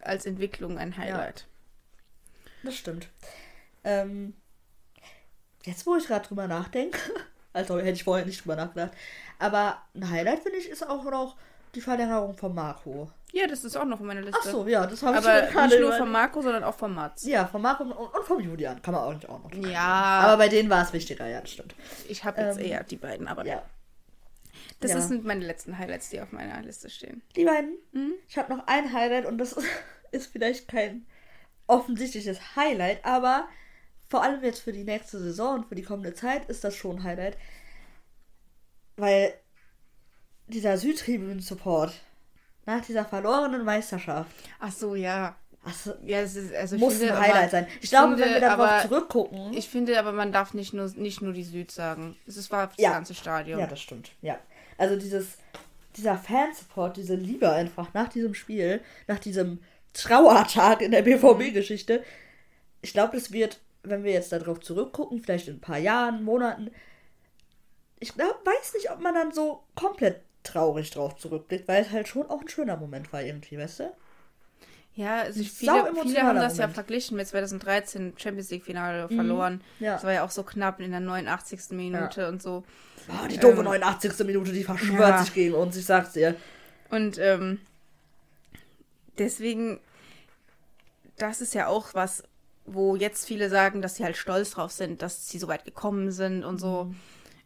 [0.01, 1.47] als Entwicklung ein Highlight.
[2.63, 3.09] Das stimmt.
[3.85, 4.35] Ähm,
[5.65, 6.99] jetzt, wo ich gerade drüber nachdenke,
[7.53, 8.93] also hätte ich vorher nicht drüber nachgedacht,
[9.39, 11.37] aber ein Highlight, finde ich, ist auch noch
[11.75, 13.11] die Verlängerung von Marco.
[13.33, 14.41] Ja, das ist auch noch in meiner Liste.
[14.43, 16.95] Ach so, ja, das habe ich Aber gerade nicht nur von Marco, sondern auch von
[16.95, 17.25] Mats.
[17.27, 19.53] Ja, von Marco und, und vom Julian kann man auch nicht auch noch.
[19.69, 19.81] Ja.
[19.81, 21.75] Aber bei denen war es wichtiger, ja, das stimmt.
[22.09, 23.63] Ich habe jetzt Ähm, eher die beiden, aber Ja.
[24.81, 25.01] das ja.
[25.03, 27.21] sind meine letzten Highlights, die auf meiner Liste stehen.
[27.37, 27.77] Die beiden.
[27.93, 28.15] Mhm.
[28.29, 29.57] Ich habe noch ein Highlight und das
[30.11, 31.07] ist vielleicht kein
[31.69, 33.49] offensichtliches Highlight, aber
[34.09, 36.97] vor allem jetzt für die nächste Saison und für die kommende Zeit ist das schon
[36.97, 37.37] ein Highlight.
[38.97, 39.35] Weil
[40.49, 41.93] dieser Südtribünen-Support
[42.67, 45.37] nach dieser verlorenen Meisterschaft, Ach so, ja.
[45.65, 47.67] also, Ja, das ist, also ich muss finde, ein Highlight aber, sein.
[47.81, 49.53] Ich, glaube, finde, wenn wir darauf aber zurückgucken.
[49.55, 52.17] Ich finde aber, man darf nicht nur, nicht nur die Süd sagen.
[52.27, 52.93] Es war das Ja.
[52.93, 53.61] ganze Stadion.
[53.61, 54.13] Ja, das stimmt.
[54.23, 54.39] Ja.
[54.79, 55.39] Also dieses,
[55.97, 59.61] dieser Fansupport, diese Liebe einfach nach diesem Spiel, nach diesem
[59.99, 62.03] Trauertag in der BVB-Geschichte.
[62.83, 66.71] Ich glaube, das wird, wenn wir jetzt darauf zurückgucken, vielleicht in ein paar Jahren, Monaten,
[68.01, 72.07] ich glaube, weiß nicht, ob man dann so komplett traurig drauf zurückblickt, weil es halt
[72.09, 73.93] schon auch ein schöner Moment war irgendwie, weißt du?
[74.95, 76.75] Ja, also viele, viele haben das ja Moment.
[76.75, 79.61] verglichen mit 2013 Champions League Finale verloren.
[79.79, 79.95] Ja.
[79.95, 81.71] Das war ja auch so knapp in der 89.
[81.71, 82.65] Minute und so.
[83.09, 84.27] Oh, die doofe Ähm, 89.
[84.27, 85.19] Minute, die verschwört ja.
[85.23, 86.35] sich gegen uns, ich sag's dir.
[86.91, 87.61] Und ähm,
[89.19, 89.81] deswegen,
[91.17, 92.23] das ist ja auch was,
[92.67, 96.11] wo jetzt viele sagen, dass sie halt stolz drauf sind, dass sie so weit gekommen
[96.13, 96.85] sind und so.
[96.85, 96.97] Mhm.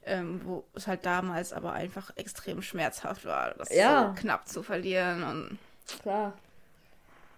[0.04, 4.12] Ähm, wo es halt damals aber einfach extrem schmerzhaft war, das Ja.
[4.16, 5.22] so knapp zu verlieren.
[5.22, 5.58] Und
[6.02, 6.32] Klar.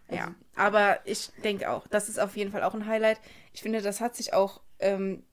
[0.09, 3.21] Ja, aber ich denke auch, das ist auf jeden Fall auch ein Highlight.
[3.53, 5.25] Ich finde, das hat sich auch, ähm,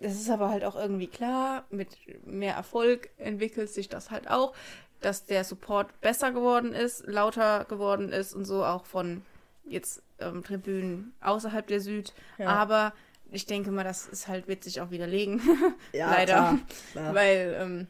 [0.00, 4.54] das ist aber halt auch irgendwie klar, mit mehr Erfolg entwickelt sich das halt auch,
[5.00, 9.22] dass der Support besser geworden ist, lauter geworden ist und so auch von
[9.64, 12.12] jetzt ähm, Tribünen außerhalb der Süd.
[12.38, 12.48] Ja.
[12.48, 12.92] Aber
[13.30, 15.40] ich denke mal, das ist halt, wird sich auch widerlegen.
[15.92, 16.32] Ja, Leider.
[16.32, 16.58] klar,
[16.92, 17.14] klar.
[17.14, 17.86] Weil, ähm,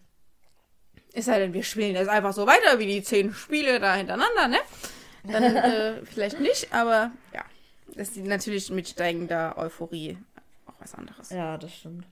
[1.12, 4.48] es sei denn, wir spielen jetzt einfach so weiter wie die zehn Spiele da hintereinander,
[4.48, 4.58] ne?
[5.24, 7.44] Dann äh, vielleicht nicht, aber ja.
[7.94, 10.18] Das ist natürlich mit steigender Euphorie
[10.66, 11.30] auch was anderes.
[11.30, 12.06] Ja, das stimmt.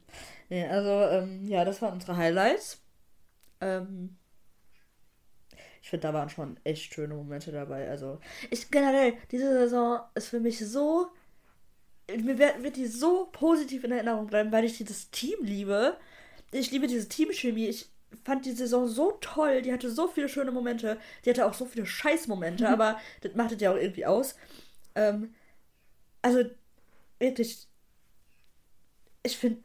[0.48, 2.80] Nee, also, ähm, ja, das waren unsere Highlights.
[3.60, 4.16] Ähm,
[5.86, 7.88] ich finde, da waren schon echt schöne Momente dabei.
[7.88, 8.18] Also,
[8.50, 11.12] ich generell, diese Saison ist für mich so.
[12.08, 15.96] Mir wird, wird die so positiv in Erinnerung bleiben, weil ich dieses Team liebe.
[16.50, 17.68] Ich liebe diese Teamchemie.
[17.68, 17.88] Ich
[18.24, 19.62] fand die Saison so toll.
[19.62, 20.98] Die hatte so viele schöne Momente.
[21.24, 24.34] Die hatte auch so viele Scheißmomente, aber das macht es ja auch irgendwie aus.
[24.96, 25.36] Ähm,
[26.20, 26.50] also,
[27.20, 27.68] wirklich,
[29.22, 29.62] ich finde,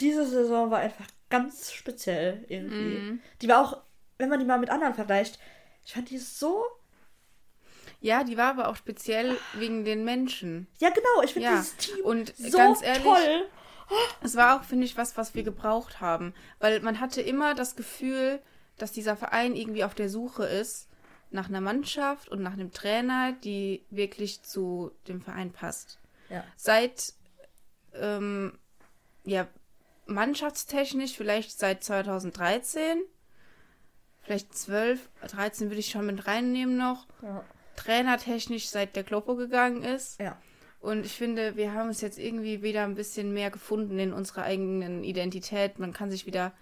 [0.00, 2.98] diese Saison war einfach ganz speziell irgendwie.
[2.98, 3.20] Mhm.
[3.42, 3.82] Die war auch,
[4.20, 5.38] wenn man die mal mit anderen vergleicht,
[5.84, 6.64] ich fand die so.
[8.00, 10.66] Ja, die war aber auch speziell wegen den Menschen.
[10.78, 13.48] Ja, genau, ich finde Ja, dieses Team und so ganz ehrlich, toll.
[14.22, 16.32] Es war auch, finde ich, was, was wir gebraucht haben.
[16.60, 18.40] Weil man hatte immer das Gefühl,
[18.78, 20.88] dass dieser Verein irgendwie auf der Suche ist
[21.30, 25.98] nach einer Mannschaft und nach einem Trainer, die wirklich zu dem Verein passt.
[26.28, 26.44] Ja.
[26.56, 27.14] Seit,
[27.94, 28.58] ähm,
[29.24, 29.46] ja,
[30.06, 33.00] mannschaftstechnisch vielleicht seit 2013,
[34.22, 37.06] vielleicht 12, 13 würde ich schon mit reinnehmen noch.
[37.22, 37.44] Ja.
[37.76, 40.20] Trainertechnisch seit der Kloppo gegangen ist.
[40.20, 40.36] ja.
[40.82, 44.44] Und ich finde, wir haben uns jetzt irgendwie wieder ein bisschen mehr gefunden in unserer
[44.44, 45.78] eigenen Identität.
[45.78, 46.54] Man kann sich wieder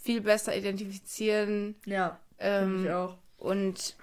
[0.00, 1.74] viel besser identifizieren.
[1.84, 3.18] Ja, Ähm, finde ich auch.
[3.38, 3.96] und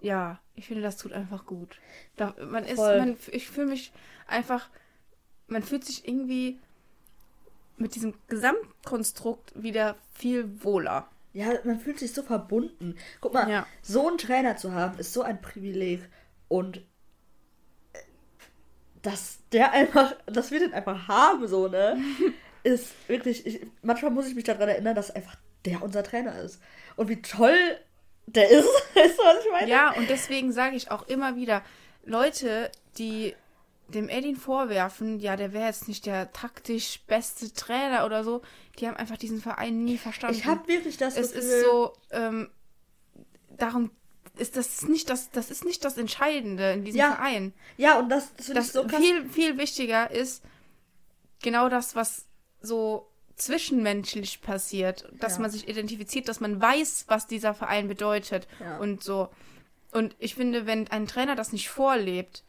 [0.00, 1.78] ja, ich finde, das tut einfach gut.
[2.16, 2.98] Da, man ist, Voll.
[2.98, 3.92] man, ich fühle mich
[4.26, 4.70] einfach,
[5.46, 6.58] man fühlt sich irgendwie
[7.76, 11.08] mit diesem Gesamtkonstrukt wieder viel wohler.
[11.38, 12.96] Ja, man fühlt sich so verbunden.
[13.20, 13.66] Guck mal, Ja.
[13.80, 16.00] so einen Trainer zu haben, ist so ein Privileg.
[16.48, 16.78] Und
[17.92, 17.98] äh,
[19.02, 21.96] dass der einfach, dass wir den einfach haben, so, ne?
[22.64, 26.60] ist wirklich, ich, manchmal muss ich mich daran erinnern, dass einfach der unser Trainer ist.
[26.96, 27.56] Und wie toll
[28.26, 28.68] der ist.
[28.94, 29.70] Du, was ich meine?
[29.70, 31.62] Ja, und deswegen sage ich auch immer wieder,
[32.04, 33.34] Leute, die
[33.88, 38.42] dem Edin vorwerfen, ja, der wäre jetzt nicht der taktisch beste Trainer oder so,
[38.78, 40.36] die haben einfach diesen Verein nie verstanden.
[40.36, 42.50] Ich habe wirklich das es Gefühl, ist so, ähm,
[43.56, 43.90] darum
[44.36, 47.52] ist das nicht das, das ist nicht das Entscheidende in diesem Ja, Verein.
[47.76, 49.00] Ja, und das, das finde ich Das so krass.
[49.00, 50.44] viel, viel wichtiger ist
[51.42, 52.26] genau das, was
[52.60, 55.42] so zwischenmenschlich passiert, dass Ja.
[55.42, 58.78] man sich identifiziert, dass man weiß, was dieser Verein bedeutet Ja.
[58.78, 59.28] und so.
[59.92, 62.44] Und ich finde, wenn ein Trainer das nicht vorlebt,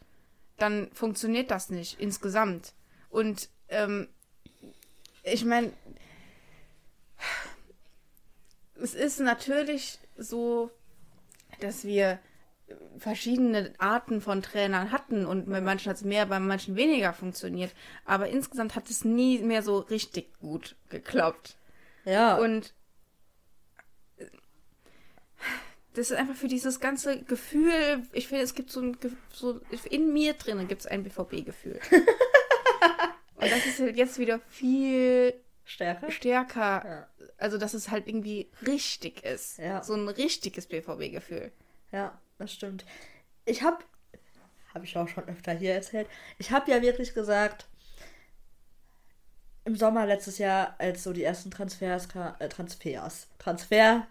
[0.60, 2.74] dann funktioniert das nicht insgesamt.
[3.10, 4.08] Und ähm,
[5.24, 5.74] ich meine,
[8.82, 10.72] es ist natürlich so,
[11.60, 12.20] dass wir
[12.98, 17.74] verschiedene Arten von Trainern hatten und bei manchen hat es mehr, bei manchen weniger funktioniert.
[18.06, 21.58] Aber insgesamt hat es nie mehr so richtig gut geklappt.
[22.06, 22.74] Ja, Und
[25.94, 28.98] das ist einfach für dieses ganze Gefühl, ich finde, es gibt so ein,
[29.32, 29.60] so
[29.90, 31.80] in mir drinnen gibt es ein BVB-Gefühl.
[33.36, 35.34] Und das ist halt jetzt wieder viel
[35.66, 36.12] stärker.
[36.12, 37.08] stärker, Ja.
[37.38, 39.58] also dass es halt irgendwie richtig ist.
[39.60, 39.82] Ja.
[39.84, 41.52] So ein richtiges BVB-Gefühl.
[41.92, 42.86] Ja, das stimmt.
[43.46, 43.78] Ich habe,
[44.74, 46.08] habe ich auch schon öfter hier erzählt,
[46.38, 47.68] ich habe ja wirklich gesagt,
[49.66, 52.08] im Sommer letztes Jahr, als so die ersten Transfers,
[52.40, 54.08] äh, Transfers, Transfer,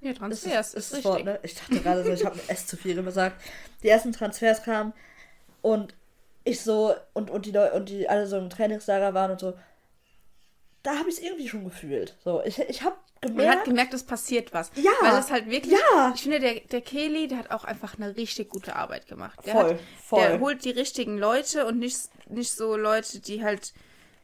[0.00, 1.04] Ja, ist, Transfers ist, ist, richtig.
[1.04, 1.38] Wort, ne?
[1.42, 3.40] Ich dachte gerade so, ich habe S zu viel gesagt.
[3.82, 4.92] Die ersten Transfers kamen
[5.62, 5.94] und
[6.44, 9.54] ich so, und, und die Leute, und die alle so im Trainingslager waren und so,
[10.82, 12.16] da habe ich es irgendwie schon gefühlt.
[12.24, 14.70] So, ich, ich habe Man gemerkt, hat gemerkt, es passiert was.
[14.76, 14.92] Ja.
[15.02, 15.74] Weil es halt wirklich.
[15.74, 16.12] Ja.
[16.14, 19.38] Ich finde, der, der Kelly, der hat auch einfach eine richtig gute Arbeit gemacht.
[19.44, 20.20] Der, Voll, hat, voll.
[20.20, 21.98] der holt die richtigen Leute und nicht,
[22.30, 23.72] nicht so Leute, die halt.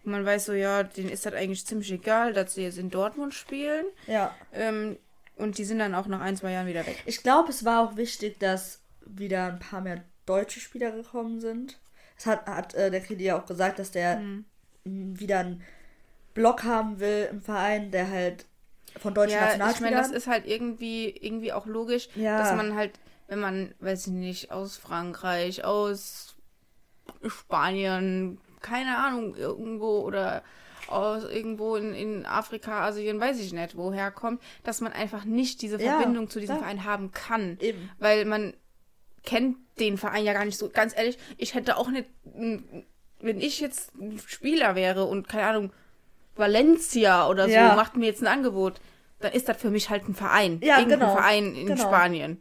[0.07, 3.33] Man weiß so, ja, denen ist das eigentlich ziemlich egal, dass sie jetzt in Dortmund
[3.33, 3.87] spielen.
[4.07, 4.99] ja, Ähm,
[5.37, 7.03] und die sind dann auch nach ein, zwei Jahren wieder weg.
[7.07, 11.79] Ich glaube, es war auch wichtig, dass wieder ein paar mehr deutsche Spieler gekommen sind.
[12.17, 14.45] Es hat, hat äh, der Kili ja auch gesagt, dass der Mhm.
[14.85, 15.63] wieder einen
[16.35, 18.47] Block haben will im Verein, der halt
[18.99, 20.03] von deutschen Ja, ich meine, Nationalspielern.
[20.03, 22.39] das ist halt irgendwie, irgendwie auch logisch, Ja.
[22.39, 22.93] dass man halt,
[23.29, 26.37] wenn man, weiß ich nicht, aus Frankreich, aus
[27.27, 30.43] Spanien, keine Ahnung, irgendwo oder
[30.89, 35.63] aus irgendwo in, in Afrika, Asien, weiß ich nicht, woher kommt, dass man einfach nicht
[35.63, 36.63] diese Ja, Verbindung zu diesem ja.
[36.63, 37.59] Verein haben kann.
[37.61, 37.91] Eben.
[37.99, 38.55] Weil man
[39.23, 40.69] kennt den Verein ja gar nicht so.
[40.69, 45.73] Ganz ehrlich, ich hätte auch nicht, wenn ich jetzt ein Spieler wäre und keine Ahnung,
[46.37, 47.75] Valencia oder so Ja.
[47.77, 48.81] macht mir jetzt ein Angebot,
[49.21, 50.61] dann ist das für mich halt ein Verein.
[50.63, 51.13] Ja, Irgendein genau.
[51.15, 51.81] Verein in Genau.
[51.83, 52.41] Spanien.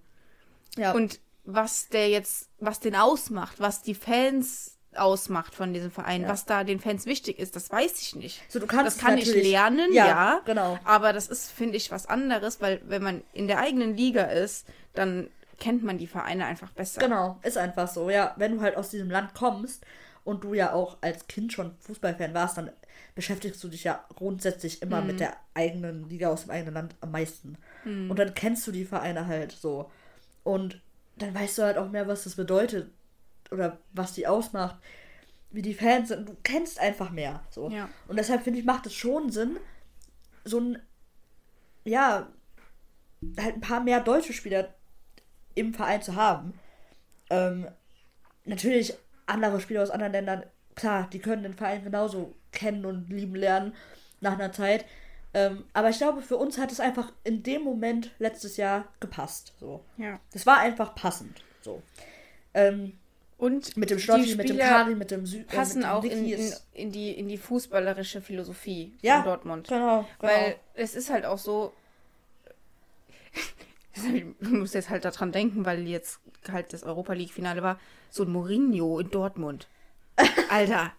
[0.76, 0.92] Ja.
[0.94, 6.28] Und was der jetzt, was den ausmacht, was die Fans ausmacht von diesem Verein, Ja.
[6.30, 8.42] was da den Fans wichtig ist, das weiß ich nicht.
[8.50, 10.80] So, du kannst das kann ich lernen, Ja, ja, genau.
[10.84, 14.66] Aber das ist, finde ich, was anderes, weil wenn man in der eigenen Liga ist,
[14.94, 15.30] dann
[15.60, 17.00] kennt man die Vereine einfach besser.
[17.02, 18.10] Genau, ist einfach so.
[18.10, 19.86] Ja, wenn du halt aus diesem Land kommst
[20.24, 22.72] und du ja auch als Kind schon Fußballfan warst, dann
[23.16, 25.08] beschäftigst du dich ja grundsätzlich immer Mhm.
[25.08, 27.58] mit der eigenen Liga aus dem eigenen Land am meisten.
[27.86, 28.10] Mhm.
[28.10, 29.90] Und dann kennst du die Vereine halt so.
[30.44, 30.82] Und
[31.18, 32.90] dann weißt du halt auch mehr, was das bedeutet
[33.52, 34.78] oder was die ausmacht,
[35.52, 36.28] wie die Fans sind.
[36.28, 37.44] Du kennst einfach mehr.
[37.50, 37.70] So.
[37.70, 37.90] Ja.
[38.08, 39.58] Und deshalb finde ich, macht es schon Sinn,
[40.44, 40.80] so ein,
[41.86, 42.28] ja,
[43.40, 44.74] halt ein paar mehr deutsche Spieler
[45.56, 46.60] im Verein zu haben.
[47.30, 47.68] Ähm,
[48.46, 48.96] natürlich
[49.26, 50.44] andere Spieler aus anderen Ländern,
[50.76, 53.74] klar, die können den Verein genauso kennen und lieben lernen
[54.20, 54.86] nach einer Zeit.
[55.34, 59.54] Ähm, aber ich glaube, für uns hat es einfach in dem Moment letztes Jahr gepasst.
[59.60, 59.84] So.
[59.98, 60.20] Ja.
[60.32, 61.44] Das war einfach passend.
[61.62, 61.82] So.
[62.54, 63.00] Ähm,
[63.44, 66.26] Und mit dem die mit dem Kari, mit dem Sü äh, passen dem auch in,
[66.26, 69.68] in, ist- in, die, in die fußballerische Philosophie Ja, von Dortmund.
[69.68, 70.34] Genau, genau.
[70.34, 71.74] Weil es ist halt auch so.
[73.96, 76.20] Ich muss jetzt halt daran denken, weil jetzt
[76.52, 77.80] halt das Europa League-Finale war.
[78.10, 79.68] So ein Mourinho in Dortmund.
[80.50, 80.94] Alter,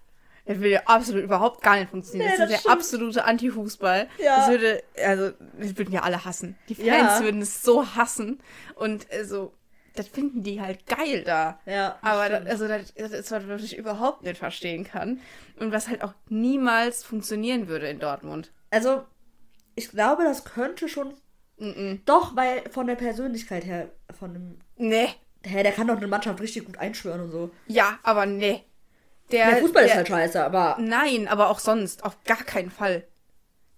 [0.46, 2.30] das würde ja absolut überhaupt gar nicht funktionieren.
[2.30, 2.72] Nee, das ist das der stimmt.
[2.74, 4.08] absolute Anti-Fußball.
[4.18, 4.36] Ja.
[4.36, 6.56] Das würde, also, das würden ja alle hassen.
[6.68, 7.20] Die Fans Ja.
[7.22, 8.40] würden es so hassen.
[8.76, 9.52] Und also,
[9.94, 11.58] das finden die halt geil da.
[11.66, 12.50] Ja, das Aber da, stimmt.
[12.50, 15.20] also das, das ist was, was ich überhaupt nicht verstehen kann.
[15.58, 18.50] Und was halt auch niemals funktionieren würde in Dortmund.
[18.70, 19.04] Also,
[19.76, 21.14] ich glaube, das könnte schon.
[21.58, 23.88] Mm Doch, weil von der Persönlichkeit her,
[24.18, 24.58] von dem.
[24.76, 25.08] Nee.
[25.46, 27.50] Hä, der kann doch eine Mannschaft richtig gut einschwören und so.
[27.68, 28.64] Ja, aber nee.
[29.30, 30.76] Der, Der Fußball ist der- halt scheiße, aber.
[30.80, 32.02] Nein, aber auch sonst.
[32.04, 33.04] Auf gar keinen Fall.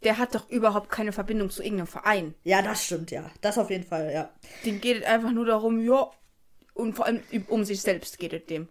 [0.07, 2.35] Der hat doch überhaupt keine Verbindung zu irgendeinem Verein.
[2.45, 3.29] Ja, das stimmt, ja.
[3.43, 4.31] Das auf jeden Fall, ja.
[4.65, 6.09] Dem geht es einfach nur darum, ja.
[6.75, 8.69] Und vor allem um sich selbst geht es dem.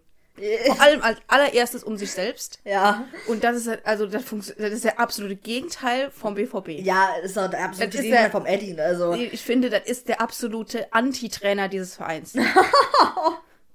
[0.66, 2.58] Vor allem als allererstes um sich selbst.
[2.64, 3.06] Ja.
[3.26, 4.24] Und das ist halt, also das,
[4.58, 6.68] das ist der absolute Gegenteil vom BVB.
[6.84, 9.12] Ja, ist doch der absolute Das Gegenteil der- vom Eddie, also.
[9.14, 12.34] Ich finde, das ist der absolute Anti-Trainer dieses Vereins.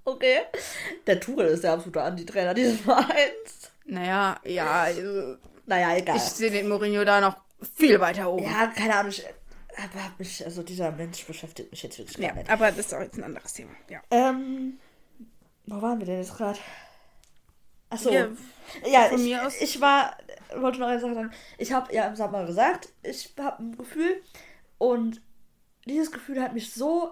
[0.03, 0.39] Okay.
[1.05, 3.71] Der Tuchel ist der absolute Anti-Trainer dieses Vereins.
[3.85, 5.35] naja, ja, also
[5.67, 6.17] Naja, egal.
[6.17, 7.37] ich sehe den Mourinho da noch
[7.75, 8.43] viel weiter oben.
[8.43, 9.11] ja, keine Ahnung.
[9.11, 9.25] Ich,
[9.77, 12.49] aber mich, also dieser Mensch beschäftigt mich jetzt wirklich gar Ja, nicht.
[12.49, 13.71] aber das ist auch jetzt ein anderes Thema.
[13.89, 14.01] Ja.
[14.11, 14.79] Ähm,
[15.65, 16.59] wo waren wir denn jetzt gerade?
[17.89, 18.09] Achso.
[18.11, 18.27] Ja,
[18.85, 20.17] Ja, von ich, mir aus- ich war,
[20.55, 21.31] wollte noch eine Sache sagen.
[21.57, 24.21] Ich habe ja im Sommer gesagt, ich habe ein Gefühl
[24.77, 25.21] und
[25.85, 27.11] dieses Gefühl hat mich so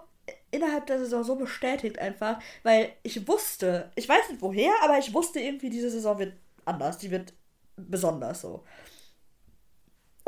[0.51, 5.13] innerhalb der Saison so bestätigt einfach, weil ich wusste, ich weiß nicht woher, aber ich
[5.13, 6.33] wusste irgendwie, diese Saison wird
[6.65, 7.33] anders, die wird
[7.75, 8.63] besonders so.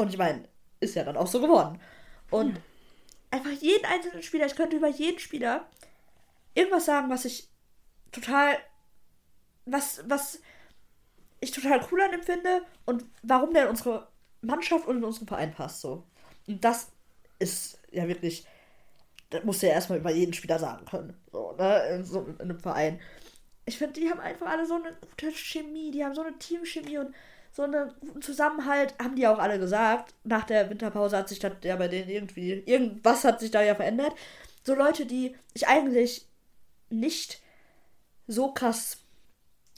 [0.02, 0.48] Und ich meine,
[0.80, 1.80] ist ja dann auch so geworden.
[2.32, 2.60] Und
[3.30, 5.68] einfach jeden einzelnen Spieler, ich könnte über jeden Spieler
[6.56, 7.48] irgendwas sagen, was ich
[8.11, 8.57] total,
[9.65, 10.41] was, was
[11.40, 14.07] ich total cool an ihm finde und warum der in unsere
[14.41, 15.82] Mannschaft und in unseren Verein passt.
[15.82, 16.03] So.
[16.48, 16.90] Und das
[17.38, 18.48] ist ja wirklich,
[19.30, 21.15] das musst du ja erstmal über jeden Spieler sagen können.
[21.32, 21.88] So, ne?
[21.90, 22.99] In, so, in einem Verein.
[23.65, 26.98] Ich finde, die haben einfach alle so eine gute Chemie, die haben so eine Teamchemie
[26.98, 27.14] und
[27.52, 30.14] so einen guten Zusammenhalt, haben die auch alle gesagt.
[30.23, 33.76] Nach der Winterpause hat sich das ja bei denen irgendwie, irgendwas hat sich da ja
[33.76, 34.14] verändert.
[34.64, 36.26] So Leute, die ich eigentlich
[36.90, 37.41] nicht
[38.28, 38.99] so krass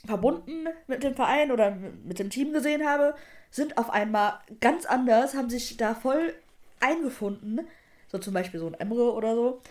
[0.05, 3.15] verbunden mit dem Verein oder mit dem Team gesehen habe,
[3.49, 6.33] sind auf einmal ganz anders, haben sich da voll
[6.79, 7.61] eingefunden.
[8.07, 9.61] So zum Beispiel so ein Emre oder so.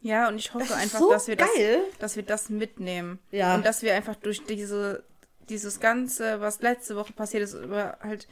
[0.00, 1.48] Ja, und ich hoffe Das einfach, so dass wir geil.
[1.92, 3.18] das, dass wir das mitnehmen.
[3.30, 3.54] Ja.
[3.54, 5.04] Und dass wir einfach durch diese,
[5.48, 8.28] dieses Ganze, was letzte Woche passiert ist, über halt,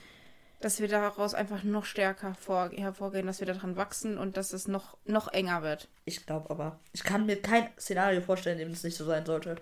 [0.61, 4.69] dass wir daraus einfach noch stärker vor, hervorgehen, dass wir daran wachsen und dass es
[4.69, 5.89] noch, noch enger wird.
[6.05, 9.27] Ich glaube aber, ich kann mir kein Szenario vorstellen, in dem es nicht so sein
[9.27, 9.57] sollte.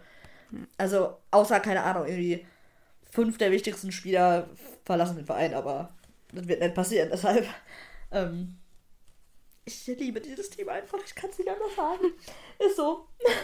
[0.77, 2.47] Also, außer, keine Ahnung, irgendwie
[3.11, 4.49] fünf der wichtigsten Spieler
[4.85, 5.91] verlassen den Verein, aber
[6.33, 7.09] das wird nicht passieren.
[7.13, 7.47] Deshalb,
[8.11, 8.57] ähm,
[9.65, 10.99] ich liebe dieses Team einfach.
[11.05, 12.07] Ich kann es nicht anders sagen.
[12.59, 13.09] Ist so.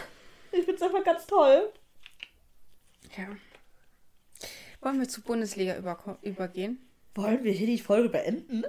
[0.49, 1.73] Ich finde es einfach ganz toll.
[3.17, 3.27] Ja.
[4.81, 5.75] Wollen wir zur Bundesliga
[6.21, 6.79] übergehen?
[7.15, 8.63] Wollen wir hier die Folge beenden?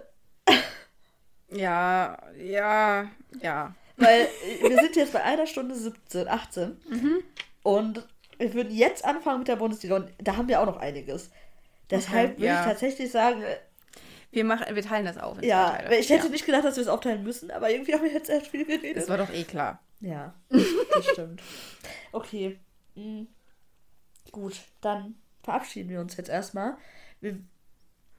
[1.51, 3.11] Ja, ja,
[3.41, 3.75] ja.
[3.97, 6.77] Weil äh, wir sind jetzt bei einer Stunde 17, 18.
[7.63, 8.07] Und
[8.39, 9.97] wir würden jetzt anfangen mit der Bundesliga.
[9.97, 11.31] Und da haben wir auch noch einiges.
[11.91, 12.61] Deshalb Okay, würde ja.
[12.61, 13.57] ich tatsächlich sagen, äh,
[14.31, 15.43] Wir, machen, wir teilen das auf.
[15.43, 16.31] ja, ich hätte ja.
[16.31, 18.99] nicht gedacht, dass wir es aufteilen müssen, aber irgendwie haben wir jetzt erst viel geredet.
[18.99, 19.81] Das war doch eh klar.
[20.01, 21.43] Ja, das stimmt.
[22.13, 22.59] Okay.
[22.95, 23.23] mm,
[24.31, 26.77] Gut, dann verabschieden wir uns jetzt erstmal.
[27.21, 27.39] Wir,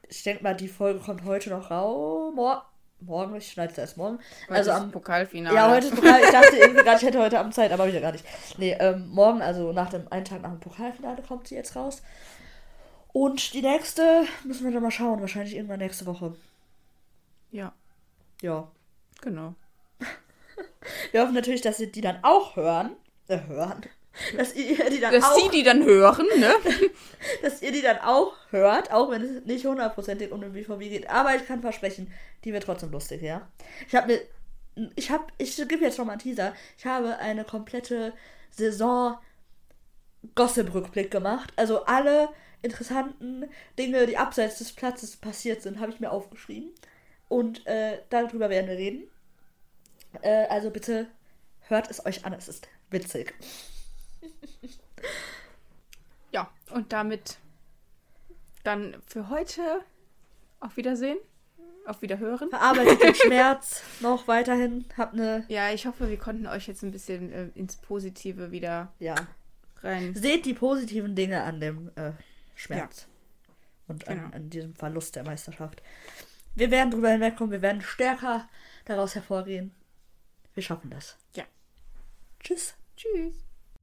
[0.08, 2.34] ich denke mal, die Folge kommt heute noch raus.
[2.36, 2.66] Mor
[3.02, 4.20] morgen, ich schneide es erst morgen.
[4.48, 5.56] Heute also ist am Pokalfinale.
[5.56, 6.22] Ja, heute ist Pokal.
[6.22, 8.26] Ich dachte irgendwie gerade, ich hätte heute Abend Zeit, aber ja gar nicht.
[8.58, 12.02] Nee, ähm, morgen, also nach dem einen Tag nach dem Pokalfinale kommt sie jetzt raus.
[13.12, 15.22] Und die nächste müssen wir dann mal schauen.
[15.22, 16.36] Wahrscheinlich irgendwann nächste Woche.
[17.52, 17.74] Ja,
[18.42, 18.70] Ja.
[19.22, 19.56] genau.
[21.12, 22.92] Wir hoffen natürlich, dass ihr die dann auch hören.
[23.28, 23.82] Äh, hören.
[24.38, 26.52] Dass ihr die dann Dass auch, sie die dann hören, ne?
[27.42, 31.10] dass ihr die dann auch hört, auch wenn es nicht hundertprozentig um den BVB geht.
[31.10, 32.12] Aber ich kann versprechen,
[32.44, 33.48] die wird trotzdem lustig, ja.
[33.88, 36.54] Ich habe mir, ich habe, ich gebe jetzt noch mal einen Teaser.
[36.78, 38.14] Ich habe eine komplette
[38.52, 39.18] Saison
[40.36, 41.52] Gossip-Rückblick gemacht.
[41.56, 42.30] Also alle
[42.62, 46.72] interessanten Dinge, die abseits des Platzes passiert sind, habe ich mir aufgeschrieben.
[47.28, 49.04] Und äh, darüber werden wir reden.
[50.22, 51.08] Äh, also bitte
[51.68, 53.34] hört es euch an, es ist witzig.
[56.32, 57.38] Ja, und damit
[58.64, 59.62] dann für heute
[60.60, 61.18] auf Wiedersehen,
[61.88, 62.50] auf Wiederhören.
[62.50, 64.86] Verarbeitet den Schmerz noch weiterhin.
[64.96, 68.94] Habt eine, Ja, ich hoffe, wir konnten euch jetzt ein bisschen äh, ins Positive wieder
[69.00, 69.16] ja,
[69.82, 70.14] rein.
[70.16, 72.12] seht die positiven Dinge an dem äh,
[72.56, 73.08] Schmerz.
[73.88, 74.36] Und an, Genau.
[74.36, 75.82] an diesem Verlust der Meisterschaft.
[76.54, 78.48] Wir werden drüber hinwegkommen, wir werden stärker
[78.86, 79.74] daraus hervorgehen.
[80.54, 81.18] Wir schaffen das.
[81.36, 81.46] Ja.
[82.40, 82.76] Tschüss.
[82.96, 83.49] Tschüss.